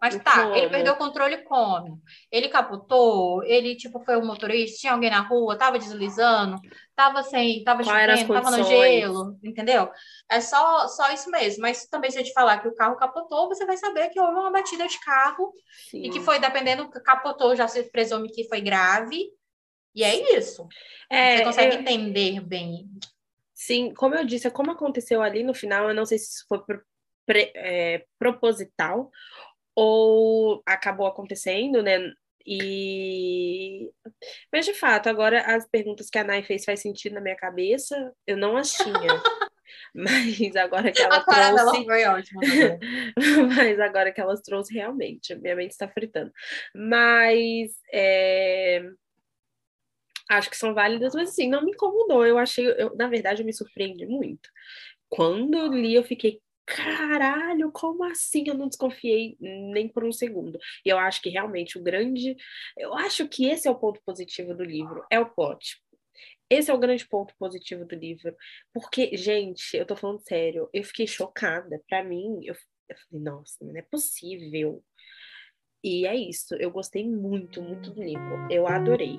Mas 0.00 0.16
tá, 0.22 0.44
como? 0.44 0.56
ele 0.56 0.70
perdeu 0.70 0.94
o 0.94 0.96
controle 0.96 1.38
como? 1.44 2.00
Ele 2.32 2.48
capotou? 2.48 3.42
Ele, 3.44 3.76
tipo, 3.76 4.00
foi 4.00 4.16
o 4.16 4.24
motorista? 4.24 4.78
Tinha 4.78 4.94
alguém 4.94 5.10
na 5.10 5.20
rua? 5.20 5.58
Tava 5.58 5.78
deslizando? 5.78 6.56
Tava 6.96 7.22
sem... 7.22 7.62
Tava 7.62 7.84
chovendo? 7.84 8.32
Tava 8.32 8.50
no 8.50 8.64
gelo? 8.64 9.38
Entendeu? 9.44 9.90
É 10.30 10.40
só, 10.40 10.88
só 10.88 11.12
isso 11.12 11.30
mesmo. 11.30 11.60
Mas 11.60 11.86
também 11.86 12.10
se 12.10 12.18
eu 12.18 12.24
te 12.24 12.32
falar 12.32 12.60
que 12.62 12.68
o 12.68 12.74
carro 12.74 12.96
capotou, 12.96 13.48
você 13.48 13.66
vai 13.66 13.76
saber 13.76 14.08
que 14.08 14.18
houve 14.18 14.38
uma 14.38 14.50
batida 14.50 14.88
de 14.88 14.98
carro 15.00 15.52
Sim. 15.90 16.02
e 16.02 16.10
que 16.10 16.20
foi, 16.20 16.38
dependendo, 16.38 16.88
capotou, 16.88 17.54
já 17.54 17.68
se 17.68 17.82
presume 17.90 18.32
que 18.32 18.48
foi 18.48 18.62
grave. 18.62 19.28
E 19.94 20.02
é 20.02 20.38
isso. 20.38 20.66
É, 21.10 21.38
você 21.38 21.44
consegue 21.44 21.76
entender 21.76 22.40
bem. 22.40 22.88
Sim, 23.52 23.92
como 23.92 24.14
eu 24.14 24.24
disse, 24.24 24.50
como 24.50 24.70
aconteceu 24.70 25.20
ali 25.20 25.42
no 25.42 25.52
final, 25.52 25.88
eu 25.88 25.94
não 25.94 26.06
sei 26.06 26.16
se 26.18 26.36
isso 26.36 26.46
foi 26.48 26.58
Pre, 27.26 27.52
é, 27.54 28.06
proposital 28.18 29.08
ou 29.74 30.62
acabou 30.66 31.06
acontecendo, 31.06 31.82
né? 31.82 31.98
E 32.46 33.90
mas 34.52 34.64
de 34.64 34.74
fato, 34.74 35.08
agora 35.08 35.42
as 35.42 35.68
perguntas 35.68 36.08
que 36.08 36.18
a 36.18 36.24
Nai 36.24 36.42
fez 36.42 36.64
faz 36.64 36.80
sentido 36.80 37.14
na 37.14 37.20
minha 37.20 37.36
cabeça, 37.36 38.12
eu 38.26 38.36
não 38.36 38.56
as 38.56 38.72
tinha. 38.72 38.94
Mas 39.94 40.56
agora 40.56 40.90
que 40.90 41.00
ela 41.00 41.16
A 41.18 41.24
trouxe. 41.24 41.84
foi 41.84 42.04
ótima. 42.04 42.40
Mas 43.54 43.78
agora 43.80 44.12
que 44.12 44.20
elas 44.20 44.40
trouxe, 44.40 44.74
realmente, 44.74 45.34
minha 45.36 45.54
mente 45.54 45.72
está 45.72 45.88
fritando. 45.88 46.32
Mas 46.74 47.72
é, 47.92 48.82
acho 50.30 50.48
que 50.48 50.56
são 50.56 50.74
válidas, 50.74 51.14
mas 51.14 51.30
assim, 51.30 51.48
não 51.48 51.64
me 51.64 51.72
incomodou. 51.72 52.24
Eu 52.24 52.38
achei, 52.38 52.66
eu, 52.66 52.94
na 52.96 53.08
verdade, 53.08 53.42
eu 53.42 53.46
me 53.46 53.52
surpreendi 53.52 54.06
muito. 54.06 54.48
Quando 55.08 55.58
eu 55.58 55.72
li, 55.72 55.94
eu 55.94 56.04
fiquei, 56.04 56.40
caralho, 56.70 57.72
como 57.72 58.04
assim? 58.04 58.44
Eu 58.46 58.54
não 58.54 58.68
desconfiei 58.68 59.36
nem 59.40 59.88
por 59.88 60.04
um 60.04 60.12
segundo. 60.12 60.58
E 60.84 60.88
eu 60.88 60.98
acho 60.98 61.20
que 61.20 61.28
realmente 61.28 61.78
o 61.78 61.82
grande. 61.82 62.36
Eu 62.78 62.94
acho 62.94 63.28
que 63.28 63.46
esse 63.46 63.66
é 63.66 63.70
o 63.70 63.78
ponto 63.78 64.00
positivo 64.04 64.54
do 64.54 64.64
livro, 64.64 65.04
é 65.10 65.18
o 65.18 65.28
plot. 65.28 65.82
Esse 66.48 66.70
é 66.70 66.74
o 66.74 66.78
grande 66.78 67.06
ponto 67.06 67.34
positivo 67.38 67.84
do 67.84 67.94
livro. 67.94 68.34
Porque, 68.72 69.16
gente, 69.16 69.76
eu 69.76 69.86
tô 69.86 69.96
falando 69.96 70.20
sério, 70.20 70.68
eu 70.72 70.84
fiquei 70.84 71.06
chocada. 71.06 71.80
Pra 71.88 72.04
mim, 72.04 72.40
eu, 72.44 72.54
eu 72.88 72.96
falei, 72.96 73.24
nossa, 73.24 73.64
não 73.64 73.76
é 73.76 73.82
possível. 73.82 74.82
E 75.82 76.06
é 76.06 76.14
isso, 76.14 76.54
eu 76.56 76.70
gostei 76.70 77.08
muito, 77.08 77.62
muito 77.62 77.90
do 77.90 78.02
livro. 78.02 78.46
Eu 78.50 78.66
adorei. 78.66 79.16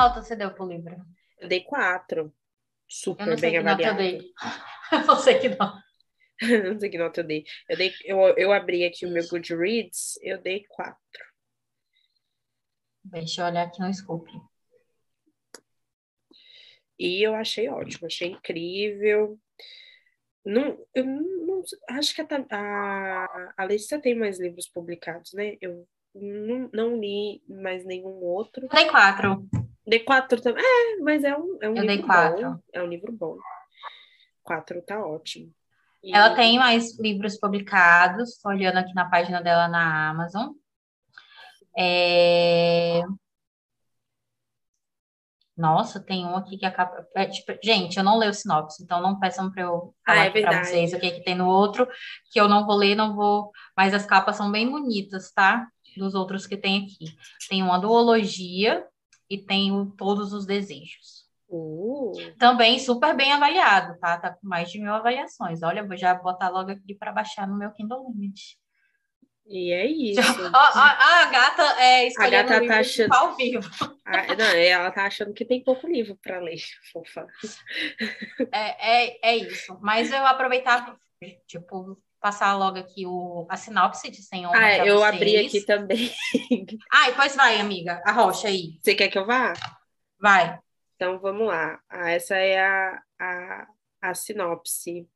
Nota 0.00 0.22
você 0.22 0.34
deu 0.36 0.52
pro 0.52 0.66
livro? 0.66 0.96
Eu 1.38 1.48
dei 1.48 1.62
quatro. 1.62 2.20
Eu 2.20 2.32
Super 2.88 3.26
não 3.26 3.36
sei 3.38 3.50
bem 3.50 3.58
que 3.60 3.64
nota 3.64 3.82
eu 3.82 3.90
avaliado. 3.90 4.18
dei. 4.18 4.32
Você 5.06 5.38
que 5.38 5.48
não. 5.50 5.80
não 6.72 6.80
sei 6.80 6.90
que 6.90 6.98
nota 6.98 7.20
eu 7.20 7.24
dei. 7.24 7.44
Eu, 7.68 7.76
dei 7.76 7.92
eu, 8.04 8.18
eu 8.36 8.52
abri 8.52 8.84
aqui 8.84 9.06
o 9.06 9.10
meu 9.10 9.26
Goodreads, 9.28 10.18
eu 10.22 10.40
dei 10.40 10.64
quatro. 10.68 11.00
Deixa 13.04 13.42
eu 13.42 13.46
olhar 13.46 13.66
aqui 13.66 13.80
no 13.80 13.92
Scoop. 13.94 14.28
E 16.98 17.22
eu 17.26 17.34
achei 17.34 17.68
ótimo, 17.68 18.06
achei 18.06 18.28
incrível. 18.28 19.38
Não, 20.44 20.78
eu 20.94 21.04
não, 21.04 21.22
não- 21.46 21.62
acho 21.90 22.14
que 22.14 22.20
a, 22.20 22.26
a, 22.50 23.54
a 23.56 23.64
Letícia 23.64 24.00
tem 24.00 24.14
mais 24.14 24.38
livros 24.40 24.68
publicados, 24.68 25.32
né? 25.32 25.56
Eu 25.60 25.86
não, 26.14 26.68
não 26.72 26.96
li 27.00 27.42
mais 27.48 27.84
nenhum 27.84 28.22
outro. 28.22 28.64
Eu 28.64 28.68
dei 28.68 28.88
quatro. 28.88 29.48
Dei 29.86 30.00
quatro 30.00 30.40
também. 30.40 30.64
É, 30.64 31.02
mas 31.02 31.24
é 31.24 31.36
um, 31.36 31.58
é 31.60 31.68
um 31.68 31.76
Eu 31.76 31.86
dei 31.86 31.96
livro 31.96 32.06
quatro. 32.06 32.50
bom. 32.50 32.58
É 32.72 32.82
um 32.82 32.86
livro 32.86 33.12
bom. 33.12 33.36
Quatro 34.42 34.82
tá 34.82 35.04
ótimo. 35.04 35.52
E- 36.02 36.14
Ela 36.14 36.34
tem 36.34 36.58
mais 36.58 36.98
livros 36.98 37.38
publicados. 37.38 38.30
Estou 38.34 38.52
olhando 38.52 38.78
aqui 38.78 38.94
na 38.94 39.08
página 39.08 39.42
dela 39.42 39.68
na 39.68 40.10
Amazon. 40.10 40.50
É... 41.76 43.02
Nossa, 45.56 46.00
tem 46.00 46.24
um 46.24 46.36
aqui 46.36 46.56
que 46.56 46.64
acaba. 46.64 47.06
é, 47.14 47.26
tipo, 47.26 47.52
gente, 47.62 47.98
eu 47.98 48.02
não 48.04 48.16
leio 48.16 48.32
sinopse, 48.32 48.82
então 48.82 49.02
não 49.02 49.18
peçam 49.20 49.50
para 49.50 49.62
eu 49.62 49.94
Ah, 50.06 50.12
falar 50.12 50.24
é 50.24 50.28
aqui 50.28 50.40
para 50.40 50.64
vocês 50.64 50.92
o 50.94 50.98
que, 50.98 51.06
é 51.06 51.10
que 51.10 51.22
tem 51.22 51.34
no 51.34 51.46
outro, 51.46 51.86
que 52.32 52.40
eu 52.40 52.48
não 52.48 52.64
vou 52.64 52.76
ler, 52.76 52.94
não 52.94 53.14
vou. 53.14 53.50
Mas 53.76 53.92
as 53.92 54.06
capas 54.06 54.36
são 54.36 54.50
bem 54.50 54.70
bonitas, 54.70 55.30
tá? 55.32 55.66
Dos 55.98 56.14
outros 56.14 56.46
que 56.46 56.56
tem 56.56 56.84
aqui. 56.84 57.14
Tem 57.48 57.62
uma 57.62 57.78
duologia 57.78 58.86
e 59.30 59.38
tem 59.38 59.70
o 59.72 59.86
Todos 59.86 60.32
os 60.32 60.44
Desejos. 60.44 61.28
Uh, 61.48 62.12
Também 62.38 62.78
super 62.78 63.14
bem 63.16 63.32
avaliado, 63.32 63.98
tá? 63.98 64.18
Tá 64.18 64.30
com 64.32 64.46
mais 64.46 64.70
de 64.70 64.78
mil 64.80 64.92
avaliações. 64.92 65.62
Olha, 65.62 65.86
vou 65.86 65.96
já 65.96 66.14
botar 66.14 66.48
logo 66.48 66.70
aqui 66.70 66.94
para 66.94 67.12
baixar 67.12 67.46
no 67.46 67.56
meu 67.56 67.70
Kindle 67.72 68.06
Limit. 68.12 68.56
e 69.46 69.72
é 69.72 69.84
isso. 69.90 70.20
Ó, 70.20 70.78
a 70.78 71.24
gata 71.30 71.62
é 71.82 72.06
escolhendo 72.06 72.48
gata 72.48 72.56
o 72.56 72.60
livro 72.60 72.74
tá 72.74 72.80
achando- 72.80 73.14
ao 73.14 73.36
vivo. 73.36 73.70
Ah, 74.04 74.34
não, 74.36 74.44
ela 74.46 74.90
tá 74.90 75.06
achando 75.06 75.32
que 75.32 75.44
tem 75.44 75.62
pouco 75.62 75.86
livro 75.88 76.16
para 76.22 76.38
ler, 76.40 76.58
fofa. 76.92 77.26
É, 78.52 79.06
é, 79.06 79.18
é 79.32 79.36
isso. 79.36 79.76
Mas 79.80 80.12
eu 80.12 80.24
aproveitava, 80.26 80.96
tipo, 81.46 82.00
passar 82.20 82.56
logo 82.56 82.78
aqui 82.78 83.06
o, 83.06 83.46
a 83.48 83.56
sinopse 83.56 84.10
de 84.10 84.22
Senhor. 84.22 84.54
Ah, 84.54 84.86
eu 84.86 85.02
abri 85.02 85.36
aqui 85.36 85.64
também. 85.64 86.10
Ah, 86.92 87.12
pois 87.16 87.34
vai, 87.34 87.58
amiga. 87.60 88.02
Arrocha 88.04 88.48
aí. 88.48 88.78
Você 88.80 88.94
quer 88.94 89.08
que 89.08 89.18
eu 89.18 89.26
vá? 89.26 89.54
Vai. 90.20 90.58
Então 90.94 91.18
vamos 91.18 91.46
lá. 91.46 91.80
Ah, 91.88 92.10
essa 92.10 92.36
é 92.36 92.60
a, 92.60 93.02
a, 93.18 93.66
a 94.02 94.14
sinopse 94.14 95.08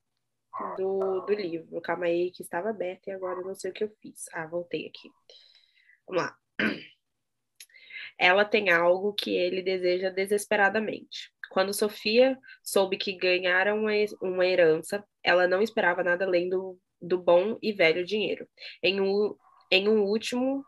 do, 0.76 1.20
do 1.20 1.34
livro. 1.34 1.80
Calma 1.80 2.06
aí, 2.06 2.30
que 2.30 2.42
estava 2.42 2.70
aberta 2.70 3.10
e 3.10 3.12
agora 3.12 3.40
eu 3.40 3.46
não 3.46 3.54
sei 3.54 3.70
o 3.70 3.74
que 3.74 3.84
eu 3.84 3.94
fiz. 4.00 4.24
Ah, 4.32 4.46
voltei 4.46 4.86
aqui. 4.86 5.10
Vamos 6.06 6.22
lá. 6.22 6.36
Ela 8.18 8.44
tem 8.44 8.70
algo 8.70 9.12
que 9.12 9.34
ele 9.34 9.60
deseja 9.60 10.08
desesperadamente. 10.08 11.32
Quando 11.50 11.74
Sofia 11.74 12.38
soube 12.62 12.96
que 12.96 13.12
ganhara 13.16 13.74
uma, 13.74 13.90
uma 14.22 14.46
herança, 14.46 15.04
ela 15.22 15.48
não 15.48 15.60
esperava 15.60 16.02
nada 16.02 16.24
além 16.24 16.48
do, 16.48 16.78
do 17.00 17.18
bom 17.18 17.58
e 17.62 17.72
velho 17.72 18.04
dinheiro. 18.04 18.48
Em 18.82 19.00
um, 19.00 19.34
em 19.70 19.88
um 19.88 20.02
último 20.02 20.64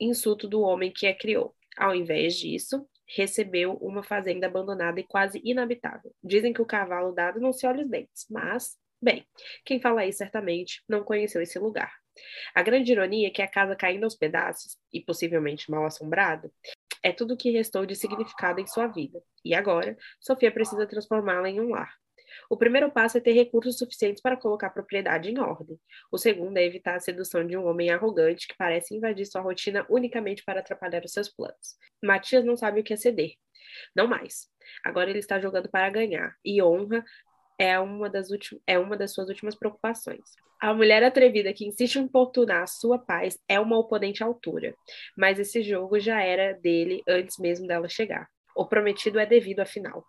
insulto 0.00 0.48
do 0.48 0.60
homem 0.60 0.92
que 0.92 1.06
a 1.06 1.14
criou. 1.14 1.54
Ao 1.76 1.94
invés 1.94 2.36
disso, 2.36 2.86
recebeu 3.06 3.74
uma 3.74 4.02
fazenda 4.02 4.46
abandonada 4.46 4.98
e 4.98 5.04
quase 5.04 5.40
inabitável. 5.44 6.12
Dizem 6.22 6.52
que 6.52 6.62
o 6.62 6.66
cavalo 6.66 7.12
dado 7.12 7.40
não 7.40 7.52
se 7.52 7.66
olha 7.66 7.84
os 7.84 7.90
dentes, 7.90 8.26
mas, 8.30 8.76
bem, 9.00 9.24
quem 9.64 9.80
fala 9.80 10.04
isso 10.04 10.18
certamente 10.18 10.82
não 10.88 11.04
conheceu 11.04 11.40
esse 11.40 11.58
lugar. 11.58 11.92
A 12.54 12.62
grande 12.62 12.92
ironia 12.92 13.28
é 13.28 13.30
que 13.30 13.42
a 13.42 13.48
casa 13.48 13.76
caindo 13.76 14.04
aos 14.04 14.16
pedaços, 14.16 14.76
e 14.92 15.00
possivelmente 15.00 15.70
mal 15.70 15.84
assombrado, 15.84 16.50
é 17.02 17.12
tudo 17.12 17.34
o 17.34 17.36
que 17.36 17.50
restou 17.50 17.86
de 17.86 17.94
significado 17.94 18.60
em 18.60 18.66
sua 18.66 18.86
vida. 18.86 19.22
E 19.44 19.54
agora, 19.54 19.96
Sofia 20.20 20.50
precisa 20.50 20.86
transformá-la 20.86 21.48
em 21.48 21.60
um 21.60 21.68
lar. 21.70 21.94
O 22.50 22.56
primeiro 22.56 22.90
passo 22.90 23.18
é 23.18 23.20
ter 23.20 23.32
recursos 23.32 23.78
suficientes 23.78 24.22
para 24.22 24.36
colocar 24.36 24.68
a 24.68 24.70
propriedade 24.70 25.30
em 25.30 25.38
ordem. 25.38 25.78
O 26.10 26.18
segundo 26.18 26.56
é 26.56 26.64
evitar 26.64 26.96
a 26.96 27.00
sedução 27.00 27.46
de 27.46 27.56
um 27.56 27.66
homem 27.66 27.90
arrogante 27.90 28.46
que 28.48 28.56
parece 28.56 28.94
invadir 28.94 29.26
sua 29.26 29.40
rotina 29.40 29.86
unicamente 29.88 30.44
para 30.44 30.60
atrapalhar 30.60 31.04
os 31.04 31.12
seus 31.12 31.28
planos. 31.28 31.76
Matias 32.02 32.44
não 32.44 32.56
sabe 32.56 32.80
o 32.80 32.84
que 32.84 32.92
é 32.92 32.96
ceder. 32.96 33.32
Não 33.94 34.06
mais. 34.06 34.48
Agora 34.84 35.10
ele 35.10 35.18
está 35.18 35.40
jogando 35.40 35.68
para 35.68 35.90
ganhar, 35.90 36.34
e 36.44 36.62
honra 36.62 37.04
é 37.58 37.78
uma 37.78 38.08
das, 38.08 38.30
ulti- 38.30 38.60
é 38.66 38.78
uma 38.78 38.96
das 38.96 39.12
suas 39.12 39.28
últimas 39.28 39.54
preocupações. 39.54 40.20
A 40.60 40.72
mulher 40.72 41.02
atrevida 41.04 41.52
que 41.52 41.66
insiste 41.66 41.96
em 41.96 42.02
importunar 42.02 42.62
a 42.62 42.66
sua 42.66 42.98
paz 42.98 43.38
é 43.48 43.60
uma 43.60 43.78
oponente 43.78 44.22
à 44.22 44.26
altura, 44.26 44.74
mas 45.16 45.38
esse 45.38 45.62
jogo 45.62 45.98
já 45.98 46.22
era 46.22 46.54
dele 46.54 47.02
antes 47.06 47.38
mesmo 47.38 47.66
dela 47.66 47.88
chegar. 47.88 48.28
O 48.54 48.66
prometido 48.66 49.18
é 49.18 49.26
devido, 49.26 49.60
afinal. 49.60 50.04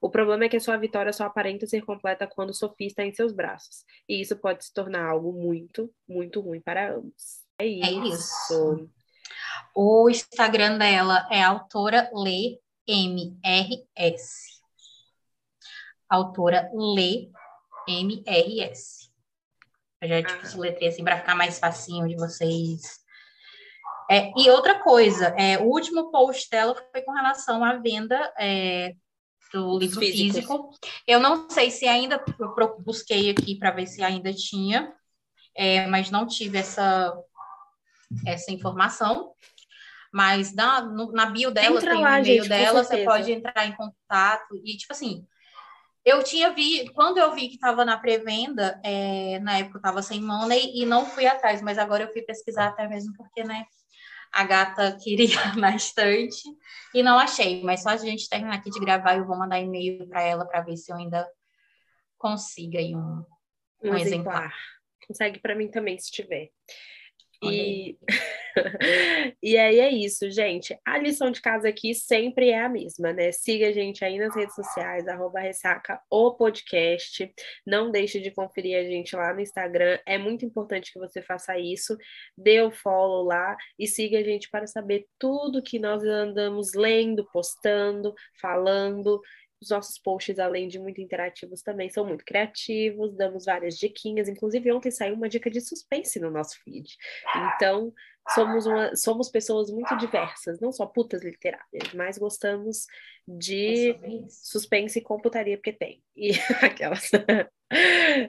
O 0.00 0.10
problema 0.10 0.44
é 0.44 0.48
que 0.48 0.56
a 0.56 0.60
sua 0.60 0.76
vitória 0.76 1.12
só 1.12 1.24
aparenta 1.24 1.66
ser 1.66 1.82
completa 1.82 2.26
quando 2.26 2.54
Sofia 2.54 2.86
está 2.86 3.04
em 3.04 3.12
seus 3.12 3.32
braços, 3.32 3.84
e 4.08 4.20
isso 4.20 4.36
pode 4.36 4.64
se 4.64 4.72
tornar 4.72 5.08
algo 5.08 5.32
muito, 5.32 5.92
muito 6.08 6.40
ruim 6.40 6.60
para 6.60 6.94
ambos. 6.94 7.46
É 7.58 7.66
isso. 7.66 8.06
isso. 8.06 8.90
O 9.74 10.08
Instagram 10.08 10.78
dela 10.78 11.26
é 11.30 11.42
autora 11.42 12.08
Lê 12.14 12.58
MRS. 12.86 14.58
Autora 16.08 16.70
Lê 16.72 17.30
MRS. 17.88 19.10
Eu 20.00 20.08
já 20.08 20.22
tipo, 20.22 20.40
Ah. 20.42 20.46
soletrei 20.46 20.88
assim 20.88 21.02
para 21.02 21.18
ficar 21.18 21.34
mais 21.34 21.58
facinho 21.58 22.06
de 22.06 22.14
vocês. 22.16 23.00
É, 24.10 24.32
e 24.38 24.48
outra 24.48 24.78
coisa, 24.82 25.34
é, 25.36 25.58
o 25.58 25.64
último 25.64 26.10
post 26.10 26.48
dela 26.48 26.74
foi 26.90 27.02
com 27.02 27.12
relação 27.12 27.62
à 27.62 27.74
venda 27.74 28.32
é, 28.38 28.94
do 29.52 29.78
livro 29.78 30.00
Físicos. 30.00 30.34
físico. 30.34 30.70
Eu 31.06 31.20
não 31.20 31.48
sei 31.50 31.70
se 31.70 31.86
ainda 31.86 32.22
eu 32.38 32.76
busquei 32.80 33.30
aqui 33.30 33.56
para 33.56 33.70
ver 33.70 33.86
se 33.86 34.02
ainda 34.02 34.32
tinha, 34.32 34.92
é, 35.54 35.86
mas 35.86 36.10
não 36.10 36.26
tive 36.26 36.58
essa, 36.58 37.12
essa 38.26 38.52
informação. 38.52 39.32
Mas 40.12 40.54
na, 40.54 40.80
no- 40.80 41.12
na 41.12 41.26
bio 41.26 41.50
dela 41.50 41.76
Entra 41.76 41.92
tem 41.92 42.02
lá, 42.02 42.14
o 42.16 42.18
e-mail 42.20 42.42
gente, 42.44 42.48
dela, 42.48 42.82
você 42.84 43.04
pode 43.04 43.30
entrar 43.30 43.66
em 43.66 43.72
contato. 43.76 44.56
E, 44.64 44.76
tipo 44.76 44.92
assim, 44.92 45.26
eu 46.04 46.22
tinha 46.22 46.50
vi, 46.50 46.88
quando 46.94 47.18
eu 47.18 47.34
vi 47.34 47.48
que 47.48 47.54
estava 47.56 47.84
na 47.84 47.98
pré-venda, 47.98 48.80
é, 48.82 49.38
na 49.40 49.58
época 49.58 49.76
eu 49.76 49.80
estava 49.80 50.00
sem 50.00 50.22
money 50.22 50.72
e 50.74 50.86
não 50.86 51.04
fui 51.04 51.26
atrás, 51.26 51.60
mas 51.60 51.76
agora 51.78 52.04
eu 52.04 52.12
fui 52.12 52.22
pesquisar 52.22 52.68
até 52.68 52.88
mesmo 52.88 53.12
porque, 53.16 53.44
né, 53.44 53.66
a 54.32 54.44
gata 54.44 54.96
queria 55.02 55.28
na 55.56 55.74
estante 55.74 56.42
e 56.94 57.02
não 57.02 57.18
achei. 57.18 57.62
Mas 57.62 57.82
só 57.82 57.90
a 57.90 57.96
gente 57.96 58.28
terminar 58.28 58.56
aqui 58.56 58.70
de 58.70 58.80
gravar, 58.80 59.16
eu 59.16 59.26
vou 59.26 59.36
mandar 59.36 59.60
e-mail 59.60 60.06
para 60.08 60.22
ela 60.22 60.46
para 60.46 60.62
ver 60.62 60.76
se 60.76 60.92
eu 60.92 60.96
ainda 60.96 61.28
consiga 62.16 62.78
aí 62.78 62.94
um. 62.94 63.24
Um 63.82 63.90
Um 63.90 63.96
exemplar. 63.96 64.52
Consegue 65.06 65.38
para 65.40 65.54
mim 65.54 65.70
também, 65.70 65.98
se 65.98 66.10
tiver. 66.10 66.50
E... 67.42 67.96
e 69.42 69.56
aí 69.56 69.78
é 69.78 69.90
isso, 69.90 70.30
gente. 70.30 70.76
A 70.84 70.98
lição 70.98 71.30
de 71.30 71.40
casa 71.40 71.68
aqui 71.68 71.94
sempre 71.94 72.50
é 72.50 72.60
a 72.60 72.68
mesma, 72.68 73.12
né? 73.12 73.30
Siga 73.30 73.68
a 73.68 73.72
gente 73.72 74.04
aí 74.04 74.18
nas 74.18 74.34
redes 74.34 74.54
sociais, 74.54 75.06
arroba 75.06 75.40
ressaca 75.40 76.00
o 76.10 76.34
podcast. 76.34 77.32
Não 77.66 77.90
deixe 77.90 78.20
de 78.20 78.30
conferir 78.30 78.78
a 78.78 78.84
gente 78.84 79.14
lá 79.14 79.32
no 79.32 79.40
Instagram. 79.40 79.98
É 80.04 80.18
muito 80.18 80.44
importante 80.44 80.92
que 80.92 80.98
você 80.98 81.22
faça 81.22 81.58
isso. 81.58 81.96
Dê 82.36 82.60
o 82.60 82.70
follow 82.70 83.24
lá 83.24 83.56
e 83.78 83.86
siga 83.86 84.18
a 84.18 84.22
gente 84.22 84.50
para 84.50 84.66
saber 84.66 85.06
tudo 85.18 85.62
que 85.62 85.78
nós 85.78 86.02
andamos 86.02 86.74
lendo, 86.74 87.24
postando, 87.32 88.12
falando. 88.40 89.20
Os 89.60 89.70
nossos 89.70 89.98
posts, 89.98 90.38
além 90.38 90.68
de 90.68 90.78
muito 90.78 91.00
interativos, 91.00 91.62
também 91.62 91.88
são 91.88 92.04
muito 92.04 92.24
criativos, 92.24 93.16
damos 93.16 93.44
várias 93.44 93.76
diquinhas. 93.76 94.28
Inclusive, 94.28 94.72
ontem 94.72 94.90
saiu 94.90 95.14
uma 95.14 95.28
dica 95.28 95.50
de 95.50 95.60
suspense 95.60 96.20
no 96.20 96.30
nosso 96.30 96.62
feed. 96.62 96.96
Então, 97.54 97.92
somos, 98.34 98.66
uma, 98.66 98.94
somos 98.94 99.30
pessoas 99.30 99.70
muito 99.70 99.96
diversas, 99.96 100.60
não 100.60 100.70
só 100.72 100.86
putas 100.86 101.22
literárias, 101.22 101.92
mas 101.94 102.18
gostamos 102.18 102.86
de 103.26 103.98
suspense 104.28 104.98
e 104.98 105.02
computaria, 105.02 105.56
porque 105.56 105.72
tem. 105.72 106.02
E 106.16 106.30
aquelas. 106.62 107.10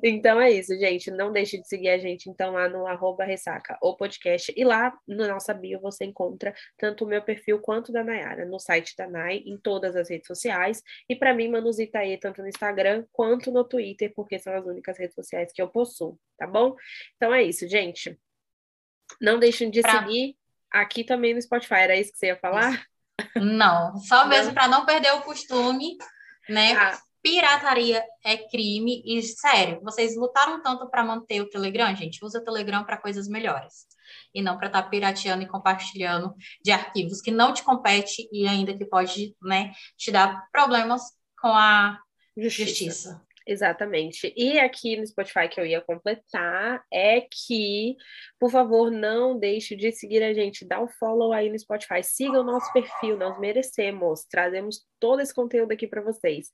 Então 0.03 0.39
é 0.39 0.51
isso, 0.51 0.77
gente. 0.77 1.11
Não 1.11 1.31
deixe 1.31 1.59
de 1.59 1.67
seguir 1.67 1.89
a 1.89 1.97
gente, 1.97 2.29
então, 2.29 2.53
lá 2.53 2.67
no 2.67 2.85
arroba 2.87 3.23
ressaca, 3.23 3.77
o 3.81 3.95
podcast. 3.95 4.53
E 4.55 4.63
lá 4.63 4.97
no 5.07 5.27
nossa 5.27 5.53
bio 5.53 5.79
você 5.79 6.05
encontra 6.05 6.53
tanto 6.77 7.05
o 7.05 7.07
meu 7.07 7.21
perfil 7.21 7.59
quanto 7.59 7.91
da 7.91 8.03
Nayara, 8.03 8.45
no 8.45 8.59
site 8.59 8.95
da 8.95 9.07
Nay, 9.07 9.43
em 9.45 9.57
todas 9.57 9.95
as 9.95 10.09
redes 10.09 10.27
sociais. 10.27 10.81
E 11.07 11.15
para 11.15 11.33
mim, 11.33 11.49
Manuzita 11.49 11.99
aí, 11.99 12.17
tanto 12.17 12.41
no 12.41 12.47
Instagram 12.47 13.05
quanto 13.11 13.51
no 13.51 13.63
Twitter, 13.63 14.11
porque 14.15 14.39
são 14.39 14.53
as 14.53 14.65
únicas 14.65 14.97
redes 14.97 15.15
sociais 15.15 15.51
que 15.53 15.61
eu 15.61 15.69
possuo, 15.69 16.19
tá 16.37 16.47
bom? 16.47 16.75
Então 17.15 17.33
é 17.33 17.43
isso, 17.43 17.67
gente. 17.67 18.19
Não 19.19 19.39
deixem 19.39 19.69
de 19.69 19.81
pra... 19.81 19.99
seguir 19.99 20.35
aqui 20.71 21.03
também 21.03 21.33
no 21.33 21.41
Spotify. 21.41 21.75
Era 21.75 21.95
isso 21.95 22.11
que 22.11 22.17
você 22.17 22.27
ia 22.27 22.37
falar? 22.37 22.85
Não, 23.35 23.97
só 23.97 24.27
mesmo 24.27 24.53
para 24.53 24.67
não 24.67 24.85
perder 24.85 25.13
o 25.13 25.21
costume, 25.21 25.97
né? 26.47 26.73
Ah. 26.73 27.08
Pirataria 27.29 28.03
é 28.25 28.37
crime 28.37 29.03
e 29.05 29.21
sério, 29.21 29.79
vocês 29.83 30.17
lutaram 30.17 30.63
tanto 30.63 30.89
para 30.89 31.05
manter 31.05 31.39
o 31.41 31.47
Telegram, 31.47 31.95
gente, 31.95 32.25
usa 32.25 32.39
o 32.39 32.43
Telegram 32.43 32.83
para 32.83 32.97
coisas 32.97 33.27
melhores 33.27 33.85
e 34.33 34.41
não 34.41 34.57
para 34.57 34.65
estar 34.65 34.81
tá 34.81 34.89
pirateando 34.89 35.43
e 35.43 35.47
compartilhando 35.47 36.33
de 36.63 36.71
arquivos 36.71 37.21
que 37.21 37.29
não 37.29 37.53
te 37.53 37.61
compete 37.61 38.27
e 38.31 38.47
ainda 38.47 38.75
que 38.75 38.83
pode, 38.83 39.35
né, 39.43 39.73
te 39.95 40.11
dar 40.11 40.49
problemas 40.51 41.03
com 41.39 41.49
a 41.49 41.99
justiça. 42.35 42.65
justiça. 42.67 43.28
Exatamente. 43.51 44.31
E 44.37 44.59
aqui 44.59 44.95
no 44.95 45.07
Spotify 45.07 45.49
que 45.49 45.59
eu 45.59 45.65
ia 45.65 45.81
completar 45.81 46.83
é 46.93 47.19
que, 47.21 47.95
por 48.39 48.51
favor, 48.51 48.91
não 48.91 49.39
deixe 49.39 49.75
de 49.75 49.91
seguir 49.91 50.21
a 50.21 50.31
gente, 50.35 50.67
dá 50.67 50.79
o 50.79 50.83
um 50.83 50.87
follow 50.87 51.33
aí 51.33 51.49
no 51.49 51.57
Spotify, 51.57 52.03
siga 52.03 52.39
o 52.39 52.43
nosso 52.43 52.71
perfil, 52.71 53.17
nós 53.17 53.39
merecemos, 53.39 54.23
trazemos 54.29 54.85
todo 54.99 55.19
esse 55.19 55.33
conteúdo 55.33 55.71
aqui 55.71 55.87
para 55.87 56.03
vocês. 56.03 56.49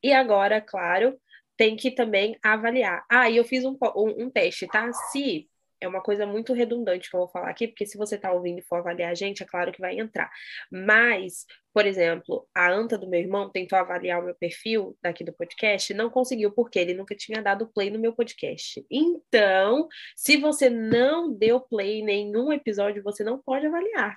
E 0.00 0.12
agora, 0.12 0.60
claro, 0.60 1.18
tem 1.56 1.74
que 1.74 1.90
também 1.90 2.38
avaliar. 2.44 3.04
Ah, 3.10 3.28
e 3.28 3.38
eu 3.38 3.44
fiz 3.44 3.64
um, 3.64 3.76
um, 3.96 4.26
um 4.26 4.30
teste, 4.30 4.68
tá? 4.68 4.92
Se 4.92 5.48
é 5.80 5.88
uma 5.88 6.00
coisa 6.02 6.26
muito 6.26 6.52
redundante 6.52 7.10
que 7.10 7.16
eu 7.16 7.20
vou 7.20 7.28
falar 7.28 7.50
aqui, 7.50 7.68
porque 7.68 7.86
se 7.86 7.98
você 7.98 8.16
está 8.16 8.32
ouvindo 8.32 8.58
e 8.58 8.62
for 8.62 8.76
avaliar 8.76 9.10
a 9.10 9.14
gente, 9.14 9.42
é 9.42 9.46
claro 9.46 9.72
que 9.72 9.80
vai 9.80 9.98
entrar. 9.98 10.30
Mas, 10.70 11.44
por 11.72 11.86
exemplo, 11.86 12.48
a 12.54 12.70
Anta 12.70 12.96
do 12.96 13.08
meu 13.08 13.20
irmão 13.20 13.50
tentou 13.50 13.78
avaliar 13.78 14.20
o 14.20 14.24
meu 14.24 14.34
perfil 14.34 14.96
daqui 15.02 15.24
do 15.24 15.32
podcast, 15.32 15.92
não 15.94 16.10
conseguiu, 16.10 16.50
porque 16.52 16.78
ele 16.78 16.94
nunca 16.94 17.14
tinha 17.14 17.42
dado 17.42 17.70
play 17.72 17.90
no 17.90 17.98
meu 17.98 18.12
podcast. 18.12 18.84
Então, 18.90 19.88
se 20.16 20.36
você 20.36 20.70
não 20.70 21.32
deu 21.32 21.60
play 21.60 22.00
em 22.00 22.04
nenhum 22.04 22.52
episódio, 22.52 23.02
você 23.02 23.22
não 23.22 23.38
pode 23.38 23.66
avaliar. 23.66 24.16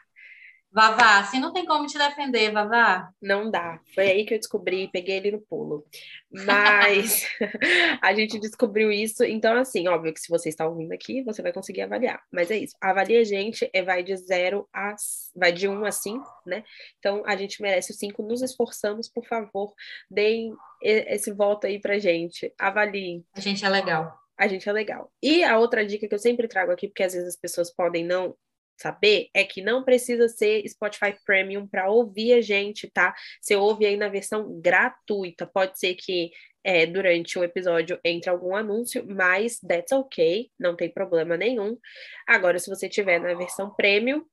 Vavá, 0.72 1.24
se 1.24 1.40
não 1.40 1.52
tem 1.52 1.66
como 1.66 1.88
te 1.88 1.98
defender, 1.98 2.52
Vavá. 2.52 3.12
Não 3.20 3.50
dá. 3.50 3.80
Foi 3.96 4.10
aí 4.10 4.24
que 4.24 4.36
eu 4.36 4.38
descobri, 4.38 4.88
peguei 4.92 5.18
ele 5.18 5.32
no 5.32 5.42
pulo. 5.42 5.84
Mas 6.32 7.26
a 8.02 8.14
gente 8.14 8.40
descobriu 8.40 8.92
isso. 8.92 9.24
Então, 9.24 9.58
assim, 9.58 9.88
óbvio 9.88 10.14
que 10.14 10.20
se 10.20 10.30
você 10.30 10.48
está 10.48 10.68
ouvindo 10.68 10.92
aqui, 10.92 11.24
você 11.24 11.42
vai 11.42 11.52
conseguir 11.52 11.82
avaliar. 11.82 12.22
Mas 12.32 12.52
é 12.52 12.58
isso. 12.58 12.76
Avalie 12.80 13.18
a 13.18 13.24
gente, 13.24 13.68
é, 13.74 13.82
vai 13.82 14.04
de 14.04 14.16
zero 14.16 14.70
a. 14.72 14.94
vai 15.36 15.52
de 15.52 15.68
um 15.68 15.84
a 15.86 15.92
cinco, 15.92 16.30
né? 16.46 16.64
Então, 17.00 17.24
a 17.26 17.36
gente 17.36 17.62
merece 17.62 17.92
o 17.92 17.96
cinco. 17.96 18.22
Nos 18.22 18.44
esforçamos, 18.44 19.10
por 19.10 19.26
favor, 19.26 19.74
deem 20.10 20.54
esse 20.82 21.32
voto 21.34 21.66
aí 21.66 21.80
pra 21.80 21.98
gente. 21.98 22.54
Avaliem. 22.60 23.26
A 23.34 23.40
gente 23.40 23.66
é 23.66 23.70
legal. 23.70 24.16
A 24.38 24.48
gente 24.48 24.70
é 24.70 24.72
legal. 24.72 25.12
E 25.22 25.44
a 25.44 25.58
outra 25.58 25.86
dica 25.86 26.08
que 26.08 26.14
eu 26.14 26.20
sempre 26.20 26.48
trago 26.48 26.72
aqui, 26.72 26.88
porque 26.88 27.04
às 27.04 27.14
vezes 27.14 27.28
as 27.28 27.36
pessoas 27.36 27.74
podem 27.74 28.06
não 28.06 28.36
saber 28.82 29.30
é 29.34 29.44
que 29.44 29.62
não 29.62 29.84
precisa 29.84 30.28
ser 30.28 30.68
Spotify 30.68 31.16
Premium 31.26 31.68
para 31.68 31.90
ouvir 31.90 32.34
a 32.34 32.42
gente, 32.42 32.90
tá? 32.90 33.14
Você 33.42 33.56
ouve 33.56 33.86
aí 33.86 33.98
na 33.98 34.10
versão 34.10 34.60
gratuita. 34.60 35.46
Pode 35.46 35.80
ser 35.80 35.96
que 35.96 36.32
é, 36.64 36.86
durante 36.86 37.38
o 37.40 37.44
episódio 37.44 38.00
entre 38.04 38.30
algum 38.30 38.56
anúncio, 38.56 39.06
mas 39.08 39.60
that's 39.60 39.92
ok, 39.92 40.50
não 40.60 40.76
tem 40.76 40.92
problema 40.92 41.38
nenhum. 41.38 41.78
Agora, 42.28 42.60
se 42.60 42.70
você 42.70 42.90
tiver 42.90 43.20
na 43.20 43.34
versão 43.34 43.74
Premium, 43.76 44.24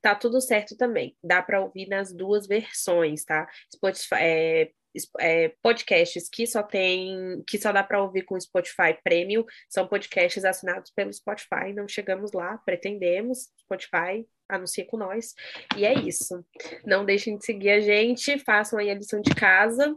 tá 0.00 0.14
tudo 0.14 0.40
certo 0.40 0.76
também. 0.76 1.16
Dá 1.22 1.42
para 1.42 1.60
ouvir 1.60 1.88
nas 1.88 2.12
duas 2.12 2.46
versões, 2.46 3.24
tá? 3.24 3.48
Spotify, 3.74 4.14
é, 4.20 4.70
é, 5.18 5.52
podcasts 5.62 6.28
que 6.28 6.46
só 6.46 6.62
tem, 6.62 7.42
que 7.46 7.58
só 7.58 7.72
dá 7.72 7.82
para 7.82 8.02
ouvir 8.02 8.22
com 8.22 8.34
o 8.34 8.40
Spotify 8.40 8.96
Premium, 9.02 9.44
são 9.68 9.86
podcasts 9.86 10.44
assinados 10.44 10.90
pelo 10.90 11.12
Spotify. 11.12 11.72
Não 11.74 11.88
chegamos 11.88 12.32
lá, 12.32 12.58
pretendemos. 12.64 13.48
Spotify 13.60 14.26
anuncia 14.48 14.84
com 14.86 14.96
nós. 14.96 15.34
E 15.76 15.84
é 15.84 15.94
isso. 15.94 16.44
Não 16.84 17.04
deixem 17.04 17.36
de 17.36 17.44
seguir 17.44 17.70
a 17.70 17.80
gente, 17.80 18.38
façam 18.38 18.78
aí 18.78 18.90
a 18.90 18.94
lição 18.94 19.20
de 19.20 19.34
casa. 19.34 19.94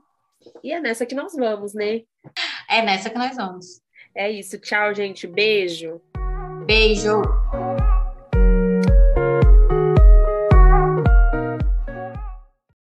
E 0.63 0.71
é 0.71 0.79
nessa 0.79 1.05
que 1.05 1.15
nós 1.15 1.33
vamos, 1.35 1.73
né? 1.73 2.01
É 2.69 2.81
nessa 2.81 3.09
que 3.09 3.17
nós 3.17 3.35
vamos. 3.35 3.81
É 4.15 4.29
isso. 4.29 4.59
Tchau, 4.59 4.93
gente. 4.93 5.27
Beijo. 5.27 6.01
Beijo. 6.65 7.21